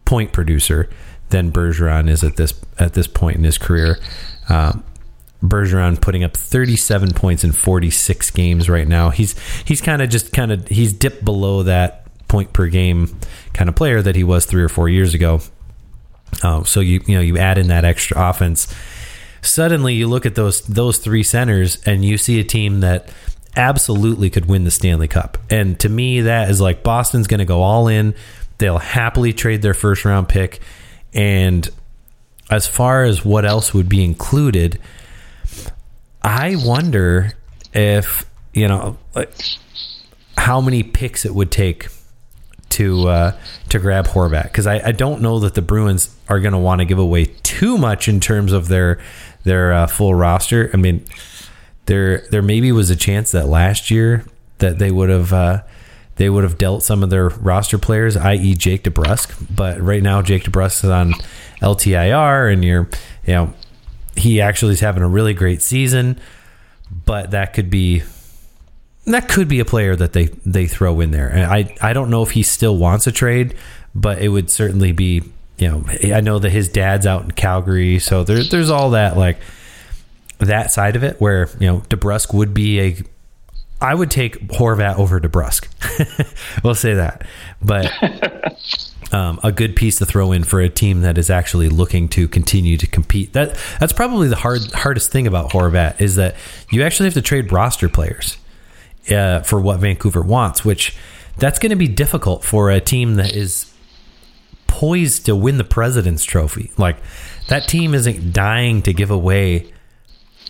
point 0.05 0.31
producer 0.31 0.89
than 1.29 1.51
Bergeron 1.51 2.09
is 2.09 2.23
at 2.23 2.35
this 2.35 2.53
at 2.79 2.93
this 2.93 3.07
point 3.07 3.37
in 3.37 3.43
his 3.43 3.57
career. 3.57 3.99
Um, 4.49 4.83
Bergeron 5.43 5.99
putting 5.99 6.23
up 6.23 6.37
37 6.37 7.13
points 7.13 7.43
in 7.43 7.51
46 7.51 8.31
games 8.31 8.69
right 8.69 8.87
now. 8.87 9.09
He's 9.09 9.35
he's 9.65 9.81
kind 9.81 10.01
of 10.01 10.09
just 10.09 10.31
kind 10.31 10.51
of 10.51 10.67
he's 10.67 10.93
dipped 10.93 11.23
below 11.25 11.63
that 11.63 12.07
point 12.27 12.53
per 12.53 12.67
game 12.67 13.15
kind 13.53 13.69
of 13.69 13.75
player 13.75 14.01
that 14.01 14.15
he 14.15 14.23
was 14.23 14.45
three 14.45 14.63
or 14.63 14.69
four 14.69 14.87
years 14.87 15.13
ago. 15.13 15.41
Uh, 16.41 16.63
so 16.63 16.79
you 16.79 17.01
you 17.05 17.15
know 17.15 17.21
you 17.21 17.37
add 17.37 17.57
in 17.57 17.67
that 17.67 17.83
extra 17.83 18.29
offense. 18.29 18.73
Suddenly 19.41 19.93
you 19.93 20.07
look 20.07 20.25
at 20.25 20.35
those 20.35 20.61
those 20.61 20.97
three 20.97 21.23
centers 21.23 21.81
and 21.85 22.05
you 22.05 22.17
see 22.17 22.39
a 22.39 22.43
team 22.43 22.79
that 22.79 23.09
absolutely 23.55 24.29
could 24.29 24.45
win 24.45 24.63
the 24.63 24.71
Stanley 24.71 25.07
Cup. 25.07 25.37
And 25.49 25.79
to 25.81 25.89
me, 25.89 26.21
that 26.21 26.49
is 26.49 26.61
like 26.61 26.83
Boston's 26.83 27.27
going 27.27 27.39
to 27.39 27.45
go 27.45 27.61
all 27.61 27.87
in. 27.87 28.15
They'll 28.57 28.79
happily 28.79 29.33
trade 29.33 29.61
their 29.61 29.73
first 29.73 30.05
round 30.05 30.29
pick. 30.29 30.61
And 31.13 31.69
as 32.49 32.65
far 32.65 33.03
as 33.03 33.23
what 33.23 33.45
else 33.45 33.73
would 33.73 33.89
be 33.89 34.03
included, 34.03 34.79
I 36.23 36.55
wonder 36.57 37.33
if 37.73 38.25
you 38.53 38.67
know 38.67 38.97
how 40.37 40.61
many 40.61 40.83
picks 40.83 41.25
it 41.25 41.33
would 41.33 41.51
take 41.51 41.87
to 42.69 43.07
uh, 43.07 43.37
to 43.69 43.79
grab 43.79 44.07
Horvat 44.07 44.43
because 44.43 44.65
I, 44.65 44.87
I, 44.87 44.91
don't 44.91 45.21
know 45.21 45.39
that 45.39 45.53
the 45.53 45.61
Bruins 45.61 46.15
are 46.27 46.39
going 46.39 46.53
to 46.53 46.59
want 46.59 46.79
to 46.79 46.85
give 46.85 46.97
away 46.97 47.25
too 47.25 47.77
much 47.77 48.07
in 48.07 48.19
terms 48.19 48.51
of 48.51 48.67
their 48.67 48.99
their 49.43 49.73
uh, 49.73 49.87
full 49.87 50.15
roster. 50.15 50.71
I 50.73 50.77
mean, 50.77 51.05
there 51.85 52.25
there 52.31 52.41
maybe 52.41 52.71
was 52.71 52.89
a 52.89 52.95
chance 52.95 53.31
that 53.31 53.47
last 53.47 53.91
year 53.91 54.25
that 54.57 54.79
they 54.79 54.89
would 54.89 55.09
have 55.09 55.31
uh, 55.31 55.61
they 56.15 56.29
would 56.29 56.43
have 56.43 56.57
dealt 56.57 56.83
some 56.83 57.03
of 57.03 57.09
their 57.09 57.29
roster 57.29 57.77
players, 57.77 58.17
i.e. 58.17 58.55
Jake 58.55 58.83
DeBrusk. 58.83 59.55
But 59.55 59.79
right 59.79 60.01
now, 60.01 60.21
Jake 60.21 60.43
DeBrusk 60.43 60.83
is 60.83 60.89
on 60.89 61.13
LTIR, 61.61 62.51
and 62.51 62.63
you're 62.63 62.89
you 63.25 63.33
know 63.33 63.53
he 64.15 64.41
actually 64.41 64.73
is 64.73 64.79
having 64.79 65.03
a 65.03 65.07
really 65.07 65.33
great 65.33 65.61
season, 65.61 66.19
but 67.05 67.31
that 67.31 67.53
could 67.53 67.69
be 67.69 68.03
that 69.05 69.27
could 69.27 69.47
be 69.47 69.59
a 69.59 69.65
player 69.65 69.95
that 69.95 70.13
they 70.13 70.25
they 70.45 70.67
throw 70.67 70.99
in 70.99 71.11
there. 71.11 71.27
And 71.27 71.43
I 71.43 71.75
I 71.81 71.93
don't 71.93 72.09
know 72.09 72.23
if 72.23 72.31
he 72.31 72.43
still 72.43 72.77
wants 72.77 73.07
a 73.07 73.11
trade, 73.11 73.55
but 73.93 74.21
it 74.21 74.29
would 74.29 74.49
certainly 74.49 74.91
be 74.91 75.23
you 75.57 75.69
know 75.69 75.85
I 76.15 76.21
know 76.21 76.39
that 76.39 76.51
his 76.51 76.69
dad's 76.69 77.05
out 77.05 77.23
in 77.23 77.31
Calgary, 77.31 77.99
so 77.99 78.23
there's 78.23 78.49
there's 78.49 78.69
all 78.69 78.91
that 78.91 79.17
like 79.17 79.37
that 80.39 80.71
side 80.71 80.95
of 80.95 81.03
it 81.03 81.19
where 81.19 81.49
you 81.59 81.67
know 81.67 81.79
DeBrusk 81.89 82.33
would 82.33 82.53
be 82.53 82.79
a 82.79 82.97
I 83.81 83.93
would 83.93 84.09
take 84.09 84.47
Horvat 84.47 84.97
over 84.97 85.19
DeBrusk. 85.19 85.67
we'll 86.63 86.75
say 86.75 86.93
that, 86.93 87.25
but 87.61 87.91
um, 89.13 89.39
a 89.43 89.51
good 89.51 89.75
piece 89.75 89.99
to 89.99 90.05
throw 90.05 90.31
in 90.31 90.43
for 90.43 90.59
a 90.59 90.69
team 90.69 91.01
that 91.01 91.17
is 91.17 91.29
actually 91.29 91.69
looking 91.69 92.09
to 92.09 92.27
continue 92.27 92.77
to 92.77 92.87
compete. 92.87 93.33
That 93.33 93.57
that's 93.79 93.93
probably 93.93 94.27
the 94.27 94.35
hard 94.35 94.71
hardest 94.73 95.11
thing 95.11 95.27
about 95.27 95.51
Horvat 95.51 96.01
is 96.01 96.15
that 96.15 96.35
you 96.71 96.81
actually 96.83 97.05
have 97.05 97.13
to 97.13 97.21
trade 97.21 97.51
roster 97.51 97.87
players 97.87 98.37
uh, 99.11 99.41
for 99.41 99.61
what 99.61 99.79
Vancouver 99.79 100.21
wants, 100.21 100.65
which 100.65 100.97
that's 101.37 101.59
going 101.59 101.69
to 101.69 101.75
be 101.75 101.87
difficult 101.87 102.43
for 102.43 102.71
a 102.71 102.81
team 102.81 103.15
that 103.15 103.35
is 103.35 103.71
poised 104.67 105.27
to 105.27 105.35
win 105.35 105.57
the 105.57 105.63
President's 105.63 106.23
Trophy. 106.23 106.71
Like 106.77 106.97
that 107.47 107.67
team 107.67 107.93
isn't 107.93 108.33
dying 108.33 108.81
to 108.81 108.93
give 108.93 109.11
away 109.11 109.71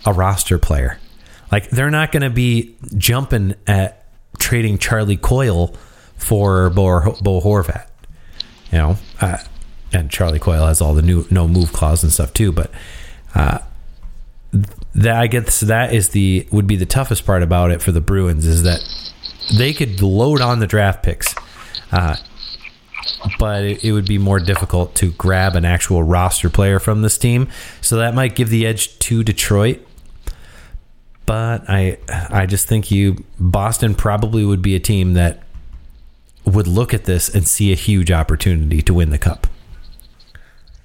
a 0.06 0.12
roster 0.12 0.58
player. 0.58 0.98
Like 1.52 1.68
they're 1.68 1.90
not 1.90 2.12
going 2.12 2.22
to 2.22 2.30
be 2.30 2.76
jumping 2.96 3.54
at 3.66 4.06
trading 4.38 4.78
Charlie 4.78 5.18
Coyle 5.18 5.76
for 6.16 6.70
Bo, 6.70 7.16
Bo 7.22 7.40
Horvat. 7.40 7.88
You 8.74 8.80
know, 8.80 8.96
uh, 9.20 9.38
and 9.92 10.10
Charlie 10.10 10.40
Coyle 10.40 10.66
has 10.66 10.80
all 10.80 10.94
the 10.94 11.02
new 11.02 11.28
no 11.30 11.46
move 11.46 11.72
clause 11.72 12.02
and 12.02 12.12
stuff 12.12 12.32
too. 12.34 12.50
But 12.50 12.72
uh, 13.36 13.60
that 14.96 15.14
I 15.14 15.28
guess 15.28 15.60
that 15.60 15.94
is 15.94 16.08
the 16.08 16.48
would 16.50 16.66
be 16.66 16.74
the 16.74 16.84
toughest 16.84 17.24
part 17.24 17.44
about 17.44 17.70
it 17.70 17.80
for 17.80 17.92
the 17.92 18.00
Bruins 18.00 18.44
is 18.44 18.64
that 18.64 18.80
they 19.56 19.72
could 19.72 20.02
load 20.02 20.40
on 20.40 20.58
the 20.58 20.66
draft 20.66 21.04
picks. 21.04 21.36
Uh, 21.92 22.16
but 23.38 23.62
it, 23.62 23.84
it, 23.84 23.92
would 23.92 24.06
be 24.06 24.18
more 24.18 24.40
difficult 24.40 24.96
to 24.96 25.12
grab 25.12 25.54
an 25.54 25.64
actual 25.64 26.02
roster 26.02 26.50
player 26.50 26.80
from 26.80 27.02
this 27.02 27.16
team. 27.16 27.48
So 27.80 27.98
that 27.98 28.12
might 28.12 28.34
give 28.34 28.48
the 28.48 28.66
edge 28.66 28.98
to 29.00 29.22
Detroit. 29.22 29.86
But 31.26 31.70
I 31.70 31.98
I 32.08 32.46
just 32.46 32.66
think 32.66 32.90
you 32.90 33.24
Boston 33.38 33.94
probably 33.94 34.44
would 34.44 34.62
be 34.62 34.74
a 34.74 34.80
team 34.80 35.14
that 35.14 35.43
would 36.44 36.66
look 36.66 36.92
at 36.92 37.04
this 37.04 37.28
and 37.28 37.46
see 37.46 37.72
a 37.72 37.76
huge 37.76 38.10
opportunity 38.10 38.82
to 38.82 38.94
win 38.94 39.10
the 39.10 39.18
cup. 39.18 39.46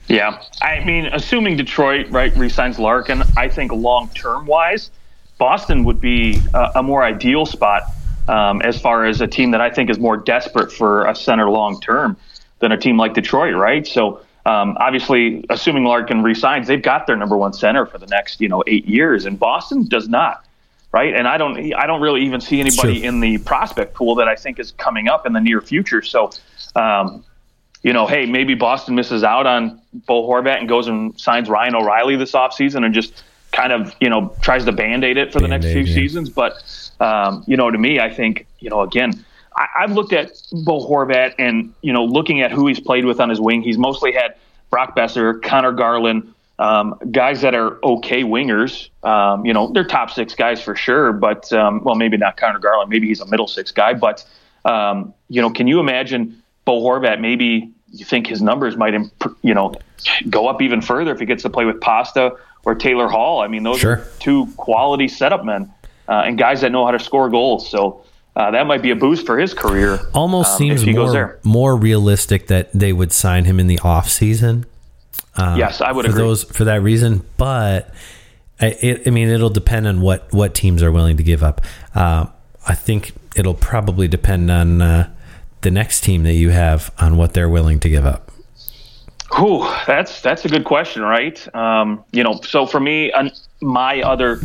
Yeah, 0.07 0.41
I 0.61 0.83
mean, 0.83 1.05
assuming 1.05 1.57
Detroit 1.57 2.09
right 2.09 2.35
resigns 2.35 2.79
Larkin, 2.79 3.21
I 3.37 3.47
think 3.47 3.71
long 3.71 4.09
term 4.09 4.47
wise, 4.47 4.89
Boston 5.37 5.83
would 5.83 6.01
be 6.01 6.41
a, 6.53 6.71
a 6.75 6.83
more 6.83 7.03
ideal 7.03 7.45
spot 7.45 7.83
um, 8.27 8.61
as 8.63 8.79
far 8.79 9.05
as 9.05 9.21
a 9.21 9.27
team 9.27 9.51
that 9.51 9.61
I 9.61 9.69
think 9.69 9.89
is 9.89 9.99
more 9.99 10.17
desperate 10.17 10.71
for 10.71 11.05
a 11.05 11.15
center 11.15 11.49
long 11.49 11.79
term 11.79 12.17
than 12.59 12.71
a 12.71 12.77
team 12.77 12.97
like 12.97 13.13
Detroit, 13.13 13.55
right? 13.55 13.85
So 13.85 14.21
um, 14.45 14.77
obviously, 14.79 15.45
assuming 15.49 15.83
Larkin 15.83 16.23
resigns, 16.23 16.67
they've 16.67 16.81
got 16.81 17.05
their 17.05 17.15
number 17.15 17.37
one 17.37 17.53
center 17.53 17.85
for 17.85 17.99
the 17.99 18.07
next 18.07 18.41
you 18.41 18.49
know 18.49 18.63
eight 18.65 18.85
years, 18.85 19.25
and 19.25 19.37
Boston 19.37 19.87
does 19.87 20.09
not, 20.09 20.43
right? 20.91 21.13
And 21.13 21.27
I 21.27 21.37
don't 21.37 21.73
I 21.73 21.85
don't 21.85 22.01
really 22.01 22.25
even 22.25 22.41
see 22.41 22.59
anybody 22.59 23.03
in 23.03 23.19
the 23.19 23.37
prospect 23.39 23.93
pool 23.93 24.15
that 24.15 24.27
I 24.27 24.35
think 24.35 24.59
is 24.59 24.71
coming 24.71 25.07
up 25.07 25.25
in 25.25 25.33
the 25.33 25.41
near 25.41 25.61
future. 25.61 26.01
So. 26.01 26.31
Um, 26.75 27.23
you 27.81 27.93
know, 27.93 28.05
hey, 28.05 28.25
maybe 28.25 28.55
Boston 28.55 28.95
misses 28.95 29.23
out 29.23 29.47
on 29.47 29.81
Bo 29.93 30.27
Horvat 30.27 30.59
and 30.59 30.67
goes 30.67 30.87
and 30.87 31.17
signs 31.19 31.47
Ryan 31.47 31.75
O'Reilly 31.75 32.17
this 32.17 32.33
offseason 32.33 32.85
and 32.85 32.93
just 32.93 33.23
kind 33.51 33.71
of, 33.71 33.95
you 33.99 34.09
know, 34.09 34.35
tries 34.41 34.65
to 34.65 34.71
band 34.71 35.03
aid 35.03 35.17
it 35.17 35.31
for 35.31 35.39
Band-Aid, 35.39 35.61
the 35.61 35.67
next 35.67 35.73
few 35.73 35.83
yeah. 35.83 35.95
seasons. 35.95 36.29
But, 36.29 36.53
um, 36.99 37.43
you 37.47 37.57
know, 37.57 37.71
to 37.71 37.77
me, 37.77 37.99
I 37.99 38.13
think, 38.13 38.47
you 38.59 38.69
know, 38.69 38.81
again, 38.81 39.25
I, 39.55 39.67
have 39.81 39.91
looked 39.91 40.13
at 40.13 40.31
Bo 40.51 40.85
Horvat 40.87 41.35
and, 41.39 41.73
you 41.81 41.93
know, 41.93 42.03
looking 42.05 42.41
at 42.41 42.51
who 42.51 42.67
he's 42.67 42.79
played 42.79 43.05
with 43.05 43.19
on 43.19 43.29
his 43.29 43.39
wing, 43.39 43.61
he's 43.61 43.77
mostly 43.77 44.11
had 44.11 44.35
Brock 44.69 44.95
Boeser, 44.95 45.41
Conor 45.41 45.71
Garland, 45.71 46.33
um, 46.59 46.99
guys 47.11 47.41
that 47.41 47.55
are 47.55 47.79
okay 47.83 48.23
wingers. 48.23 48.89
Um, 49.01 49.45
you 49.45 49.53
know, 49.53 49.71
they're 49.71 49.85
top 49.85 50.11
six 50.11 50.35
guys 50.35 50.61
for 50.61 50.75
sure, 50.75 51.13
but, 51.13 51.51
um, 51.53 51.83
well, 51.83 51.95
maybe 51.95 52.17
not 52.17 52.37
Conor 52.37 52.59
Garland. 52.59 52.89
Maybe 52.89 53.07
he's 53.07 53.21
a 53.21 53.25
middle 53.25 53.47
six 53.47 53.71
guy. 53.71 53.93
But, 53.93 54.25
um, 54.65 55.13
you 55.29 55.41
know, 55.41 55.49
can 55.49 55.67
you 55.67 55.79
imagine 55.79 56.43
Bo 56.65 56.81
Horvat, 56.81 57.21
maybe 57.21 57.71
you 57.91 58.05
think 58.05 58.27
his 58.27 58.41
numbers 58.41 58.75
might, 58.75 58.93
imp- 58.93 59.37
you 59.41 59.53
know, 59.53 59.73
go 60.29 60.47
up 60.47 60.61
even 60.61 60.81
further 60.81 61.11
if 61.11 61.19
he 61.19 61.25
gets 61.25 61.43
to 61.43 61.49
play 61.49 61.65
with 61.65 61.79
Pasta 61.81 62.35
or 62.65 62.75
Taylor 62.75 63.07
Hall. 63.07 63.41
I 63.41 63.47
mean, 63.47 63.63
those 63.63 63.79
sure. 63.79 63.93
are 63.93 64.07
two 64.19 64.47
quality 64.57 65.07
setup 65.07 65.45
men 65.45 65.73
uh, 66.09 66.23
and 66.25 66.37
guys 66.37 66.61
that 66.61 66.71
know 66.71 66.85
how 66.85 66.91
to 66.91 66.99
score 66.99 67.29
goals. 67.29 67.69
So 67.69 68.03
uh, 68.35 68.51
that 68.51 68.67
might 68.67 68.81
be 68.81 68.91
a 68.91 68.95
boost 68.95 69.25
for 69.25 69.39
his 69.39 69.53
career. 69.53 69.99
Almost 70.13 70.51
um, 70.51 70.57
seems 70.57 70.85
more, 70.85 71.39
more 71.43 71.75
realistic 71.77 72.47
that 72.47 72.71
they 72.73 72.91
would 72.91 73.13
sign 73.13 73.45
him 73.45 73.59
in 73.61 73.67
the 73.67 73.79
off 73.79 74.09
Uh, 75.39 75.55
yes, 75.57 75.81
I 75.81 75.91
would 75.91 76.05
for 76.05 76.11
agree. 76.11 76.21
those 76.21 76.43
for 76.43 76.65
that 76.65 76.81
reason, 76.81 77.25
but. 77.37 77.93
I, 78.61 79.01
I 79.05 79.09
mean, 79.11 79.29
it'll 79.29 79.49
depend 79.49 79.87
on 79.87 80.01
what, 80.01 80.33
what 80.33 80.53
teams 80.53 80.83
are 80.83 80.91
willing 80.91 81.15
to 81.15 81.23
give 81.23 81.43
up. 81.43 81.61
Uh, 81.95 82.25
I 82.67 82.75
think 82.75 83.13
it'll 83.37 83.53
probably 83.53 84.09
depend 84.09 84.51
on 84.51 84.81
uh, 84.81 85.09
the 85.61 85.71
next 85.71 86.01
team 86.01 86.23
that 86.23 86.33
you 86.33 86.49
have 86.49 86.91
on 86.99 87.17
what 87.17 87.33
they're 87.33 87.49
willing 87.49 87.79
to 87.81 87.89
give 87.89 88.05
up? 88.05 88.31
Whew, 89.35 89.67
that's 89.85 90.21
that's 90.21 90.45
a 90.45 90.49
good 90.49 90.65
question, 90.65 91.03
right? 91.03 91.55
Um, 91.55 92.03
you 92.11 92.23
know, 92.23 92.39
so 92.41 92.65
for 92.65 92.79
me, 92.79 93.11
uh, 93.11 93.29
my 93.61 94.01
other 94.01 94.39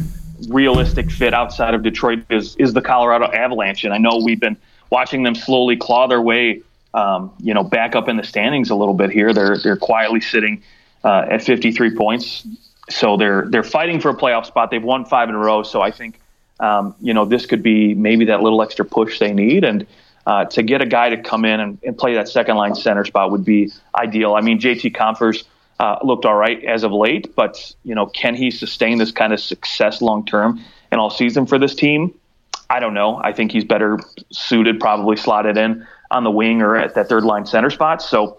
realistic 0.49 1.11
fit 1.11 1.33
outside 1.33 1.75
of 1.75 1.83
Detroit 1.83 2.25
is 2.29 2.55
is 2.57 2.75
the 2.75 2.83
Colorado 2.83 3.27
Avalanche, 3.33 3.85
and 3.85 3.95
I 3.95 3.99
know 3.99 4.21
we've 4.23 4.41
been 4.41 4.57
watching 4.91 5.23
them 5.23 5.35
slowly 5.35 5.77
claw 5.77 6.07
their 6.07 6.21
way, 6.21 6.61
um, 6.93 7.33
you 7.41 7.55
know, 7.55 7.65
back 7.65 7.97
up 7.97 8.09
in 8.09 8.17
the 8.17 8.25
standings 8.25 8.69
a 8.69 8.75
little 8.75 8.95
bit 8.95 9.11
here. 9.11 9.33
They're 9.33 9.57
they're 9.57 9.79
quietly 9.79 10.21
sitting 10.21 10.63
uh, 11.05 11.27
at 11.31 11.43
53 11.43 11.97
points, 11.97 12.47
so 12.89 13.17
they're 13.17 13.47
they're 13.49 13.63
fighting 13.63 14.01
for 14.01 14.11
a 14.11 14.15
playoff 14.15 14.47
spot. 14.47 14.71
They've 14.71 14.83
won 14.83 15.05
five 15.05 15.29
in 15.29 15.35
a 15.35 15.39
row, 15.39 15.63
so 15.63 15.81
I 15.83 15.91
think 15.91 16.21
um, 16.61 16.95
you 17.01 17.15
know 17.15 17.25
this 17.25 17.47
could 17.47 17.63
be 17.63 17.95
maybe 17.95 18.27
that 18.27 18.43
little 18.43 18.63
extra 18.63 18.85
push 18.85 19.19
they 19.19 19.33
need, 19.33 19.65
and 19.65 19.87
uh, 20.27 20.47
to 20.47 20.63
get 20.63 20.81
a 20.81 20.87
guy 20.87 21.11
to 21.11 21.23
come 21.23 21.45
in 21.45 21.61
and, 21.61 21.79
and, 21.83 21.99
play 21.99 22.15
that 22.15 22.29
second 22.29 22.57
line 22.57 22.75
center 22.75 23.05
spot 23.05 23.31
would 23.31 23.45
be 23.45 23.71
ideal. 23.95 24.35
I 24.35 24.41
mean, 24.41 24.59
JT 24.59 24.95
Compher's 24.95 25.45
uh, 25.79 25.99
looked 26.03 26.25
all 26.25 26.35
right 26.35 26.65
as 26.65 26.83
of 26.83 26.93
late, 26.93 27.35
but 27.35 27.75
you 27.85 27.95
know, 27.95 28.07
can 28.07 28.35
he 28.35 28.51
sustain 28.51 28.99
this 28.99 29.11
kind 29.11 29.33
of 29.33 29.41
success 29.41 30.01
long 30.01 30.25
term 30.25 30.61
and 30.91 31.01
all 31.01 31.11
season 31.11 31.47
for 31.47 31.59
this 31.59 31.75
team? 31.75 32.15
I 32.71 32.81
don't 32.81 32.95
know. 32.95 33.21
I 33.23 33.33
think 33.33 33.53
he's 33.53 33.65
better 33.65 33.99
suited, 34.31 34.81
probably 34.81 35.17
slotted 35.17 35.57
in 35.57 35.87
on 36.11 36.25
the 36.25 36.31
wing 36.31 36.63
or 36.63 36.77
at 36.77 36.95
that 36.95 37.09
third 37.09 37.25
line 37.25 37.45
center 37.45 37.71
spot. 37.71 38.01
So, 38.01 38.39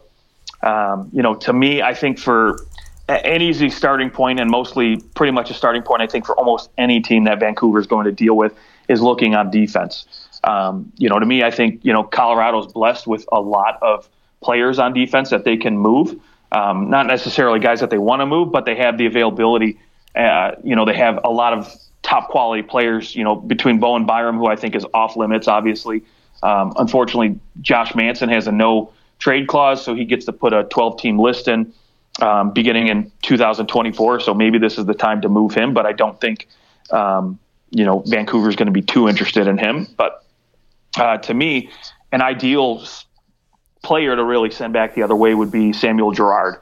um, 0.66 1.10
you 1.14 1.22
know, 1.22 1.36
to 1.36 1.54
me, 1.54 1.82
I 1.82 1.94
think 1.94 2.20
for 2.20 2.66
an 3.08 3.42
easy 3.42 3.70
starting 3.70 4.10
point 4.10 4.40
and 4.40 4.50
mostly 4.50 4.98
pretty 5.14 5.32
much 5.32 5.52
a 5.52 5.54
starting 5.54 5.84
point, 5.84 6.02
I 6.02 6.08
think 6.08 6.26
for 6.26 6.36
almost 6.36 6.70
any 6.78 7.02
team 7.02 7.26
that 7.26 7.40
Vancouver 7.40 7.80
is 7.80 7.88
going 7.88 8.06
to 8.06 8.12
deal 8.12 8.36
with 8.36 8.54
is 8.88 9.02
looking 9.02 9.36
on 9.36 9.52
defense. 9.52 10.06
Um, 10.44 10.92
you 10.98 11.08
know, 11.08 11.20
to 11.20 11.26
me, 11.26 11.44
I 11.44 11.52
think 11.52 11.86
you 11.86 11.94
know 11.94 12.04
Colorado's 12.04 12.72
blessed 12.72 13.08
with 13.08 13.26
a 13.32 13.40
lot 13.40 13.78
of 13.82 14.10
players 14.42 14.80
on 14.80 14.94
defense 14.94 15.30
that 15.30 15.44
they 15.44 15.58
can 15.58 15.78
move. 15.78 16.20
Um, 16.52 16.90
not 16.90 17.08
necessarily 17.08 17.60
guys 17.60 17.80
that 17.80 17.90
they 17.90 17.98
want 17.98 18.22
to 18.22 18.26
move, 18.26 18.52
but 18.52 18.66
they 18.66 18.76
have 18.76 18.98
the 18.98 19.06
availability. 19.06 19.80
Uh, 20.16 20.52
you 20.64 20.76
know, 20.76 20.86
they 20.86 20.96
have 20.96 21.20
a 21.24 21.30
lot 21.30 21.54
of 21.54 21.74
top 22.02 22.30
quality 22.30 22.64
players. 22.64 23.16
You 23.16 23.24
know, 23.24 23.36
between 23.36 23.80
Bowen 23.80 24.06
Byram, 24.06 24.38
who 24.38 24.48
I 24.48 24.56
think 24.56 24.76
is 24.76 24.86
off 24.94 25.16
limits, 25.16 25.48
obviously. 25.48 26.04
Um, 26.42 26.74
unfortunately, 26.78 27.40
Josh 27.62 27.96
Manson 27.96 28.30
has 28.30 28.48
a 28.48 28.52
no 28.52 28.92
trade 29.20 29.48
clause, 29.48 29.84
so 29.84 29.96
he 29.96 30.06
gets 30.06 30.26
to 30.26 30.34
put 30.34 30.54
a 30.54 30.64
12 30.66 31.00
team 31.00 31.20
list 31.20 31.48
in 31.48 31.74
um, 32.22 32.52
beginning 32.52 32.88
in 32.88 33.12
2024. 33.22 34.20
So 34.22 34.34
maybe 34.34 34.58
this 34.58 34.78
is 34.78 34.86
the 34.86 34.94
time 34.94 35.22
to 35.22 35.30
move 35.30 35.54
him, 35.54 35.74
but 35.74 35.86
I 35.86 35.92
don't 35.92 36.20
think, 36.20 36.48
um, 36.92 37.40
you 37.72 37.86
know, 37.86 38.00
Vancouver's 38.06 38.56
going 38.56 38.68
to 38.68 38.72
be 38.72 38.82
too 38.82 39.10
interested 39.10 39.48
in 39.48 39.58
him. 39.58 39.88
But 39.98 40.24
uh, 40.98 41.18
to 41.18 41.34
me, 41.34 41.70
an 42.12 42.22
ideal 42.22 42.86
player 43.84 44.16
to 44.16 44.24
really 44.24 44.50
send 44.52 44.74
back 44.74 44.96
the 44.96 45.04
other 45.04 45.16
way 45.16 45.34
would 45.34 45.52
be 45.52 45.74
Samuel 45.74 46.12
Girard. 46.12 46.58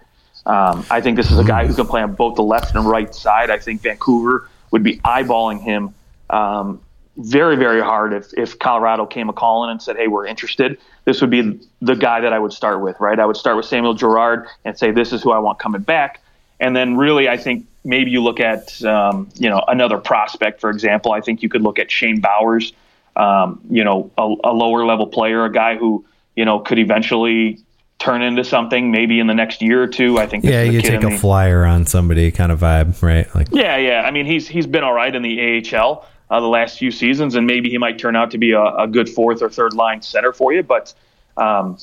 Um, 0.46 0.86
I 0.90 1.00
think 1.00 1.16
this 1.16 1.32
is 1.32 1.40
a 1.40 1.44
guy 1.44 1.66
who 1.66 1.74
can 1.74 1.88
play 1.88 2.02
on 2.02 2.16
both 2.16 2.36
the 2.36 2.44
left 2.44 2.76
and 2.76 2.86
right 2.86 3.14
side. 3.14 3.50
I 3.50 3.60
think 3.60 3.82
Vancouver 3.82 4.50
would 4.72 4.84
be 4.84 4.98
eyeballing 5.00 5.62
him 5.62 5.94
um, 6.30 6.82
very, 7.18 7.56
very 7.56 7.82
hard 7.82 8.14
if, 8.14 8.34
if 8.34 8.58
Colorado 8.58 9.06
came 9.06 9.30
a 9.30 9.34
calling 9.34 9.70
and 9.70 9.82
said, 9.82 9.98
hey, 9.98 10.08
we're 10.08 10.26
interested. 10.26 10.80
This 11.06 11.22
would 11.22 11.30
be 11.30 11.60
the 11.82 11.96
guy 11.96 12.22
that 12.22 12.34
I 12.34 12.40
would 12.40 12.54
start 12.54 12.82
with, 12.82 13.00
right? 13.00 13.20
I 13.20 13.26
would 13.26 13.38
start 13.38 13.58
with 13.58 13.66
Samuel 13.66 13.94
Girard 13.94 14.48
and 14.66 14.78
say, 14.78 14.92
this 14.92 15.14
is 15.14 15.22
who 15.22 15.32
I 15.32 15.40
want 15.40 15.60
coming 15.60 15.82
back. 15.82 16.22
And 16.60 16.76
then 16.76 16.98
really, 16.98 17.30
I 17.30 17.38
think 17.38 17.68
maybe 17.84 18.12
you 18.12 18.24
look 18.24 18.40
at, 18.40 18.84
um, 18.84 19.30
you 19.36 19.50
know, 19.50 19.64
another 19.68 19.98
prospect, 19.98 20.62
for 20.62 20.70
example. 20.70 21.12
I 21.12 21.22
think 21.22 21.44
you 21.44 21.50
could 21.50 21.62
look 21.62 21.78
at 21.78 21.92
Shane 21.92 22.20
Bowers 22.20 22.74
um, 23.16 23.62
you 23.70 23.84
know, 23.84 24.12
a, 24.18 24.36
a, 24.44 24.54
lower 24.54 24.86
level 24.86 25.08
player, 25.08 25.46
a 25.46 25.52
guy 25.52 25.78
who, 25.78 26.06
you 26.36 26.46
know, 26.46 26.60
could 26.60 26.80
eventually 26.80 27.60
turn 28.00 28.22
into 28.22 28.44
something 28.44 28.92
maybe 28.92 29.20
in 29.20 29.28
the 29.28 29.36
next 29.36 29.62
year 29.62 29.84
or 29.84 29.88
two. 29.88 30.18
I 30.18 30.26
think. 30.26 30.44
Yeah, 30.44 30.64
you 30.64 30.82
take 30.82 31.04
a 31.04 31.10
the, 31.10 31.18
flyer 31.18 31.64
on 31.66 31.86
somebody 31.86 32.32
kind 32.32 32.52
of 32.52 32.60
vibe, 32.60 33.02
right? 33.02 33.34
Like. 33.36 33.50
Yeah, 33.52 33.78
yeah. 33.78 34.02
I 34.02 34.12
mean, 34.12 34.26
he's 34.26 34.48
he's 34.48 34.66
been 34.66 34.84
all 34.84 34.94
right 34.94 35.14
in 35.14 35.22
the 35.22 35.76
AHL 35.76 36.06
uh, 36.34 36.40
the 36.40 36.48
last 36.48 36.80
few 36.80 36.92
seasons, 36.92 37.36
and 37.36 37.46
maybe 37.48 37.70
he 37.70 37.78
might 37.78 38.00
turn 38.00 38.16
out 38.16 38.32
to 38.32 38.38
be 38.38 38.52
a, 38.52 38.64
a 38.64 38.88
good 38.88 39.10
fourth 39.10 39.42
or 39.42 39.50
third 39.50 39.74
line 39.74 40.02
center 40.02 40.34
for 40.34 40.52
you. 40.52 40.64
But, 40.64 40.94
um, 41.38 41.78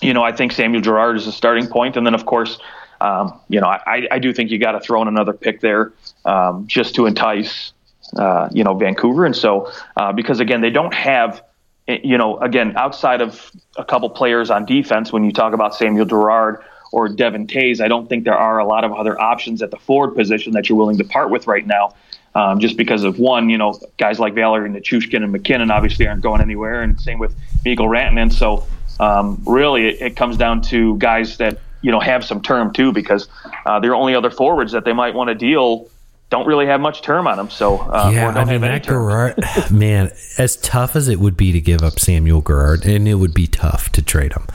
you 0.00 0.12
know, 0.12 0.22
I 0.22 0.32
think 0.32 0.52
Samuel 0.52 0.82
Girard 0.82 1.16
is 1.16 1.26
a 1.26 1.32
starting 1.32 1.66
point, 1.66 1.96
and 1.96 2.04
then 2.06 2.14
of 2.14 2.26
course. 2.26 2.58
Um, 3.00 3.38
you 3.48 3.60
know, 3.60 3.68
I, 3.68 4.08
I 4.10 4.18
do 4.18 4.32
think 4.32 4.50
you 4.50 4.58
got 4.58 4.72
to 4.72 4.80
throw 4.80 5.00
in 5.02 5.06
another 5.06 5.32
pick 5.32 5.60
there 5.60 5.92
um, 6.24 6.66
just 6.66 6.96
to 6.96 7.06
entice 7.06 7.72
uh, 8.16 8.48
you 8.52 8.64
know, 8.64 8.74
Vancouver. 8.74 9.26
And 9.26 9.36
so, 9.36 9.70
uh, 9.96 10.12
because 10.12 10.40
again, 10.40 10.60
they 10.60 10.70
don't 10.70 10.94
have, 10.94 11.42
you 11.86 12.18
know, 12.18 12.38
again, 12.38 12.76
outside 12.76 13.20
of 13.20 13.50
a 13.76 13.84
couple 13.84 14.08
players 14.10 14.50
on 14.50 14.64
defense, 14.64 15.12
when 15.12 15.24
you 15.24 15.32
talk 15.32 15.52
about 15.52 15.74
Samuel 15.74 16.06
Girard 16.06 16.62
or 16.92 17.08
Devon 17.08 17.46
Toews, 17.46 17.80
I 17.80 17.88
don't 17.88 18.08
think 18.08 18.24
there 18.24 18.36
are 18.36 18.58
a 18.58 18.66
lot 18.66 18.84
of 18.84 18.92
other 18.92 19.20
options 19.20 19.62
at 19.62 19.70
the 19.70 19.76
forward 19.76 20.14
position 20.14 20.52
that 20.54 20.68
you're 20.68 20.78
willing 20.78 20.98
to 20.98 21.04
part 21.04 21.30
with 21.30 21.46
right 21.46 21.66
now. 21.66 21.94
Um, 22.34 22.60
just 22.60 22.76
because 22.76 23.04
of 23.04 23.18
one, 23.18 23.48
you 23.48 23.58
know, 23.58 23.78
guys 23.96 24.20
like 24.20 24.34
Valeri 24.34 24.68
Nichushkin 24.70 25.22
and 25.22 25.32
MacKinnon 25.32 25.70
obviously 25.70 26.06
aren't 26.06 26.22
going 26.22 26.40
anywhere, 26.40 26.82
and 26.82 27.00
same 27.00 27.18
with 27.18 27.34
Mikko 27.64 27.84
Rantanen. 27.84 28.32
So, 28.32 28.66
um, 29.00 29.42
really, 29.46 29.88
it, 29.88 30.00
it, 30.00 30.16
comes 30.16 30.36
down 30.36 30.60
to 30.62 30.96
guys 30.98 31.38
that 31.38 31.58
you 31.80 31.90
know 31.90 32.00
have 32.00 32.24
some 32.24 32.40
term 32.40 32.72
too, 32.72 32.92
because 32.92 33.28
uh, 33.66 33.80
their 33.80 33.94
only 33.94 34.14
other 34.14 34.30
forwards 34.30 34.72
that 34.72 34.84
they 34.84 34.92
might 34.92 35.14
want 35.14 35.28
to 35.28 35.34
deal 35.34 35.88
don't 36.30 36.46
really 36.46 36.66
have 36.66 36.80
much 36.80 37.02
term 37.02 37.26
on 37.26 37.38
them. 37.38 37.50
So 37.50 37.78
uh, 37.78 38.10
yeah, 38.12 38.28
I 38.28 38.44
mean 38.44 38.60
that 38.60 38.84
Girard, 38.84 39.42
man, 39.70 40.10
as 40.36 40.56
tough 40.56 40.94
as 40.96 41.08
it 41.08 41.18
would 41.18 41.36
be 41.36 41.52
to 41.52 41.60
give 41.60 41.82
up 41.82 41.98
Samuel 41.98 42.42
Girard, 42.42 42.84
and 42.84 43.08
it 43.08 43.14
would 43.14 43.34
be 43.34 43.46
tough 43.46 43.90
to 43.92 44.02
trade 44.02 44.34
him. 44.34 44.46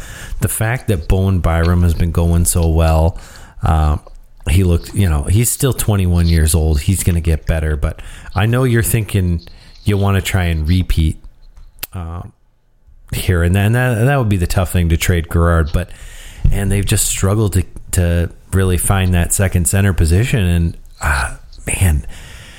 The 0.42 0.48
fact 0.48 0.88
that 0.88 1.08
Bowen 1.08 1.40
Byram 1.40 1.82
has 1.82 1.94
been 1.94 2.12
going 2.12 2.46
so 2.46 2.70
well, 2.70 3.20
um, 3.64 4.02
he 4.50 4.64
looked, 4.64 4.94
you 4.94 5.10
know, 5.10 5.24
he's 5.24 5.50
still 5.50 5.74
21 5.74 6.28
years 6.28 6.54
old. 6.54 6.82
He's 6.82 7.04
going 7.04 7.16
to 7.16 7.22
get 7.22 7.46
better, 7.46 7.76
but 7.76 8.02
I 8.36 8.46
know 8.46 8.64
you're 8.64 8.84
thinking 8.84 9.42
you 9.84 9.98
want 9.98 10.16
to 10.16 10.22
try 10.22 10.46
and 10.46 10.68
repeat 10.68 11.18
um, 11.94 12.34
here 13.14 13.44
and 13.44 13.56
then. 13.56 13.74
That 13.74 14.04
that 14.04 14.18
would 14.18 14.30
be 14.30 14.38
the 14.38 14.48
tough 14.48 14.72
thing 14.72 14.90
to 14.90 14.98
trade 14.98 15.30
Girard, 15.32 15.72
but 15.74 15.90
and 16.52 16.72
they've 16.72 16.86
just 16.86 17.08
struggled 17.08 17.54
to 17.54 17.64
to 17.92 18.32
really 18.52 18.78
find 18.78 19.14
that 19.14 19.34
second 19.34 19.68
center 19.68 19.94
position 19.94 20.42
and. 20.42 20.78
Uh, 21.02 21.38
man. 21.66 22.06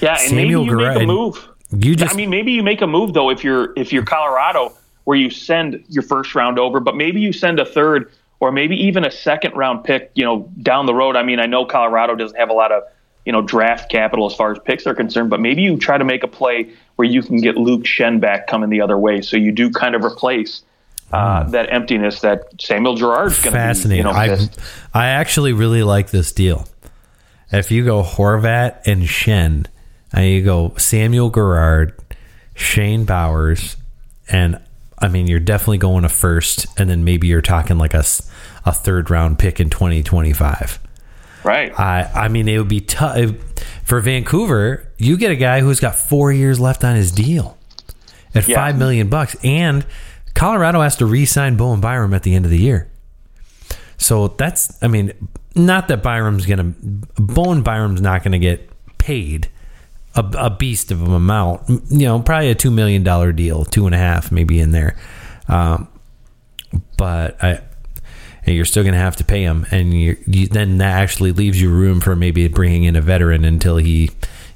Yeah, 0.01 0.17
and 0.21 0.31
Samuel 0.31 0.65
maybe 0.65 0.71
you 0.71 0.89
make 0.89 1.03
a 1.03 1.07
move. 1.07 1.49
You 1.71 1.97
just, 1.97 2.13
I 2.13 2.17
mean, 2.17 2.31
maybe 2.31 2.53
you 2.53 2.63
make 2.63 2.83
a 2.83 2.87
move 2.87 3.15
though 3.15 3.31
if 3.31 3.43
you're 3.43 3.73
if 3.77 3.93
you're 3.93 4.05
Colorado, 4.05 4.73
where 5.05 5.17
you 5.17 5.31
send 5.31 5.83
your 5.89 6.03
first 6.03 6.35
round 6.35 6.59
over, 6.59 6.81
but 6.81 6.97
maybe 6.97 7.21
you 7.21 7.33
send 7.33 7.59
a 7.59 7.65
third 7.65 8.13
or 8.45 8.53
maybe 8.53 8.77
even 8.77 9.05
a 9.05 9.11
second 9.11 9.55
round 9.55 9.85
pick, 9.85 10.11
you 10.15 10.23
know, 10.23 10.51
down 10.61 10.85
the 10.85 10.95
road. 10.95 11.17
I 11.17 11.23
mean, 11.23 11.41
I 11.41 11.47
know 11.47 11.65
Colorado 11.65 12.15
doesn't 12.15 12.37
have 12.37 12.51
a 12.51 12.53
lot 12.53 12.73
of 12.73 12.83
you 13.25 13.33
know 13.33 13.41
draft 13.41 13.91
capital 13.91 14.27
as 14.27 14.37
far 14.37 14.53
as 14.53 14.59
picks 14.67 14.87
are 14.87 14.95
concerned, 14.95 15.31
but 15.31 15.41
maybe 15.41 15.63
you 15.63 15.79
try 15.79 15.97
to 15.97 16.05
make 16.05 16.23
a 16.23 16.29
play 16.29 16.71
where 16.97 17.09
you 17.09 17.23
can 17.23 17.41
get 17.41 17.57
Luke 17.57 17.85
Schenn 17.85 18.21
back 18.21 18.47
coming 18.47 18.69
the 18.69 18.83
other 18.83 18.99
way, 18.99 19.23
so 19.23 19.39
you 19.39 19.51
do 19.51 19.71
kind 19.71 19.95
of 19.95 20.05
replace. 20.05 20.63
Uh, 21.13 21.45
hmm. 21.45 21.51
that 21.53 21.71
emptiness 21.73 22.21
that 22.21 22.41
Samuel 22.61 22.97
Girard's 22.97 23.37
going 23.37 23.53
to 23.53 23.59
fascinating. 23.59 24.05
Be, 24.05 24.09
you 24.09 24.15
know, 24.15 24.19
I 24.19 24.49
I 24.93 25.07
actually 25.09 25.53
really 25.53 25.83
like 25.83 26.11
this 26.11 26.33
deal. 26.33 26.67
If 27.51 27.71
you 27.71 27.85
go 27.85 28.03
Horvat 28.03 28.87
and 28.87 29.03
Schenn, 29.03 29.67
and 30.13 30.27
you 30.27 30.43
go 30.43 30.75
Samuel 30.77 31.31
Girard, 31.31 31.95
Shane 32.55 33.05
Bowers, 33.05 33.77
and 34.29 34.61
I 35.05 35.09
mean, 35.09 35.27
you're 35.27 35.39
definitely 35.39 35.79
going 35.79 36.07
a 36.07 36.09
first, 36.09 36.67
and 36.79 36.89
then 36.89 37.05
maybe 37.05 37.27
you're 37.27 37.43
talking 37.43 37.77
like 37.77 37.93
a, 37.93 38.05
a 38.65 38.73
third 38.73 39.11
round 39.11 39.39
pick 39.39 39.61
in 39.61 39.69
2025. 39.69 40.79
Right. 41.45 41.79
I 41.79 42.11
I 42.15 42.29
mean, 42.29 42.49
it 42.49 42.57
would 42.57 42.69
be 42.69 42.81
tough 42.81 43.33
for 43.85 44.01
Vancouver. 44.01 44.91
You 44.97 45.19
get 45.19 45.31
a 45.31 45.37
guy 45.37 45.61
who's 45.61 45.79
got 45.79 45.95
four 45.95 46.33
years 46.33 46.59
left 46.59 46.85
on 46.85 46.97
his 46.97 47.13
deal 47.13 47.59
at 48.35 48.49
yeah. 48.49 48.57
five 48.57 48.79
million 48.79 49.11
bucks, 49.11 49.37
and 49.45 49.85
Colorado 50.33 50.81
has 50.81 50.97
to 50.97 51.07
re-sign 51.07 51.59
Bowen 51.59 51.83
Byram 51.83 52.15
at 52.15 52.23
the 52.23 52.35
end 52.35 52.47
of 52.47 52.51
the 52.51 52.59
year. 52.59 52.91
So 53.99 54.29
that's, 54.29 54.83
I 54.83 54.89
mean, 54.89 55.13
not 55.55 55.89
that 55.89 56.03
Byram's 56.03 56.47
gonna, 56.47 56.75
Bowen 57.17 57.63
Byram's 57.63 58.01
not 58.01 58.25
gonna 58.25 58.39
get 58.39 58.71
paid 58.97 59.49
a, 60.15 60.25
a, 60.39 60.51
beast 60.51 60.91
of 60.91 61.03
an 61.03 61.13
amount. 61.13 61.69
You 61.91 62.07
know, 62.07 62.21
probably 62.21 62.51
a 62.51 62.55
two 62.55 62.71
million 62.71 63.03
dollar 63.03 63.33
deal, 63.33 63.65
two 63.65 63.87
and 63.87 63.95
a 63.95 63.99
half 63.99 64.31
maybe 64.31 64.61
in 64.61 64.73
there. 64.73 64.97
Um, 65.49 65.89
but 66.97 67.43
I, 67.43 67.61
you're 68.47 68.65
still 68.65 68.83
going 68.83 68.95
to 68.95 69.01
have 69.01 69.17
to 69.17 69.25
pay 69.25 69.43
him, 69.43 69.67
and 69.71 69.95
you, 69.95 70.17
you, 70.27 70.47
then 70.47 70.79
that 70.79 70.93
actually 70.93 71.33
leaves 71.33 71.61
you 71.61 71.71
room 71.71 72.01
for 72.01 72.15
maybe 72.15 72.47
bringing 72.49 72.85
in 72.85 72.97
a 72.97 73.01
veteran 73.01 73.45
until 73.45 73.77
he, 73.77 74.11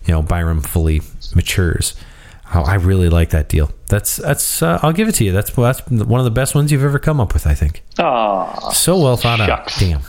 you 0.04 0.08
know, 0.08 0.22
Byram 0.22 0.60
fully 0.60 1.00
matures. 1.34 1.94
Oh, 2.54 2.62
I 2.62 2.74
really 2.74 3.08
like 3.08 3.30
that 3.30 3.48
deal. 3.48 3.70
That's 3.86 4.16
that's. 4.16 4.62
Uh, 4.62 4.78
I'll 4.82 4.92
give 4.92 5.08
it 5.08 5.14
to 5.16 5.24
you. 5.24 5.32
That's 5.32 5.50
that's 5.50 5.86
one 5.86 6.18
of 6.18 6.24
the 6.24 6.30
best 6.30 6.54
ones 6.54 6.72
you've 6.72 6.84
ever 6.84 6.98
come 6.98 7.20
up 7.20 7.34
with. 7.34 7.46
I 7.46 7.54
think. 7.54 7.82
Oh, 7.98 8.70
so 8.72 8.98
well 8.98 9.16
thought 9.18 9.38
shucks. 9.38 9.74
out. 9.74 9.80
Damn. 9.80 10.02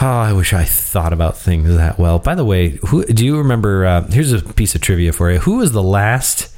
Oh, 0.00 0.06
I 0.06 0.32
wish 0.32 0.52
I 0.52 0.64
thought 0.64 1.12
about 1.12 1.36
things 1.36 1.76
that 1.76 1.98
well. 1.98 2.18
By 2.18 2.34
the 2.34 2.44
way, 2.44 2.78
who 2.88 3.04
do 3.04 3.24
you 3.24 3.38
remember? 3.38 3.86
Uh, 3.86 4.02
here's 4.08 4.32
a 4.32 4.42
piece 4.42 4.74
of 4.74 4.80
trivia 4.80 5.12
for 5.12 5.30
you. 5.30 5.38
Who 5.40 5.58
was 5.58 5.72
the 5.72 5.82
last 5.82 6.54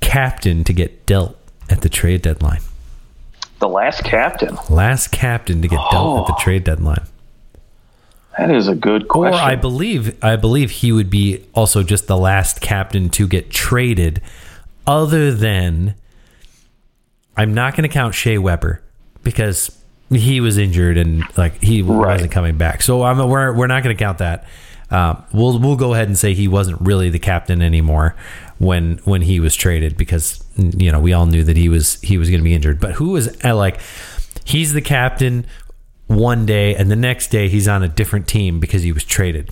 captain 0.00 0.64
to 0.64 0.72
get 0.72 1.06
dealt 1.06 1.36
at 1.70 1.80
the 1.80 1.88
trade 1.88 2.20
deadline? 2.22 2.60
The 3.58 3.68
last 3.68 4.04
captain. 4.04 4.58
Last 4.68 5.12
captain 5.12 5.62
to 5.62 5.68
get 5.68 5.78
oh. 5.80 5.90
dealt 5.90 6.20
at 6.20 6.26
the 6.26 6.34
oh. 6.34 6.42
trade 6.42 6.64
deadline. 6.64 7.04
That 8.36 8.50
is 8.50 8.68
a 8.68 8.74
good 8.74 9.08
question. 9.08 9.40
Or 9.40 9.42
I 9.42 9.56
believe 9.56 10.22
I 10.22 10.36
believe 10.36 10.70
he 10.70 10.92
would 10.92 11.08
be 11.08 11.46
also 11.54 11.82
just 11.82 12.06
the 12.06 12.18
last 12.18 12.60
captain 12.60 13.08
to 13.10 13.26
get 13.26 13.50
traded, 13.50 14.20
other 14.86 15.32
than 15.32 15.94
I'm 17.36 17.54
not 17.54 17.76
going 17.76 17.88
to 17.88 17.92
count 17.92 18.14
Shea 18.14 18.38
Weber 18.38 18.82
because 19.22 19.76
he 20.14 20.40
was 20.40 20.58
injured 20.58 20.98
and 20.98 21.24
like 21.36 21.62
he 21.62 21.82
right. 21.82 22.14
wasn't 22.14 22.32
coming 22.32 22.56
back. 22.56 22.82
So 22.82 23.02
I'm 23.02 23.18
we're 23.28 23.52
we're 23.52 23.66
not 23.66 23.82
going 23.82 23.96
to 23.96 24.02
count 24.02 24.18
that. 24.18 24.46
Uh, 24.90 25.20
we'll 25.32 25.58
we'll 25.58 25.76
go 25.76 25.94
ahead 25.94 26.08
and 26.08 26.16
say 26.16 26.34
he 26.34 26.48
wasn't 26.48 26.80
really 26.80 27.10
the 27.10 27.18
captain 27.18 27.62
anymore 27.62 28.14
when 28.58 28.98
when 29.04 29.22
he 29.22 29.40
was 29.40 29.54
traded 29.54 29.96
because 29.96 30.44
you 30.56 30.92
know 30.92 31.00
we 31.00 31.12
all 31.12 31.26
knew 31.26 31.42
that 31.42 31.56
he 31.56 31.68
was 31.68 32.00
he 32.00 32.18
was 32.18 32.30
going 32.30 32.40
to 32.40 32.44
be 32.44 32.54
injured. 32.54 32.80
But 32.80 32.92
who 32.92 33.10
was 33.10 33.34
uh, 33.44 33.56
like 33.56 33.80
he's 34.44 34.72
the 34.72 34.82
captain 34.82 35.46
one 36.06 36.46
day, 36.46 36.74
and 36.74 36.90
the 36.90 36.96
next 36.96 37.28
day 37.28 37.48
he's 37.48 37.66
on 37.66 37.82
a 37.82 37.88
different 37.88 38.28
team 38.28 38.60
because 38.60 38.82
he 38.82 38.92
was 38.92 39.04
traded. 39.04 39.50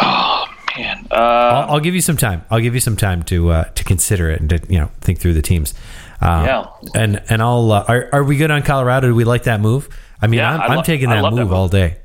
Oh 0.00 0.46
man, 0.76 1.06
uh, 1.10 1.14
I'll, 1.14 1.74
I'll, 1.74 1.80
give 1.80 1.94
you 1.94 2.00
some 2.00 2.16
time. 2.16 2.44
I'll 2.50 2.60
give 2.60 2.74
you 2.74 2.80
some 2.80 2.96
time 2.96 3.22
to 3.24 3.50
uh, 3.50 3.64
to 3.64 3.84
consider 3.84 4.30
it 4.30 4.40
and 4.40 4.50
to 4.50 4.60
you 4.68 4.78
know 4.78 4.90
think 5.00 5.20
through 5.20 5.34
the 5.34 5.42
teams. 5.42 5.74
Uh, 6.20 6.44
yeah, 6.46 6.90
and 7.00 7.22
and 7.28 7.42
I'll 7.42 7.70
uh, 7.70 7.84
are 7.86 8.08
are 8.12 8.24
we 8.24 8.36
good 8.36 8.50
on 8.50 8.62
Colorado? 8.62 9.08
Do 9.08 9.14
we 9.14 9.24
like 9.24 9.44
that 9.44 9.60
move? 9.60 9.88
I 10.20 10.26
mean, 10.26 10.38
yeah, 10.38 10.52
I'm, 10.52 10.72
I 10.72 10.76
am 10.76 10.82
taking 10.82 11.10
that 11.10 11.22
move, 11.22 11.36
that 11.36 11.44
move, 11.44 11.52
all 11.52 11.68
day. 11.68 11.98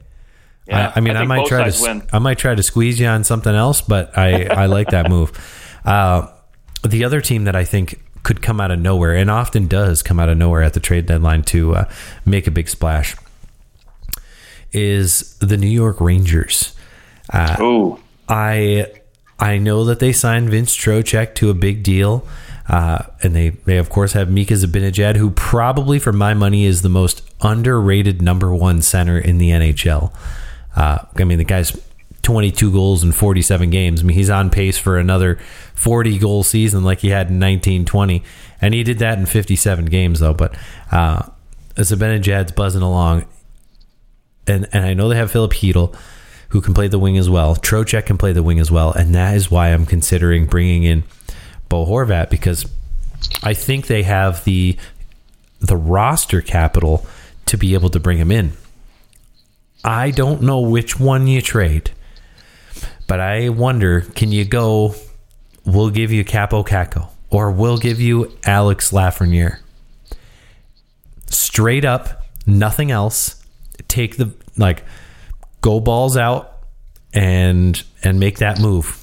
Yeah, 0.68 0.92
I, 0.96 1.00
I 1.00 1.02
mean, 1.02 1.16
I, 1.16 1.22
I 1.22 1.26
might 1.26 1.48
try 1.48 1.70
to 1.70 1.82
win. 1.82 2.04
I 2.14 2.20
might 2.20 2.38
try 2.38 2.54
to 2.54 2.64
squeeze 2.64 3.00
you 3.00 3.08
on 3.08 3.24
something 3.24 3.54
else, 3.54 3.82
but 3.82 4.18
I 4.18 4.46
I 4.64 4.66
like 4.68 4.90
that 4.92 5.10
move. 5.10 5.32
Uh, 5.84 6.28
the 6.84 7.04
other 7.06 7.22
team 7.22 7.46
that 7.46 7.56
I 7.56 7.64
think 7.64 8.02
could 8.24 8.42
come 8.42 8.62
out 8.62 8.72
of 8.72 8.80
nowhere 8.80 9.16
and 9.16 9.30
often 9.30 9.68
does 9.68 10.02
come 10.02 10.20
out 10.20 10.30
of 10.30 10.38
nowhere 10.38 10.64
at 10.64 10.74
the 10.74 10.80
trade 10.80 11.06
deadline 11.06 11.44
to 11.44 11.76
uh, 11.76 11.90
make 12.26 12.48
a 12.48 12.52
big 12.52 12.70
splash 12.70 13.16
is 14.72 15.38
the 15.40 15.58
New 15.58 15.68
York 15.68 16.00
Rangers. 16.02 16.76
Uh, 17.32 17.56
oh, 17.60 18.00
I 18.28 18.88
I 19.40 19.58
know 19.58 19.86
that 19.86 20.00
they 20.00 20.12
signed 20.14 20.50
Vince 20.50 20.76
Trocheck 20.76 21.36
to 21.36 21.50
a 21.50 21.54
big 21.54 21.84
deal, 21.84 22.28
uh, 22.68 23.04
and 23.22 23.36
they 23.36 23.50
they 23.50 23.78
of 23.78 23.90
course 23.90 24.14
have 24.14 24.30
Mika 24.30 24.54
Zibanejad, 24.54 25.18
who 25.18 25.32
probably 25.32 26.00
for 26.00 26.14
my 26.14 26.34
money 26.34 26.66
is 26.66 26.82
the 26.82 26.90
most 26.90 27.22
underrated 27.42 28.22
number 28.22 28.54
one 28.54 28.82
center 28.82 29.18
in 29.18 29.38
the 29.38 29.50
NHL. 29.50 30.14
Uh, 30.76 31.00
I 31.18 31.24
mean, 31.24 31.38
the 31.38 31.44
guy's 31.44 31.78
22 32.24 32.72
goals 32.72 33.04
in 33.04 33.12
47 33.12 33.70
games. 33.70 34.02
I 34.02 34.06
mean, 34.06 34.18
he's 34.18 34.30
on 34.30 34.50
pace 34.50 34.78
for 34.78 34.98
another 34.98 35.38
40 35.76 36.18
goal 36.20 36.44
season 36.44 36.84
like 36.84 37.00
he 37.00 37.10
had 37.10 37.28
in 37.28 37.40
1920, 37.40 38.24
and 38.62 38.74
he 38.74 38.84
did 38.84 39.00
that 39.00 39.20
in 39.20 39.26
57 39.26 39.86
games 39.86 40.20
though. 40.20 40.34
But 40.34 40.56
uh, 40.92 41.24
Zibanejad's 41.76 42.54
buzzing 42.54 42.82
along 42.82 43.26
and 44.48 44.68
and 44.72 44.86
I 44.86 44.94
know 44.94 45.10
they 45.10 45.16
have 45.16 45.32
Filip 45.32 45.52
Chytil, 45.52 45.96
who 46.50 46.62
can 46.62 46.74
play 46.74 46.88
the 46.88 47.00
wing 47.00 47.18
as 47.18 47.30
well. 47.30 47.56
Trocheck 47.56 48.06
can 48.06 48.18
play 48.18 48.34
the 48.34 48.44
wing 48.44 48.60
as 48.60 48.72
well, 48.72 48.92
and 48.92 49.14
that 49.16 49.36
is 49.36 49.50
why 49.50 49.70
I'm 49.70 49.86
considering 49.86 50.46
bringing 50.46 50.84
in 50.84 51.04
Bo 51.74 51.88
Horvat 51.88 52.30
because 52.30 52.68
I 53.42 53.56
think 53.56 53.88
they 53.88 54.04
have 54.04 54.44
the 54.44 54.78
the 55.60 55.76
roster 55.76 56.40
capital 56.40 57.04
to 57.48 57.58
be 57.58 57.74
able 57.74 57.90
to 57.90 58.00
bring 58.00 58.20
him 58.20 58.32
in. 58.32 58.52
I 59.84 60.12
don't 60.12 60.44
know 60.44 60.60
which 60.60 61.00
one 61.00 61.26
you 61.26 61.42
trade, 61.42 61.90
but 63.08 63.20
I 63.20 63.50
wonder 63.50 64.02
can 64.02 64.32
you 64.32 64.46
go, 64.46 64.94
we'll 65.66 65.90
give 65.90 66.12
you 66.12 66.24
Kaapo 66.24 66.64
Kakko, 66.64 67.10
or 67.32 67.50
we'll 67.50 67.80
give 67.80 68.00
you 68.00 68.32
Alex 68.44 68.92
Lafreniere? 68.92 69.58
Straight 71.26 71.86
up, 71.86 72.24
nothing 72.46 72.92
else 72.92 73.44
take 73.88 74.18
the 74.18 74.32
like 74.58 74.84
go 75.62 75.80
balls 75.80 76.18
out 76.18 76.68
and 77.16 77.84
and 78.04 78.20
make 78.20 78.38
that 78.38 78.60
move. 78.60 79.03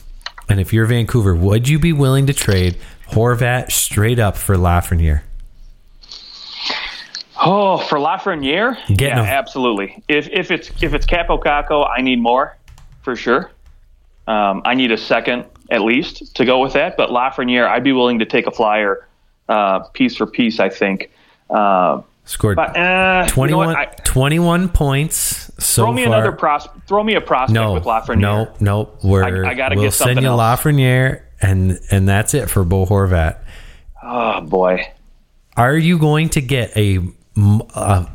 And 0.51 0.59
if 0.59 0.73
you're 0.73 0.85
Vancouver, 0.85 1.33
would 1.33 1.69
you 1.69 1.79
be 1.79 1.93
willing 1.93 2.27
to 2.27 2.35
trade 2.35 2.77
Horvat 3.11 3.71
straight 3.71 4.19
up 4.19 4.37
for 4.37 4.57
Lafreniere? 4.57 5.23
Oh, 7.41 7.79
for 7.79 7.99
Lafreniere? 7.99 8.77
Getting 8.89 9.19
yeah, 9.19 9.23
a- 9.23 9.39
absolutely. 9.39 10.03
If 10.09 10.29
if 10.29 10.51
it's 10.51 10.71
if 10.83 10.93
it's 10.93 11.07
Kaapo 11.07 11.41
Kakko, 11.41 11.89
I 11.89 12.03
need 12.03 12.19
more 12.19 12.57
for 13.03 13.15
sure. 13.15 13.53
Um, 14.27 14.63
I 14.65 14.75
need 14.75 14.91
a 14.91 14.99
second 14.99 15.45
at 15.71 15.83
least 15.83 16.35
to 16.35 16.45
go 16.45 16.59
with 16.59 16.73
that. 16.73 16.97
But 16.97 17.11
Lafreniere, 17.11 17.69
I'd 17.69 17.85
be 17.85 17.93
willing 17.93 18.19
to 18.19 18.27
take 18.27 18.49
a 18.49 18.51
flyer 18.51 19.07
uh, 19.49 19.79
piece 19.95 20.17
for 20.17 20.27
piece. 20.27 20.59
I 20.59 20.69
think. 20.69 21.13
Uh, 21.49 22.03
Scored 22.31 22.55
but, 22.55 22.77
uh, 22.77 23.27
21, 23.27 23.69
you 23.69 23.75
know 23.75 23.81
I, 23.81 23.87
21 24.05 24.69
points 24.69 25.51
so 25.59 25.83
throw 25.83 25.93
me 25.93 26.05
far. 26.05 26.15
another 26.15 26.31
pros. 26.31 26.69
Throw 26.87 27.03
me 27.03 27.17
a 27.17 27.21
prospect 27.21 27.55
no, 27.55 27.75
with 27.75 27.83
Lafreniere. 27.83 28.19
No, 28.21 28.55
no, 28.61 28.91
we're 29.03 29.45
I, 29.45 29.51
I 29.51 29.55
gotta 29.55 29.75
we'll 29.75 29.87
get 29.87 29.95
send 29.95 30.21
you 30.21 30.29
else. 30.29 30.41
Lafreniere, 30.41 31.23
and 31.43 31.81
and 31.91 32.09
that's 32.09 32.33
it 32.35 32.49
for 32.49 32.63
Bo 32.63 32.87
Horvat. 32.87 33.41
Oh 34.01 34.43
boy, 34.43 34.93
are 35.57 35.77
you 35.77 35.99
going 35.99 36.29
to 36.29 36.41
get 36.41 36.77
a? 36.77 37.01
Uh, 37.37 38.07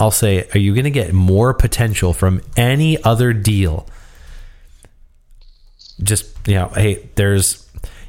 I'll 0.00 0.10
say, 0.10 0.48
are 0.52 0.58
you 0.58 0.74
going 0.74 0.84
to 0.84 0.90
get 0.90 1.12
more 1.12 1.54
potential 1.54 2.12
from 2.12 2.42
any 2.56 3.00
other 3.04 3.32
deal 3.32 3.86
just 6.02 6.26
you 6.48 6.54
know, 6.54 6.68
hey, 6.68 7.08
there's 7.14 7.63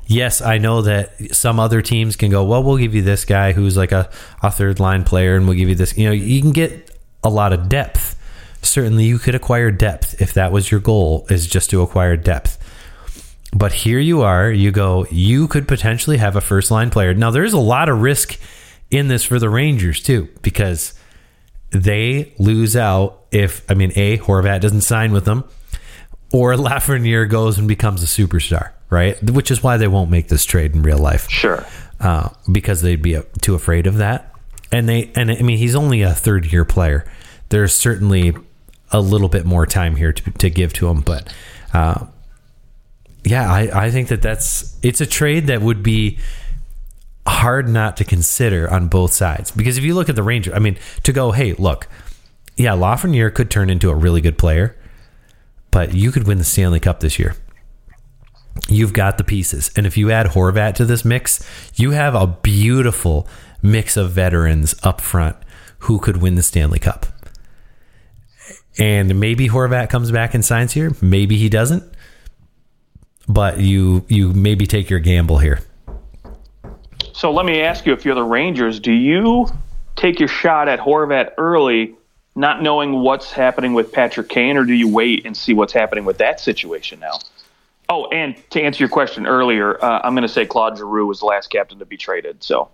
yes, 0.06 0.42
I 0.42 0.58
know 0.58 0.82
that 0.84 1.36
some 1.36 1.60
other 1.60 1.82
teams 1.82 2.16
can 2.16 2.32
go, 2.32 2.44
well, 2.44 2.64
we'll 2.64 2.78
give 2.78 2.96
you 2.96 3.02
this 3.02 3.26
guy 3.26 3.52
who's 3.52 3.78
like 3.78 3.92
a, 3.92 4.10
a 4.42 4.52
third 4.52 4.80
line 4.80 5.04
player, 5.04 5.36
and 5.36 5.48
we'll 5.48 5.58
give 5.58 5.70
you 5.70 5.76
this. 5.76 5.98
You 5.98 6.06
know, 6.06 6.12
you 6.12 6.42
can 6.42 6.52
get 6.52 6.92
a 7.24 7.30
lot 7.30 7.54
of 7.54 7.70
depth. 7.70 8.20
Certainly, 8.62 9.06
you 9.06 9.20
could 9.20 9.36
acquire 9.36 9.72
depth 9.72 10.22
if 10.22 10.34
that 10.34 10.52
was 10.52 10.72
your 10.72 10.80
goal, 10.80 11.26
is 11.30 11.48
just 11.48 11.70
to 11.72 11.82
acquire 11.82 12.18
depth. 12.18 12.58
But 13.54 13.72
here 13.72 14.00
you 14.00 14.22
are, 14.24 14.52
you 14.52 14.72
go, 14.72 15.06
you 15.10 15.48
could 15.48 15.68
potentially 15.68 16.18
have 16.18 16.36
a 16.36 16.42
first 16.42 16.72
line 16.72 16.90
player. 16.90 17.14
Now, 17.14 17.32
there's 17.32 17.54
a 17.54 17.60
lot 17.60 17.88
of 17.88 18.02
risk 18.02 18.38
in 18.92 19.08
this 19.08 19.24
for 19.24 19.40
the 19.40 19.50
Rangers, 19.50 20.04
too, 20.04 20.28
because 20.42 20.94
they 21.72 22.34
lose 22.38 22.76
out 22.76 23.24
if, 23.32 23.70
I 23.70 23.74
mean, 23.74 23.92
A, 23.96 24.18
Horvat 24.18 24.62
doesn't 24.62 24.82
sign 24.82 25.12
with 25.14 25.26
them, 25.26 25.46
or 26.34 26.54
Lafreniere 26.56 27.30
goes 27.30 27.58
and 27.58 27.68
becomes 27.68 28.04
a 28.04 28.08
superstar, 28.08 28.72
right? 28.90 29.22
Which 29.24 29.52
is 29.52 29.64
why 29.64 29.78
they 29.78 29.88
won't 29.88 30.10
make 30.10 30.28
this 30.28 30.46
trade 30.46 30.76
in 30.76 30.84
real 30.84 30.98
life. 30.98 31.30
Sure. 31.30 31.66
Uh, 32.00 32.30
because 32.52 32.82
they'd 32.82 33.02
be 33.02 33.16
uh, 33.16 33.24
too 33.42 33.56
afraid 33.56 33.88
of 33.88 33.98
that. 33.98 34.32
And 34.72 34.90
they, 34.90 35.12
and 35.16 35.32
I 35.32 35.42
mean, 35.42 35.58
he's 35.58 35.76
only 35.76 36.02
a 36.02 36.14
third 36.14 36.52
year 36.52 36.66
player. 36.66 37.06
There's 37.50 37.74
certainly 37.74 38.36
a 38.92 39.00
little 39.00 39.30
bit 39.30 39.46
more 39.46 39.66
time 39.66 39.96
here 39.96 40.14
to, 40.14 40.32
to 40.32 40.50
give 40.50 40.74
to 40.74 40.88
him, 40.88 41.02
but, 41.02 41.34
uh, 41.74 42.06
yeah, 43.26 43.52
I, 43.52 43.86
I 43.86 43.92
think 43.92 44.10
that 44.10 44.22
that's 44.22 44.78
it's 44.84 45.02
a 45.02 45.06
trade 45.06 45.48
that 45.48 45.62
would 45.62 45.82
be 45.82 46.20
hard 47.28 47.68
not 47.68 47.98
to 47.98 48.04
consider 48.04 48.72
on 48.72 48.88
both 48.88 49.12
sides 49.12 49.50
because 49.50 49.78
if 49.78 49.84
you 49.84 49.96
look 49.96 50.10
at 50.10 50.16
the 50.16 50.24
Ranger, 50.24 50.54
I 50.54 50.60
mean, 50.60 50.78
to 51.04 51.12
go, 51.12 51.32
hey, 51.32 51.54
look, 51.54 51.88
yeah, 52.56 52.72
Lafreniere 52.72 53.34
could 53.34 53.50
turn 53.50 53.70
into 53.70 53.90
a 53.90 53.96
really 53.96 54.22
good 54.22 54.38
player, 54.38 54.76
but 55.72 55.94
you 55.94 56.12
could 56.12 56.28
win 56.28 56.38
the 56.38 56.44
Stanley 56.44 56.80
Cup 56.80 57.00
this 57.00 57.18
year. 57.18 57.36
You've 58.68 58.94
got 58.94 59.18
the 59.18 59.24
pieces, 59.24 59.70
and 59.76 59.86
if 59.86 59.98
you 59.98 60.12
add 60.12 60.28
Horvat 60.28 60.76
to 60.76 60.86
this 60.86 61.06
mix, 61.06 61.46
you 61.76 61.92
have 61.92 62.16
a 62.16 62.28
beautiful 62.28 63.28
mix 63.62 63.98
of 63.98 64.12
veterans 64.12 64.76
up 64.84 65.02
front 65.02 65.36
who 65.80 66.00
could 66.00 66.18
win 66.18 66.36
the 66.36 66.44
Stanley 66.44 66.80
Cup. 66.80 67.06
And 68.80 69.20
maybe 69.20 69.50
Horvat 69.50 69.90
comes 69.90 70.12
back 70.12 70.34
and 70.34 70.44
signs 70.44 70.74
here. 70.74 70.94
Maybe 71.02 71.38
he 71.38 71.50
doesn't 71.50 71.96
but 73.28 73.60
you 73.60 74.06
you 74.08 74.34
maybe 74.34 74.66
take 74.68 74.90
your 74.90 75.00
gamble 75.00 75.38
here. 75.38 75.60
So 77.14 77.32
let 77.32 77.46
me 77.46 77.62
ask 77.62 77.86
you: 77.86 77.94
If 77.94 78.06
you're 78.06 78.16
the 78.16 78.24
Rangers, 78.24 78.80
do 78.80 78.92
you 78.92 79.48
take 79.96 80.20
your 80.20 80.28
shot 80.28 80.68
at 80.68 80.80
Horvat 80.80 81.32
early, 81.38 81.96
not 82.36 82.62
knowing 82.62 83.02
what's 83.02 83.32
happening 83.32 83.74
with 83.74 83.92
Patrick 83.92 84.30
Kane, 84.30 84.58
or 84.58 84.66
do 84.66 84.74
you 84.74 84.88
wait 84.88 85.26
and 85.26 85.36
see 85.36 85.54
what's 85.54 85.74
happening 85.74 86.06
with 86.06 86.18
that 86.18 86.40
situation 86.40 87.00
now? 87.00 87.20
Oh, 87.88 88.08
and 88.08 88.36
to 88.52 88.62
answer 88.62 88.80
your 88.80 88.90
question 88.90 89.28
earlier, 89.28 89.84
uh, 89.84 90.02
I'm 90.04 90.14
going 90.16 90.24
to 90.24 90.28
say 90.34 90.46
Claude 90.46 90.78
Giroux 90.78 91.06
was 91.06 91.20
the 91.20 91.26
last 91.28 91.48
captain 91.50 91.78
to 91.80 91.86
be 91.86 91.98
traded. 91.98 92.44
So, 92.44 92.70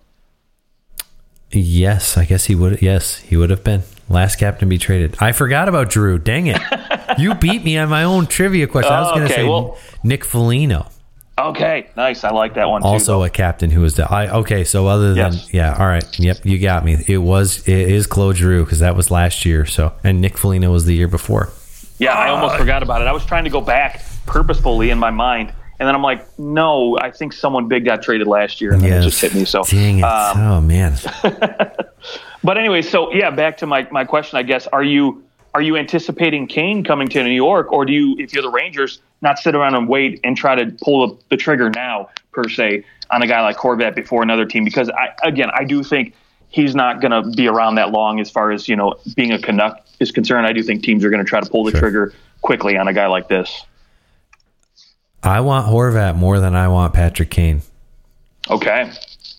yes, 1.50 2.16
I 2.16 2.24
guess 2.24 2.46
he 2.46 2.54
would. 2.54 2.80
Yes, 2.82 3.16
he 3.18 3.36
would 3.36 3.50
have 3.50 3.62
been 3.64 3.82
last 4.08 4.36
captain 4.36 4.60
to 4.60 4.66
be 4.70 4.78
traded. 4.78 5.16
I 5.20 5.32
forgot 5.32 5.68
about 5.68 5.92
Giroux. 5.92 6.18
Dang 6.18 6.46
it! 6.46 6.60
you 7.18 7.34
beat 7.40 7.64
me 7.64 7.76
on 7.78 7.88
my 7.88 8.04
own 8.04 8.26
trivia 8.26 8.66
question. 8.66 8.92
I 8.92 9.00
was 9.00 9.10
going 9.10 9.26
to 9.28 9.32
Okay, 9.32 9.42
say 9.42 9.48
well- 9.48 9.76
Nick 10.02 10.24
Foligno, 10.24 10.86
okay, 11.38 11.88
nice. 11.96 12.24
I 12.24 12.30
like 12.30 12.54
that 12.54 12.68
one 12.68 12.82
too. 12.82 12.88
also 12.88 13.22
a 13.22 13.30
captain 13.30 13.70
who 13.70 13.80
was. 13.82 13.94
The, 13.96 14.10
I 14.10 14.28
okay. 14.38 14.64
So 14.64 14.86
other 14.86 15.14
than 15.14 15.32
Yes. 15.34 15.52
yeah, 15.52 15.76
all 15.78 15.86
right. 15.86 16.18
Yep, 16.18 16.44
you 16.46 16.58
got 16.58 16.84
me. 16.84 17.04
It 17.06 17.18
was 17.18 17.66
it 17.68 17.90
is 17.90 18.06
Claude 18.06 18.36
Giroux 18.36 18.64
because 18.64 18.78
that 18.80 18.96
was 18.96 19.10
last 19.10 19.44
year. 19.44 19.66
So 19.66 19.92
and 20.02 20.20
Nick 20.20 20.38
Foligno 20.38 20.72
was 20.72 20.86
the 20.86 20.94
year 20.94 21.08
before. 21.08 21.50
Yeah, 21.98 22.14
I 22.14 22.30
almost 22.30 22.56
forgot 22.56 22.82
about 22.82 23.02
it. 23.02 23.06
I 23.06 23.12
was 23.12 23.24
trying 23.24 23.44
to 23.44 23.50
go 23.50 23.60
back 23.60 24.02
purposefully 24.26 24.90
in 24.90 24.98
my 24.98 25.10
mind, 25.10 25.52
and 25.78 25.86
then 25.88 25.94
I'm 25.94 26.02
like, 26.02 26.38
no, 26.38 26.96
I 26.98 27.10
think 27.10 27.32
someone 27.32 27.68
big 27.68 27.84
got 27.84 28.02
traded 28.02 28.26
last 28.26 28.60
year, 28.60 28.72
and 28.72 28.82
then 28.82 28.92
it 28.92 29.02
just 29.02 29.20
hit 29.20 29.34
me. 29.34 29.44
So, 29.44 29.62
dang 29.64 29.98
it. 29.98 30.04
um, 30.04 30.38
oh 30.40 30.60
man. 30.60 30.96
but 32.44 32.58
anyway, 32.58 32.82
so 32.82 33.12
yeah, 33.12 33.30
back 33.30 33.56
to 33.58 33.66
my 33.66 33.88
my 33.90 34.04
question. 34.04 34.38
I 34.38 34.42
guess 34.42 34.66
are 34.68 34.84
you 34.84 35.22
are 35.54 35.62
you 35.62 35.76
anticipating 35.76 36.46
Kane 36.46 36.82
coming 36.84 37.08
to 37.08 37.22
New 37.22 37.30
York, 37.30 37.72
or 37.72 37.84
do 37.84 37.92
you, 37.92 38.16
if 38.18 38.32
you're 38.32 38.42
the 38.42 38.50
Rangers, 38.50 39.00
not 39.20 39.38
sit 39.38 39.54
around 39.54 39.74
and 39.74 39.88
wait 39.88 40.18
and 40.24 40.34
try 40.36 40.54
to 40.54 40.74
pull 40.82 41.06
the, 41.06 41.22
the 41.30 41.36
trigger 41.36 41.68
now 41.70 42.08
per 42.32 42.48
se 42.48 42.84
on 43.10 43.20
a 43.22 43.26
guy 43.26 43.42
like 43.42 43.56
Horvat 43.56 43.94
before 43.94 44.22
another 44.22 44.46
team? 44.46 44.64
Because 44.64 44.88
I 44.90 45.10
again, 45.24 45.50
I 45.52 45.64
do 45.64 45.82
think 45.82 46.14
he's 46.48 46.74
not 46.74 47.00
going 47.00 47.10
to 47.10 47.28
be 47.36 47.48
around 47.48 47.74
that 47.76 47.90
long 47.90 48.20
as 48.20 48.30
far 48.30 48.52
as 48.52 48.68
you 48.68 48.76
know 48.76 48.94
being 49.16 49.32
a 49.32 49.38
Canuck 49.38 49.84
is 50.00 50.10
concerned. 50.12 50.46
I 50.46 50.52
do 50.52 50.62
think 50.62 50.82
teams 50.82 51.04
are 51.04 51.10
going 51.10 51.24
to 51.24 51.28
try 51.28 51.40
to 51.40 51.50
pull 51.50 51.64
the 51.64 51.70
Sure. 51.72 51.80
trigger 51.80 52.14
quickly 52.40 52.76
on 52.76 52.88
a 52.88 52.92
guy 52.92 53.06
like 53.06 53.28
this. 53.28 53.64
I 55.22 55.40
want 55.40 55.66
Horvat 55.66 56.16
more 56.16 56.40
than 56.40 56.54
I 56.54 56.68
want 56.68 56.94
Patrick 56.94 57.30
Kane. 57.30 57.62
Okay. 58.50 58.90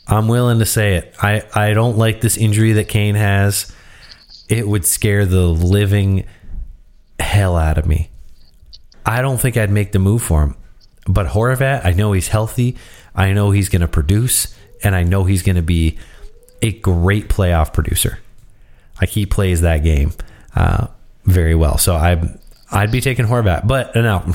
I'm 0.07 0.27
willing 0.27 0.59
to 0.59 0.65
say 0.65 0.95
it. 0.95 1.15
I, 1.21 1.43
I 1.53 1.73
don't 1.73 1.97
like 1.97 2.21
this 2.21 2.38
injury 2.38 2.73
that 2.73 2.88
Kane 2.88 3.15
has. 3.15 3.71
It 4.49 4.67
would 4.67 4.86
scare 4.86 5.25
the 5.25 5.45
living 5.47 6.25
hell 7.19 7.55
out 7.55 7.77
of 7.77 7.86
me. 7.86 8.09
I 9.05 9.21
don't 9.21 9.38
think 9.38 9.57
I'd 9.57 9.71
make 9.71 9.91
the 9.91 9.99
move 9.99 10.21
for 10.21 10.43
him. 10.43 10.55
But 11.07 11.27
Horvat, 11.27 11.86
I 11.86 11.91
know 11.91 12.13
he's 12.13 12.29
healthy. 12.29 12.77
I 13.15 13.34
know 13.34 13.51
he's 13.51 13.69
going 13.69 13.81
to 13.81 13.88
produce, 13.88 14.55
and 14.84 14.95
I 14.95 15.03
know 15.03 15.25
he's 15.25 15.43
going 15.43 15.57
to 15.57 15.61
be 15.61 15.97
a 16.61 16.71
great 16.71 17.27
playoff 17.27 17.73
producer. 17.73 18.19
Like 19.01 19.09
he 19.09 19.25
plays 19.25 19.61
that 19.61 19.84
game 19.84 20.13
uh, 20.55 20.88
very 21.25 21.55
well. 21.55 21.77
So 21.77 21.95
I 21.95 22.38
I'd 22.71 22.91
be 22.91 23.01
taking 23.01 23.25
Horvat. 23.25 23.67
But 23.67 23.95
no, 23.95 24.23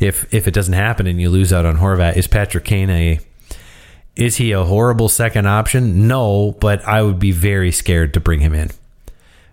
if 0.00 0.32
if 0.32 0.46
it 0.46 0.54
doesn't 0.54 0.74
happen 0.74 1.06
and 1.06 1.20
you 1.20 1.30
lose 1.30 1.52
out 1.52 1.66
on 1.66 1.78
Horvat, 1.78 2.16
is 2.16 2.26
Patrick 2.26 2.64
Kane 2.64 2.90
a 2.90 3.20
is 4.16 4.36
he 4.36 4.52
a 4.52 4.64
horrible 4.64 5.08
second 5.08 5.46
option? 5.46 6.08
No, 6.08 6.52
but 6.60 6.84
I 6.86 7.02
would 7.02 7.20
be 7.20 7.30
very 7.30 7.70
scared 7.70 8.14
to 8.14 8.20
bring 8.20 8.40
him 8.40 8.52
in 8.52 8.70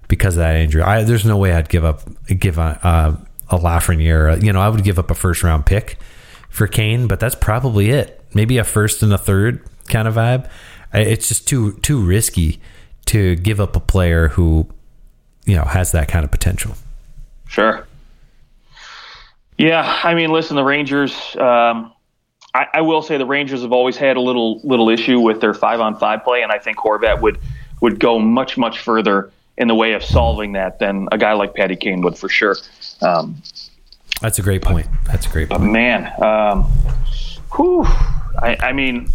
because 0.07 0.35
of 0.35 0.39
that 0.39 0.55
injury. 0.55 0.81
I, 0.81 1.03
there's 1.03 1.25
no 1.25 1.37
way 1.37 1.53
I'd 1.53 1.69
give 1.69 1.85
up 1.85 2.01
give 2.27 2.57
a, 2.57 2.79
uh, 2.83 3.15
a 3.49 3.59
Lafreniere. 3.59 4.41
You 4.43 4.51
know, 4.51 4.61
I 4.61 4.69
would 4.69 4.83
give 4.83 4.97
up 4.97 5.11
a 5.11 5.15
first 5.15 5.43
round 5.43 5.65
pick 5.65 5.97
for 6.49 6.67
Kane, 6.67 7.07
but 7.07 7.19
that's 7.19 7.35
probably 7.35 7.91
it. 7.91 8.23
Maybe 8.33 8.57
a 8.57 8.63
first 8.63 9.03
and 9.03 9.13
a 9.13 9.17
third 9.17 9.63
kind 9.87 10.07
of 10.07 10.15
vibe. 10.15 10.49
It's 10.93 11.27
just 11.27 11.47
too 11.47 11.73
too 11.79 12.03
risky 12.03 12.59
to 13.05 13.35
give 13.35 13.59
up 13.59 13.75
a 13.75 13.79
player 13.79 14.29
who 14.29 14.67
you 15.45 15.55
know 15.55 15.65
has 15.65 15.91
that 15.91 16.07
kind 16.07 16.25
of 16.25 16.31
potential. 16.31 16.75
Sure. 17.47 17.85
Yeah, 19.58 19.99
I 20.03 20.16
mean, 20.16 20.32
listen, 20.32 20.56
the 20.56 20.64
Rangers. 20.64 21.14
Um, 21.38 21.93
I, 22.53 22.68
I 22.76 22.82
will 22.82 23.01
say 23.01 23.18
the 23.18 23.26
Rangers 23.26 23.62
have 23.62 23.72
always 23.72 23.97
had 23.97 24.18
a 24.18 24.22
little 24.22 24.60
little 24.64 24.89
issue 24.89 25.20
with 25.20 25.41
their 25.41 25.53
five 25.53 25.80
on 25.80 25.97
five 25.97 26.24
play, 26.24 26.41
and 26.41 26.51
I 26.51 26.58
think 26.58 26.78
Horvat 26.78 27.22
would 27.22 27.39
would 27.82 27.99
go 27.99 28.20
much 28.20 28.58
much 28.58 28.80
further 28.80 29.32
in 29.58 29.68
the 29.68 29.76
way 29.76 29.93
of 29.93 30.03
solving 30.03 30.53
that 30.53 30.80
than 30.80 31.08
a 31.12 31.18
guy 31.18 31.34
like 31.34 31.53
Patty 31.53 31.76
Kane 31.76 32.01
would 32.01 32.18
for 32.18 32.30
sure. 32.30 32.58
Um, 33.01 33.41
That's 34.22 34.39
a 34.39 34.41
great 34.41 34.62
point. 34.62 34.88
That's 35.06 35.26
a 35.26 35.30
great 35.30 35.49
point. 35.49 35.72
man, 35.72 36.12
um, 36.22 36.64
whew, 37.56 37.84
I, 38.41 38.58
I 38.60 38.74
mean, 38.74 39.10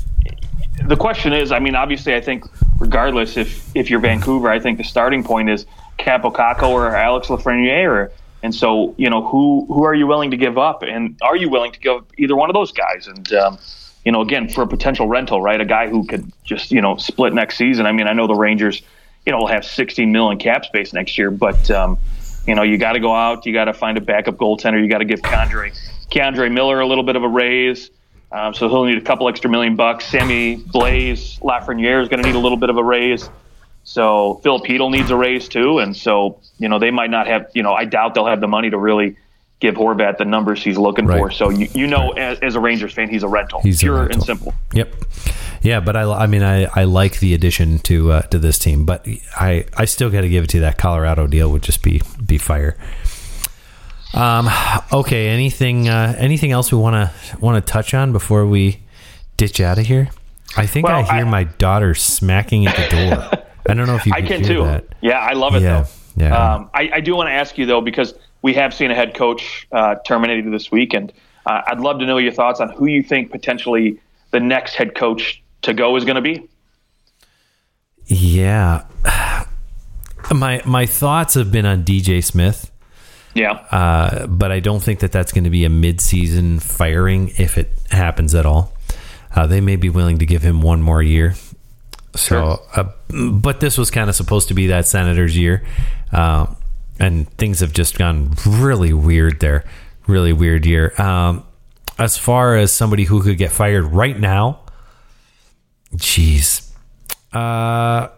the 0.86 0.96
question 0.96 1.32
is, 1.32 1.52
I 1.52 1.58
mean, 1.58 1.74
obviously, 1.74 2.14
I 2.14 2.20
think 2.20 2.44
regardless 2.78 3.36
if 3.36 3.74
if 3.76 3.90
you're 3.90 4.00
Vancouver, 4.00 4.50
I 4.50 4.58
think 4.58 4.78
the 4.78 4.84
starting 4.84 5.22
point 5.22 5.50
is 5.50 5.66
Kaapo 5.98 6.32
Kakko 6.32 6.68
or 6.68 6.94
Alex 6.94 7.28
Lafreniere. 7.28 8.10
And 8.42 8.54
so, 8.54 8.94
you 8.96 9.10
know, 9.10 9.26
who 9.26 9.66
who 9.66 9.84
are 9.84 9.94
you 9.94 10.06
willing 10.06 10.30
to 10.30 10.36
give 10.36 10.56
up, 10.56 10.82
and 10.82 11.16
are 11.22 11.36
you 11.36 11.50
willing 11.50 11.72
to 11.72 11.80
give 11.80 11.96
up 11.96 12.12
either 12.16 12.34
one 12.34 12.48
of 12.48 12.54
those 12.54 12.72
guys? 12.72 13.06
And 13.06 13.32
um, 13.34 13.58
you 14.04 14.12
know, 14.12 14.22
again, 14.22 14.48
for 14.48 14.62
a 14.62 14.66
potential 14.66 15.08
rental, 15.08 15.42
right? 15.42 15.60
A 15.60 15.64
guy 15.64 15.88
who 15.88 16.06
could 16.06 16.32
just 16.44 16.70
you 16.70 16.80
know 16.80 16.96
split 16.96 17.34
next 17.34 17.56
season. 17.56 17.86
I 17.86 17.92
mean, 17.92 18.06
I 18.06 18.12
know 18.12 18.26
the 18.26 18.34
Rangers, 18.34 18.80
you 19.26 19.32
know, 19.32 19.38
will 19.38 19.46
have 19.48 19.64
16 19.64 20.10
million 20.10 20.38
cap 20.38 20.64
space 20.64 20.92
next 20.92 21.18
year, 21.18 21.30
but 21.30 21.70
um, 21.70 21.98
you 22.46 22.54
know, 22.54 22.62
you 22.62 22.78
got 22.78 22.92
to 22.92 23.00
go 23.00 23.14
out, 23.14 23.44
you 23.44 23.52
got 23.52 23.66
to 23.66 23.74
find 23.74 23.98
a 23.98 24.00
backup 24.00 24.36
goaltender, 24.36 24.82
you 24.82 24.88
got 24.88 24.98
to 24.98 25.04
give 25.04 25.20
K'Andre 25.20 25.76
K'Andre 26.10 26.50
Miller 26.50 26.80
a 26.80 26.86
little 26.86 27.04
bit 27.04 27.16
of 27.16 27.22
a 27.22 27.28
raise. 27.28 27.90
Um, 28.32 28.54
so 28.54 28.68
he'll 28.68 28.84
need 28.84 28.98
a 28.98 29.02
couple 29.02 29.28
extra 29.28 29.50
million 29.50 29.74
bucks. 29.74 30.06
Sammy 30.06 30.56
Blais 30.56 31.40
Lafreniere 31.40 32.00
is 32.00 32.08
going 32.08 32.22
to 32.22 32.28
need 32.28 32.36
a 32.36 32.38
little 32.38 32.58
bit 32.58 32.70
of 32.70 32.76
a 32.76 32.84
raise. 32.84 33.28
So 33.90 34.34
Phil 34.44 34.60
Petel 34.60 34.88
needs 34.88 35.10
a 35.10 35.16
raise 35.16 35.48
too, 35.48 35.80
and 35.80 35.96
so 35.96 36.38
you 36.60 36.68
know 36.68 36.78
they 36.78 36.92
might 36.92 37.10
not 37.10 37.26
have. 37.26 37.50
You 37.54 37.64
know, 37.64 37.72
I 37.74 37.84
doubt 37.86 38.14
they'll 38.14 38.26
have 38.26 38.40
the 38.40 38.46
money 38.46 38.70
to 38.70 38.78
really 38.78 39.16
give 39.58 39.74
Horvat 39.74 40.16
the 40.16 40.24
numbers 40.24 40.62
he's 40.62 40.78
looking 40.78 41.06
Right. 41.06 41.18
for. 41.18 41.30
So 41.32 41.48
you, 41.50 41.66
you 41.74 41.86
know, 41.88 42.12
as, 42.12 42.38
as 42.38 42.54
a 42.54 42.60
Rangers 42.60 42.92
fan, 42.94 43.08
he's 43.10 43.24
a 43.24 43.28
rental, 43.28 43.60
He's 43.62 43.80
a 43.82 43.86
pure 43.86 43.96
rental. 43.96 44.14
and 44.14 44.22
simple. 44.24 44.54
Yep. 44.74 44.94
Yeah, 45.62 45.80
but 45.80 45.96
I, 45.96 46.02
I 46.10 46.26
mean, 46.28 46.42
I, 46.44 46.66
I 46.74 46.84
like 46.84 47.18
the 47.18 47.34
addition 47.34 47.80
to 47.80 48.12
uh, 48.12 48.22
to 48.28 48.38
this 48.38 48.60
team, 48.60 48.86
but 48.86 49.04
I, 49.36 49.66
I 49.76 49.86
still 49.86 50.08
got 50.08 50.20
to 50.20 50.28
give 50.28 50.44
it 50.44 50.50
to 50.50 50.58
you. 50.58 50.60
that 50.62 50.78
Colorado 50.78 51.26
deal 51.26 51.50
would 51.50 51.62
just 51.64 51.82
be 51.82 52.00
be 52.24 52.38
fire. 52.38 52.76
Um. 54.14 54.48
Okay. 54.92 55.28
Anything 55.28 55.88
uh, 55.88 56.14
anything 56.16 56.52
else 56.52 56.70
we 56.72 56.78
want 56.78 56.94
to 56.94 57.38
want 57.38 57.64
to 57.64 57.72
touch 57.72 57.92
on 57.92 58.12
before 58.12 58.46
we 58.46 58.80
ditch 59.36 59.60
out 59.60 59.78
of 59.78 59.86
here? 59.86 60.10
I 60.56 60.66
think 60.66 60.86
Well, 60.86 60.96
I 60.96 61.16
hear 61.16 61.26
I- 61.26 61.30
my 61.30 61.44
daughter 61.44 61.94
smacking 61.94 62.66
at 62.68 62.76
the 62.76 62.88
door. 62.96 63.44
I 63.68 63.74
don't 63.74 63.86
know 63.86 63.96
if 63.96 64.06
you 64.06 64.12
I 64.14 64.22
can 64.22 64.42
too. 64.42 64.62
that. 64.64 64.84
Yeah, 65.00 65.18
I 65.18 65.32
love 65.32 65.54
it 65.54 65.62
Yeah, 65.62 65.82
though. 66.16 66.24
yeah. 66.24 66.54
Um, 66.54 66.70
I, 66.74 66.90
I 66.94 67.00
do 67.00 67.14
want 67.14 67.28
to 67.28 67.32
ask 67.32 67.56
you 67.58 67.66
though 67.66 67.80
because 67.80 68.14
we 68.42 68.54
have 68.54 68.72
seen 68.74 68.90
a 68.90 68.94
head 68.94 69.14
coach 69.14 69.66
uh, 69.72 69.96
terminated 70.06 70.50
this 70.52 70.70
week, 70.70 70.94
and 70.94 71.12
uh, 71.46 71.62
I'd 71.66 71.80
love 71.80 71.98
to 72.00 72.06
know 72.06 72.18
your 72.18 72.32
thoughts 72.32 72.60
on 72.60 72.70
who 72.70 72.86
you 72.86 73.02
think 73.02 73.30
potentially 73.30 74.00
the 74.30 74.40
next 74.40 74.74
head 74.74 74.94
coach 74.94 75.42
to 75.62 75.74
go 75.74 75.96
is 75.96 76.04
going 76.04 76.16
to 76.16 76.22
be. 76.22 76.48
Yeah, 78.06 78.84
my 80.34 80.62
my 80.64 80.86
thoughts 80.86 81.34
have 81.34 81.52
been 81.52 81.66
on 81.66 81.84
DJ 81.84 82.22
Smith. 82.24 82.70
Yeah, 83.34 83.52
uh, 83.70 84.26
but 84.26 84.50
I 84.50 84.58
don't 84.60 84.80
think 84.82 85.00
that 85.00 85.12
that's 85.12 85.32
going 85.32 85.44
to 85.44 85.50
be 85.50 85.64
a 85.64 85.68
mid-season 85.68 86.58
firing 86.58 87.28
if 87.38 87.56
it 87.58 87.70
happens 87.90 88.34
at 88.34 88.44
all. 88.44 88.72
Uh, 89.34 89.46
they 89.46 89.60
may 89.60 89.76
be 89.76 89.88
willing 89.88 90.18
to 90.18 90.26
give 90.26 90.42
him 90.42 90.62
one 90.62 90.82
more 90.82 91.00
year. 91.02 91.34
So, 92.14 92.60
sure. 92.74 92.86
uh, 92.86 93.30
but 93.30 93.60
this 93.60 93.78
was 93.78 93.90
kind 93.90 94.10
of 94.10 94.16
supposed 94.16 94.48
to 94.48 94.54
be 94.54 94.68
that 94.68 94.86
Senators 94.86 95.36
year, 95.36 95.64
uh, 96.12 96.46
and 96.98 97.30
things 97.36 97.60
have 97.60 97.72
just 97.72 97.96
gone 97.96 98.34
really 98.46 98.92
weird 98.92 99.40
there. 99.40 99.64
Really 100.06 100.32
weird 100.32 100.66
year. 100.66 100.92
Um, 101.00 101.44
as 101.98 102.16
far 102.16 102.56
as 102.56 102.72
somebody 102.72 103.04
who 103.04 103.22
could 103.22 103.38
get 103.38 103.52
fired 103.52 103.84
right 103.84 104.18
now, 104.18 104.60
jeez, 105.94 106.68
uh, 107.32 108.08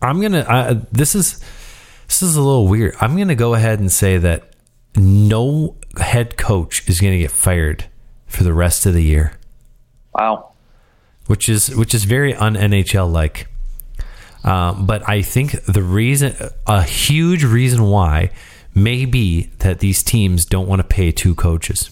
I'm 0.00 0.20
gonna. 0.20 0.40
Uh, 0.40 0.80
this 0.92 1.14
is 1.14 1.44
this 2.06 2.22
is 2.22 2.36
a 2.36 2.42
little 2.42 2.68
weird. 2.68 2.94
I'm 3.00 3.16
gonna 3.16 3.34
go 3.34 3.54
ahead 3.54 3.80
and 3.80 3.92
say 3.92 4.16
that 4.18 4.54
no 4.96 5.76
head 5.98 6.36
coach 6.38 6.88
is 6.88 7.00
gonna 7.00 7.18
get 7.18 7.30
fired 7.30 7.84
for 8.26 8.44
the 8.44 8.52
rest 8.52 8.86
of 8.86 8.94
the 8.94 9.02
year. 9.02 9.32
Wow. 10.14 10.52
Which 11.28 11.48
is 11.48 11.74
which 11.74 11.94
is 11.94 12.04
very 12.04 12.34
un 12.34 12.54
NHL 12.54 13.10
like. 13.10 13.46
Um, 14.44 14.86
but 14.86 15.08
I 15.08 15.22
think 15.22 15.62
the 15.64 15.82
reason, 15.82 16.34
a 16.66 16.82
huge 16.82 17.44
reason 17.44 17.84
why, 17.84 18.30
may 18.74 19.04
be 19.04 19.50
that 19.58 19.80
these 19.80 20.02
teams 20.02 20.44
don't 20.44 20.66
want 20.66 20.80
to 20.80 20.86
pay 20.86 21.12
two 21.12 21.34
coaches. 21.34 21.90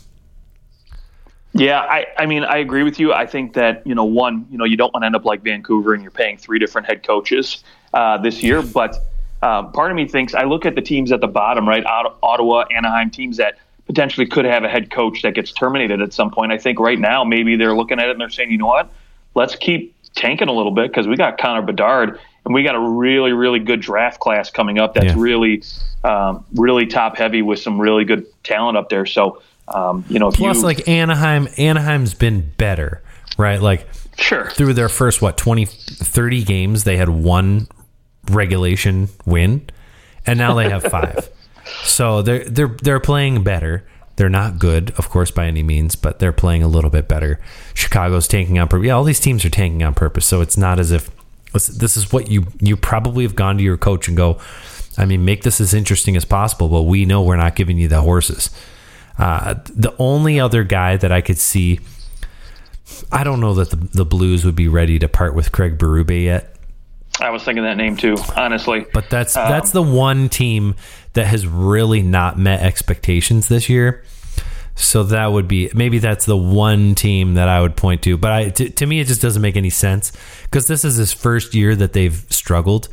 Yeah, 1.52 1.80
I, 1.80 2.06
I 2.18 2.26
mean, 2.26 2.44
I 2.44 2.58
agree 2.58 2.82
with 2.82 3.00
you. 3.00 3.14
I 3.14 3.24
think 3.24 3.54
that, 3.54 3.86
you 3.86 3.94
know, 3.94 4.04
one, 4.04 4.46
you 4.50 4.58
know, 4.58 4.64
you 4.64 4.76
don't 4.76 4.92
want 4.92 5.02
to 5.02 5.06
end 5.06 5.16
up 5.16 5.24
like 5.24 5.42
Vancouver 5.42 5.94
and 5.94 6.02
you're 6.02 6.10
paying 6.10 6.36
three 6.36 6.58
different 6.58 6.86
head 6.86 7.06
coaches 7.06 7.64
uh, 7.94 8.18
this 8.18 8.42
year. 8.42 8.62
But 8.74 8.98
uh, 9.42 9.64
part 9.64 9.90
of 9.90 9.96
me 9.96 10.06
thinks 10.06 10.34
I 10.34 10.44
look 10.44 10.66
at 10.66 10.74
the 10.74 10.82
teams 10.82 11.12
at 11.12 11.20
the 11.20 11.28
bottom, 11.28 11.66
right? 11.66 11.84
Ottawa, 11.86 12.64
Anaheim, 12.70 13.10
teams 13.10 13.38
that 13.38 13.58
potentially 13.86 14.26
could 14.26 14.44
have 14.44 14.64
a 14.64 14.68
head 14.68 14.90
coach 14.90 15.22
that 15.22 15.34
gets 15.34 15.52
terminated 15.52 16.02
at 16.02 16.12
some 16.12 16.30
point. 16.30 16.52
I 16.52 16.58
think 16.58 16.78
right 16.78 16.98
now 16.98 17.24
maybe 17.24 17.56
they're 17.56 17.76
looking 17.76 18.00
at 18.00 18.08
it 18.08 18.12
and 18.12 18.20
they're 18.20 18.28
saying, 18.28 18.50
you 18.50 18.58
know 18.58 18.66
what, 18.66 18.90
let's 19.36 19.54
keep 19.54 19.94
tanking 20.16 20.48
a 20.48 20.52
little 20.52 20.72
bit 20.72 20.90
because 20.90 21.06
we 21.06 21.14
got 21.14 21.38
Connor 21.38 21.62
Bedard 21.62 22.18
and 22.44 22.54
we 22.54 22.64
got 22.64 22.74
a 22.74 22.80
really 22.80 23.32
really 23.32 23.60
good 23.60 23.80
draft 23.80 24.18
class 24.18 24.50
coming 24.50 24.78
up 24.78 24.94
that's 24.94 25.06
yeah. 25.06 25.14
really 25.16 25.62
um, 26.02 26.44
really 26.54 26.86
top 26.86 27.16
heavy 27.16 27.42
with 27.42 27.60
some 27.60 27.80
really 27.80 28.04
good 28.04 28.26
talent 28.42 28.76
up 28.76 28.88
there. 28.88 29.06
So 29.06 29.42
um, 29.68 30.04
you 30.08 30.18
know, 30.18 30.30
plus 30.30 30.58
you, 30.58 30.62
like 30.62 30.88
Anaheim, 30.88 31.48
Anaheim's 31.58 32.14
been 32.14 32.52
better, 32.56 33.02
right? 33.36 33.60
Like 33.60 33.86
sure 34.18 34.50
through 34.50 34.72
their 34.72 34.88
first 34.88 35.20
what 35.20 35.36
20 35.36 35.66
30 35.66 36.42
games 36.44 36.84
they 36.84 36.96
had 36.96 37.10
one 37.10 37.68
regulation 38.30 39.10
win 39.26 39.68
and 40.24 40.38
now 40.38 40.54
they 40.54 40.70
have 40.70 40.82
five 40.84 41.28
so 41.84 42.22
they're 42.22 42.44
they're 42.44 42.74
they're 42.82 43.00
playing 43.00 43.44
better. 43.44 43.86
They're 44.16 44.28
not 44.30 44.58
good, 44.58 44.92
of 44.98 45.10
course, 45.10 45.30
by 45.30 45.46
any 45.46 45.62
means, 45.62 45.94
but 45.94 46.18
they're 46.18 46.32
playing 46.32 46.62
a 46.62 46.68
little 46.68 46.90
bit 46.90 47.06
better. 47.06 47.38
Chicago's 47.74 48.26
tanking 48.26 48.58
on 48.58 48.68
purpose. 48.68 48.86
Yeah, 48.86 48.94
all 48.94 49.04
these 49.04 49.20
teams 49.20 49.44
are 49.44 49.50
tanking 49.50 49.82
on 49.82 49.94
purpose. 49.94 50.26
So 50.26 50.40
it's 50.40 50.56
not 50.56 50.78
as 50.78 50.90
if 50.90 51.10
this 51.52 51.96
is 51.96 52.12
what 52.12 52.30
you 52.30 52.46
you 52.60 52.76
probably 52.76 53.24
have 53.24 53.36
gone 53.36 53.58
to 53.58 53.64
your 53.64 53.76
coach 53.76 54.08
and 54.08 54.16
go, 54.16 54.38
I 54.98 55.04
mean, 55.04 55.24
make 55.24 55.42
this 55.42 55.60
as 55.60 55.74
interesting 55.74 56.16
as 56.16 56.24
possible, 56.24 56.68
but 56.68 56.82
we 56.82 57.04
know 57.04 57.22
we're 57.22 57.36
not 57.36 57.56
giving 57.56 57.78
you 57.78 57.88
the 57.88 58.00
horses. 58.00 58.50
Uh, 59.18 59.54
the 59.74 59.94
only 59.98 60.40
other 60.40 60.64
guy 60.64 60.96
that 60.96 61.12
I 61.12 61.20
could 61.20 61.38
see, 61.38 61.80
I 63.10 63.24
don't 63.24 63.40
know 63.40 63.54
that 63.54 63.70
the, 63.70 63.76
the 63.76 64.04
Blues 64.04 64.44
would 64.44 64.56
be 64.56 64.68
ready 64.68 64.98
to 64.98 65.08
part 65.08 65.34
with 65.34 65.52
Craig 65.52 65.78
Berube 65.78 66.24
yet. 66.24 66.55
I 67.20 67.30
was 67.30 67.42
thinking 67.44 67.64
that 67.64 67.76
name 67.76 67.96
too, 67.96 68.16
honestly. 68.36 68.86
But 68.92 69.10
that's 69.10 69.36
um, 69.36 69.48
that's 69.48 69.70
the 69.70 69.82
one 69.82 70.28
team 70.28 70.74
that 71.14 71.26
has 71.26 71.46
really 71.46 72.02
not 72.02 72.38
met 72.38 72.60
expectations 72.60 73.48
this 73.48 73.68
year. 73.68 74.04
So 74.74 75.04
that 75.04 75.32
would 75.32 75.48
be 75.48 75.70
maybe 75.74 75.98
that's 75.98 76.26
the 76.26 76.36
one 76.36 76.94
team 76.94 77.34
that 77.34 77.48
I 77.48 77.62
would 77.62 77.76
point 77.76 78.02
to. 78.02 78.18
But 78.18 78.32
I, 78.32 78.48
to, 78.50 78.68
to 78.68 78.86
me, 78.86 79.00
it 79.00 79.06
just 79.06 79.22
doesn't 79.22 79.40
make 79.40 79.56
any 79.56 79.70
sense 79.70 80.12
because 80.42 80.66
this 80.66 80.84
is 80.84 80.96
his 80.96 81.12
first 81.12 81.54
year 81.54 81.74
that 81.74 81.94
they've 81.94 82.26
struggled 82.28 82.88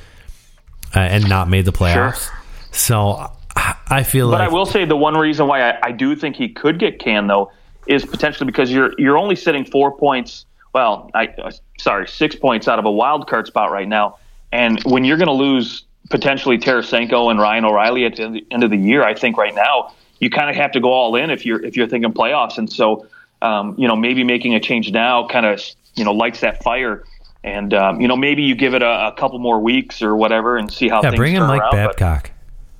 uh, 0.95 0.99
and 0.99 1.27
not 1.27 1.49
made 1.49 1.65
the 1.65 1.73
playoffs. 1.73 2.29
Sure. 2.29 2.39
So 2.71 3.31
I 3.55 4.03
feel 4.03 4.27
but 4.27 4.39
like. 4.39 4.47
But 4.47 4.51
I 4.51 4.53
will 4.53 4.65
say 4.65 4.85
the 4.85 4.97
one 4.97 5.15
reason 5.15 5.47
why 5.47 5.71
I, 5.71 5.79
I 5.83 5.91
do 5.91 6.15
think 6.15 6.37
he 6.37 6.49
could 6.49 6.79
get 6.79 6.99
canned 6.99 7.29
though 7.29 7.51
is 7.85 8.05
potentially 8.05 8.45
because 8.45 8.71
you're 8.71 8.93
you're 8.97 9.17
only 9.17 9.35
sitting 9.35 9.65
four 9.65 9.95
points. 9.95 10.45
Well, 10.73 11.11
I 11.13 11.27
uh, 11.27 11.51
sorry, 11.77 12.07
six 12.07 12.35
points 12.35 12.67
out 12.67 12.79
of 12.79 12.85
a 12.85 12.91
wild 12.91 13.27
card 13.27 13.47
spot 13.47 13.71
right 13.71 13.87
now. 13.87 14.17
And 14.51 14.83
when 14.83 15.03
you're 15.03 15.17
going 15.17 15.27
to 15.27 15.33
lose 15.33 15.83
potentially 16.09 16.57
Tarasenko 16.57 17.29
and 17.31 17.39
Ryan 17.39 17.65
O'Reilly 17.65 18.05
at 18.05 18.15
the 18.15 18.45
end 18.51 18.63
of 18.63 18.71
the 18.71 18.77
year, 18.77 19.03
I 19.03 19.13
think 19.13 19.37
right 19.37 19.53
now 19.53 19.93
you 20.19 20.29
kind 20.29 20.49
of 20.49 20.55
have 20.55 20.71
to 20.71 20.79
go 20.79 20.91
all 20.91 21.15
in 21.15 21.29
if 21.29 21.45
you're 21.45 21.63
if 21.63 21.77
you're 21.77 21.87
thinking 21.87 22.11
playoffs. 22.11 22.57
And 22.57 22.71
so, 22.71 23.07
um, 23.41 23.75
you 23.77 23.87
know, 23.87 23.95
maybe 23.95 24.23
making 24.23 24.55
a 24.55 24.59
change 24.59 24.91
now 24.91 25.27
kind 25.27 25.45
of 25.45 25.61
you 25.95 26.03
know 26.03 26.11
lights 26.11 26.41
that 26.41 26.63
fire. 26.63 27.03
And 27.43 27.73
um, 27.73 28.01
you 28.01 28.07
know, 28.07 28.15
maybe 28.15 28.41
you 28.41 28.55
give 28.55 28.73
it 28.73 28.81
a, 28.81 29.07
a, 29.07 29.11
couple 29.11 29.37
more 29.37 29.59
weeks 29.59 30.01
or 30.01 30.15
whatever, 30.15 30.57
and 30.57 30.71
see 30.71 30.87
how. 30.87 31.01
Things. 31.01 31.13
Yeah, 31.13 31.17
bring 31.17 31.35
in 31.35 31.43
Mike 31.43 31.61
around, 31.61 31.71
Babcock. 31.71 32.31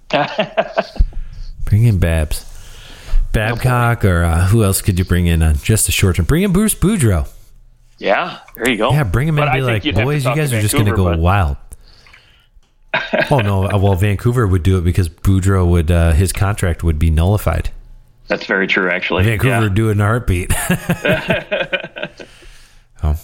bring 1.66 1.84
in 1.84 2.00
Babs, 2.00 2.46
Babcock, 3.34 4.06
or 4.06 4.24
uh, 4.24 4.48
who 4.48 4.64
else 4.64 4.82
could 4.82 4.98
you 4.98 5.06
bring 5.06 5.28
in 5.28 5.44
on 5.44 5.56
just 5.58 5.90
a 5.90 5.92
short 5.92 6.16
term? 6.16 6.26
Bring 6.26 6.44
in 6.44 6.54
Bruce 6.54 6.76
Boudreau. 6.76 7.28
Yeah, 8.04 8.40
there 8.56 8.70
you 8.70 8.78
go. 8.78 8.92
Yeah, 8.92 9.06
bring 9.06 9.30
him 9.30 9.38
in 9.40 9.46
and 9.46 9.54
be 9.54 9.62
like, 9.62 9.84
boys, 9.96 10.26
you 10.26 10.36
guys 10.36 10.52
are 10.52 10.60
just 10.60 10.74
going 10.74 10.88
to 10.88 10.96
go 10.96 11.16
wild 11.18 11.56
oh 13.32 13.40
no! 13.40 13.64
Uh, 13.66 13.78
well, 13.78 13.96
Vancouver 13.96 14.46
would 14.46 14.62
do 14.62 14.78
it 14.78 14.82
because 14.82 15.10
Boudreau 15.10 15.68
would 15.68 15.90
uh, 15.90 16.12
his 16.12 16.32
contract 16.32 16.84
would 16.84 17.00
be 17.00 17.10
nullified. 17.10 17.72
That's 18.28 18.46
very 18.46 18.68
true, 18.68 18.90
actually. 18.90 19.24
Vancouver 19.24 19.50
yeah. 19.50 19.60
would 19.62 19.74
do 19.74 19.90
it 19.90 19.94
in 19.94 20.02
a 20.02 20.04
heartbeat. 20.04 20.52
oh. 23.04 23.20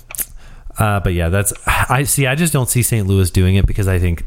Uh, 0.78 1.00
but 1.02 1.14
yeah, 1.14 1.30
that's 1.30 1.54
I 1.68 2.04
see. 2.04 2.26
I 2.26 2.36
just 2.36 2.54
don't 2.54 2.70
see 2.70 2.82
St. 2.82 3.06
Louis 3.06 3.30
doing 3.30 3.56
it 3.56 3.68
because 3.68 3.88
I 3.88 4.00
think 4.00 4.24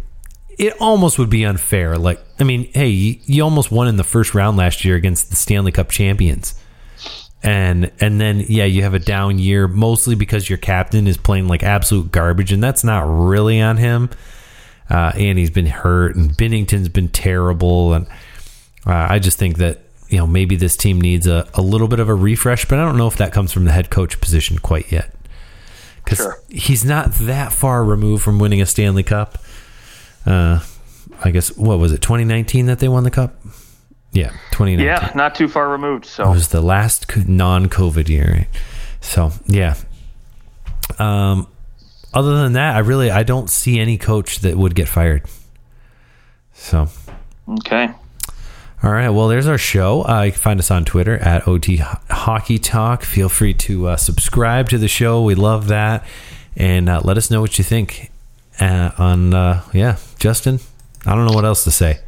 it 0.50 0.74
almost 0.80 1.18
would 1.18 1.30
be 1.30 1.44
unfair. 1.44 1.98
Like, 1.98 2.20
I 2.38 2.44
mean, 2.44 2.70
hey, 2.72 2.88
you, 2.88 3.18
you 3.24 3.42
almost 3.42 3.72
won 3.72 3.88
in 3.88 3.96
the 3.96 4.04
first 4.04 4.34
round 4.34 4.56
last 4.56 4.84
year 4.84 4.96
against 4.96 5.30
the 5.30 5.36
Stanley 5.36 5.72
Cup 5.72 5.90
champions 5.90 6.54
and 7.42 7.90
and 8.00 8.20
then 8.20 8.44
yeah 8.48 8.64
you 8.64 8.82
have 8.82 8.94
a 8.94 8.98
down 8.98 9.38
year 9.38 9.66
mostly 9.66 10.14
because 10.14 10.48
your 10.48 10.58
captain 10.58 11.06
is 11.06 11.16
playing 11.16 11.48
like 11.48 11.62
absolute 11.62 12.12
garbage 12.12 12.52
and 12.52 12.62
that's 12.62 12.84
not 12.84 13.00
really 13.02 13.60
on 13.60 13.76
him 13.76 14.08
uh, 14.92 15.10
and 15.16 15.38
he's 15.38 15.50
been 15.50 15.66
hurt, 15.66 16.16
and 16.16 16.36
Binnington's 16.36 16.90
been 16.90 17.08
terrible, 17.08 17.94
and 17.94 18.06
uh, 18.86 19.06
I 19.08 19.18
just 19.18 19.38
think 19.38 19.56
that 19.56 19.80
you 20.08 20.18
know 20.18 20.26
maybe 20.26 20.54
this 20.54 20.76
team 20.76 21.00
needs 21.00 21.26
a, 21.26 21.48
a 21.54 21.62
little 21.62 21.88
bit 21.88 21.98
of 21.98 22.10
a 22.10 22.14
refresh, 22.14 22.66
but 22.66 22.78
I 22.78 22.84
don't 22.84 22.98
know 22.98 23.06
if 23.06 23.16
that 23.16 23.32
comes 23.32 23.52
from 23.52 23.64
the 23.64 23.72
head 23.72 23.88
coach 23.88 24.20
position 24.20 24.58
quite 24.58 24.92
yet 24.92 25.14
because 26.04 26.18
sure. 26.18 26.42
he's 26.50 26.84
not 26.84 27.12
that 27.14 27.54
far 27.54 27.82
removed 27.82 28.22
from 28.22 28.38
winning 28.38 28.60
a 28.60 28.66
Stanley 28.66 29.02
Cup. 29.02 29.38
Uh, 30.26 30.60
I 31.24 31.30
guess 31.30 31.56
what 31.56 31.78
was 31.78 31.92
it 31.92 32.02
2019 32.02 32.66
that 32.66 32.78
they 32.78 32.88
won 32.88 33.04
the 33.04 33.10
cup? 33.10 33.34
Yeah, 34.12 34.30
2019. 34.50 34.84
Yeah, 34.84 35.12
not 35.14 35.34
too 35.34 35.48
far 35.48 35.70
removed. 35.70 36.04
So 36.04 36.24
it 36.24 36.34
was 36.34 36.48
the 36.48 36.60
last 36.60 37.16
non-COVID 37.16 38.08
year. 38.08 38.46
So 39.00 39.32
yeah, 39.46 39.74
um, 40.98 41.46
other 42.14 42.36
than 42.42 42.52
that, 42.52 42.76
I 42.76 42.80
really 42.80 43.10
I 43.10 43.22
don't 43.22 43.48
see 43.48 43.78
any 43.80 43.98
coach 43.98 44.40
that 44.40 44.56
would 44.56 44.74
get 44.74 44.88
fired. 44.88 45.22
So, 46.52 46.88
okay. 47.48 47.90
All 48.82 48.90
right. 48.90 49.08
Well, 49.10 49.28
there's 49.28 49.46
our 49.46 49.58
show. 49.58 50.04
Uh, 50.06 50.22
you 50.22 50.32
can 50.32 50.40
find 50.40 50.60
us 50.60 50.70
on 50.70 50.84
Twitter 50.84 51.16
at 51.18 51.46
OT 51.46 51.76
Hockey 51.76 52.58
Talk. 52.58 53.04
Feel 53.04 53.28
free 53.28 53.54
to 53.54 53.88
uh, 53.88 53.96
subscribe 53.96 54.68
to 54.70 54.78
the 54.78 54.88
show. 54.88 55.22
We 55.22 55.34
love 55.34 55.68
that, 55.68 56.04
and 56.56 56.88
uh, 56.88 57.00
let 57.04 57.16
us 57.16 57.30
know 57.30 57.40
what 57.40 57.58
you 57.58 57.64
think. 57.64 58.10
Uh, 58.60 58.90
on 58.98 59.34
uh, 59.34 59.62
yeah, 59.72 59.96
Justin. 60.18 60.60
I 61.06 61.14
don't 61.14 61.26
know 61.26 61.32
what 61.32 61.44
else 61.44 61.64
to 61.64 61.70
say, 61.70 62.00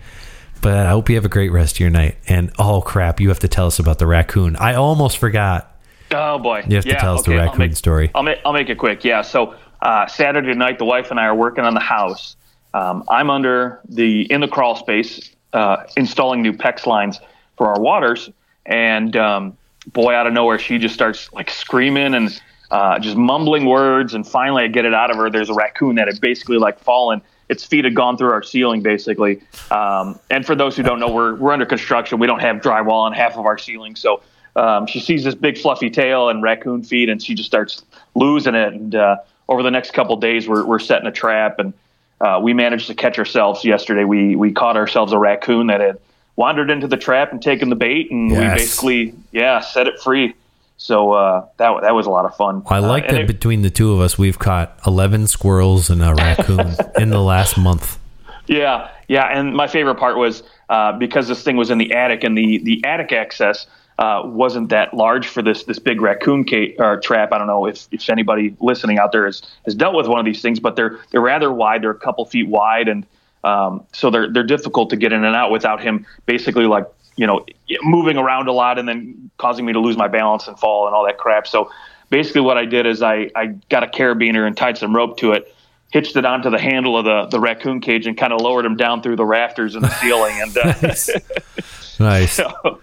but 0.64 0.86
I 0.86 0.88
hope 0.88 1.10
you 1.10 1.16
have 1.16 1.26
a 1.26 1.28
great 1.28 1.52
rest 1.52 1.76
of 1.76 1.80
your 1.80 1.90
night. 1.90 2.16
And 2.26 2.50
oh 2.58 2.80
crap, 2.80 3.20
you 3.20 3.28
have 3.28 3.40
to 3.40 3.48
tell 3.48 3.66
us 3.66 3.78
about 3.78 3.98
the 3.98 4.06
raccoon. 4.06 4.56
I 4.56 4.74
almost 4.74 5.18
forgot. 5.18 5.70
Oh 6.10 6.38
boy, 6.38 6.64
you 6.66 6.76
have 6.76 6.86
to 6.86 6.94
tell 6.94 7.14
us 7.16 7.20
okay. 7.20 7.32
the 7.32 7.38
raccoon 7.38 7.60
I'll 7.60 7.68
make, 7.68 7.76
story. 7.76 8.10
I'll 8.14 8.22
make 8.22 8.38
I'll 8.46 8.52
make 8.54 8.70
it 8.70 8.78
quick. 8.78 9.04
Yeah. 9.04 9.20
So 9.20 9.54
uh, 9.82 10.06
Saturday 10.06 10.54
night, 10.54 10.78
the 10.78 10.86
wife 10.86 11.10
and 11.10 11.20
I 11.20 11.26
are 11.26 11.34
working 11.34 11.64
on 11.64 11.74
the 11.74 11.80
house. 11.80 12.36
Um, 12.72 13.04
I'm 13.10 13.28
under 13.28 13.80
the 13.86 14.22
in 14.32 14.40
the 14.40 14.48
crawl 14.48 14.74
space 14.74 15.34
uh, 15.52 15.84
installing 15.98 16.40
new 16.40 16.54
PEX 16.54 16.86
lines 16.86 17.20
for 17.58 17.68
our 17.68 17.78
waters, 17.78 18.30
and 18.64 19.14
um, 19.16 19.58
boy, 19.92 20.14
out 20.14 20.26
of 20.26 20.32
nowhere, 20.32 20.58
she 20.58 20.78
just 20.78 20.94
starts 20.94 21.30
like 21.34 21.50
screaming 21.50 22.14
and 22.14 22.40
uh, 22.70 22.98
just 22.98 23.18
mumbling 23.18 23.66
words. 23.66 24.14
And 24.14 24.26
finally, 24.26 24.64
I 24.64 24.68
get 24.68 24.86
it 24.86 24.94
out 24.94 25.10
of 25.10 25.18
her. 25.18 25.28
There's 25.28 25.50
a 25.50 25.54
raccoon 25.54 25.96
that 25.96 26.08
had 26.08 26.22
basically 26.22 26.56
like 26.56 26.78
fallen 26.78 27.20
its 27.48 27.64
feet 27.64 27.84
had 27.84 27.94
gone 27.94 28.16
through 28.16 28.30
our 28.30 28.42
ceiling 28.42 28.82
basically. 28.82 29.40
Um, 29.70 30.18
and 30.30 30.44
for 30.46 30.54
those 30.54 30.76
who 30.76 30.82
don't 30.82 31.00
know, 31.00 31.12
we're 31.12 31.34
we're 31.34 31.52
under 31.52 31.66
construction. 31.66 32.18
We 32.18 32.26
don't 32.26 32.40
have 32.40 32.56
drywall 32.56 33.02
on 33.04 33.12
half 33.12 33.36
of 33.36 33.46
our 33.46 33.58
ceiling, 33.58 33.96
so 33.96 34.22
um, 34.56 34.86
she 34.86 35.00
sees 35.00 35.24
this 35.24 35.34
big 35.34 35.58
fluffy 35.58 35.90
tail 35.90 36.28
and 36.28 36.42
raccoon 36.42 36.82
feet, 36.84 37.08
and 37.08 37.22
she 37.22 37.34
just 37.34 37.48
starts 37.48 37.82
losing 38.14 38.54
it. 38.54 38.72
And 38.72 38.94
uh, 38.94 39.16
over 39.48 39.62
the 39.62 39.70
next 39.70 39.92
couple 39.92 40.16
days, 40.16 40.48
we're 40.48 40.64
we're 40.64 40.78
setting 40.78 41.06
a 41.06 41.12
trap, 41.12 41.58
and 41.58 41.72
uh, 42.20 42.40
we 42.42 42.54
managed 42.54 42.86
to 42.86 42.94
catch 42.94 43.18
ourselves 43.18 43.64
yesterday. 43.64 44.04
We 44.04 44.36
we 44.36 44.52
caught 44.52 44.76
ourselves 44.76 45.12
a 45.12 45.18
raccoon 45.18 45.66
that 45.68 45.80
had 45.80 45.98
wandered 46.36 46.70
into 46.70 46.86
the 46.88 46.96
trap 46.96 47.30
and 47.32 47.42
taken 47.42 47.68
the 47.68 47.76
bait, 47.76 48.10
and 48.10 48.30
Yes. 48.30 48.38
we 48.40 48.46
basically 48.56 49.14
yeah 49.32 49.60
set 49.60 49.86
it 49.88 50.00
free. 50.00 50.34
So 50.76 51.12
uh, 51.12 51.46
that 51.58 51.82
that 51.82 51.94
was 51.94 52.06
a 52.06 52.10
lot 52.10 52.24
of 52.24 52.36
fun. 52.36 52.62
I 52.66 52.78
like 52.80 53.04
uh, 53.04 53.12
that 53.12 53.20
it- 53.22 53.26
between 53.26 53.62
the 53.62 53.70
two 53.70 53.92
of 53.92 54.00
us, 54.00 54.18
we've 54.18 54.38
caught 54.38 54.78
11 54.86 55.28
squirrels 55.28 55.88
and 55.90 56.02
a 56.02 56.14
raccoon 56.18 56.74
in 56.98 57.10
the 57.10 57.20
last 57.22 57.56
month. 57.56 57.98
Yeah, 58.46 58.90
yeah, 59.08 59.24
and 59.26 59.54
my 59.54 59.66
favorite 59.68 59.94
part 59.94 60.16
was 60.18 60.42
uh, 60.68 60.92
because 60.98 61.28
this 61.28 61.42
thing 61.42 61.56
was 61.56 61.70
in 61.70 61.78
the 61.78 61.94
attic, 61.94 62.24
and 62.24 62.36
the 62.36 62.58
the 62.58 62.84
attic 62.84 63.12
access 63.12 63.66
uh, 63.98 64.22
wasn't 64.24 64.68
that 64.70 64.92
large 64.92 65.26
for 65.28 65.40
this 65.40 65.64
this 65.64 65.78
big 65.78 66.00
raccoon 66.00 66.44
ca- 66.46 66.74
or 66.78 66.98
trap. 67.00 67.32
I 67.32 67.38
don't 67.38 67.46
know 67.46 67.66
if, 67.66 67.86
if 67.90 68.10
anybody 68.10 68.54
listening 68.60 68.98
out 68.98 69.12
there 69.12 69.24
has, 69.24 69.40
has 69.64 69.74
dealt 69.74 69.94
with 69.94 70.08
one 70.08 70.18
of 70.18 70.26
these 70.26 70.42
things, 70.42 70.60
but 70.60 70.76
they're 70.76 70.98
they're 71.10 71.20
rather 71.22 71.50
wide. 71.52 71.82
They're 71.82 71.90
a 71.92 71.94
couple 71.98 72.26
feet 72.26 72.48
wide, 72.48 72.88
and 72.88 73.06
um, 73.44 73.84
so 73.92 74.10
they're 74.10 74.30
they're 74.30 74.42
difficult 74.42 74.90
to 74.90 74.96
get 74.96 75.12
in 75.12 75.24
and 75.24 75.36
out 75.36 75.50
without 75.50 75.80
him 75.80 76.04
basically 76.26 76.66
like 76.66 76.86
you 77.16 77.26
know 77.26 77.44
moving 77.82 78.16
around 78.16 78.48
a 78.48 78.52
lot 78.52 78.78
and 78.78 78.88
then 78.88 79.30
causing 79.38 79.64
me 79.64 79.72
to 79.72 79.80
lose 79.80 79.96
my 79.96 80.08
balance 80.08 80.48
and 80.48 80.58
fall 80.58 80.86
and 80.86 80.94
all 80.94 81.04
that 81.06 81.18
crap. 81.18 81.46
So 81.46 81.70
basically, 82.10 82.40
what 82.42 82.56
I 82.58 82.64
did 82.64 82.86
is 82.86 83.02
I 83.02 83.30
I 83.34 83.46
got 83.68 83.82
a 83.82 83.86
carabiner 83.86 84.46
and 84.46 84.56
tied 84.56 84.78
some 84.78 84.94
rope 84.94 85.16
to 85.18 85.32
it 85.32 85.54
hitched 85.90 86.16
it 86.16 86.24
onto 86.24 86.50
the 86.50 86.58
handle 86.58 86.98
of 86.98 87.04
the, 87.04 87.26
the 87.26 87.38
raccoon 87.38 87.80
cage 87.80 88.04
and 88.08 88.18
kind 88.18 88.32
of 88.32 88.40
lowered 88.40 88.66
him 88.66 88.76
down 88.76 89.00
through 89.00 89.14
the 89.14 89.24
rafters 89.24 89.76
in 89.76 89.82
the 89.82 89.88
ceiling. 90.00 90.34
And 90.42 90.58
uh, 90.58 90.74
Nice. 92.00 92.32
so, 92.36 92.80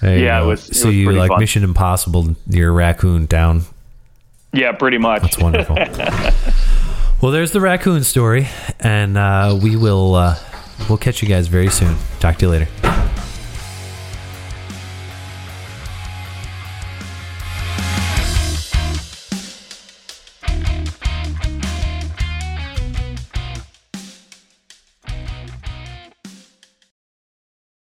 There 0.00 0.16
you 0.16 0.24
Yeah, 0.24 0.40
it 0.40 0.46
was- 0.46 0.68
it 0.68 0.76
so 0.76 0.86
was 0.86 0.96
you 0.96 1.10
like 1.10 1.30
fun. 1.30 1.40
Mission 1.40 1.64
Impossible, 1.64 2.36
your 2.46 2.72
raccoon 2.72 3.26
down. 3.26 3.62
yeah, 4.52 4.70
pretty 4.70 4.98
much. 4.98 5.22
That's 5.22 5.38
wonderful. 5.40 5.74
well, 7.20 7.32
there's 7.32 7.50
the 7.50 7.60
raccoon 7.60 8.04
story, 8.04 8.46
and 8.78 9.18
uh, 9.18 9.58
we 9.60 9.74
will 9.74 10.14
uh, 10.14 10.36
we'll 10.88 10.98
catch 10.98 11.20
you 11.20 11.26
guys 11.28 11.48
very 11.48 11.68
soon. 11.68 11.96
Talk 12.20 12.36
to 12.38 12.46
you 12.46 12.50
later. 12.52 13.11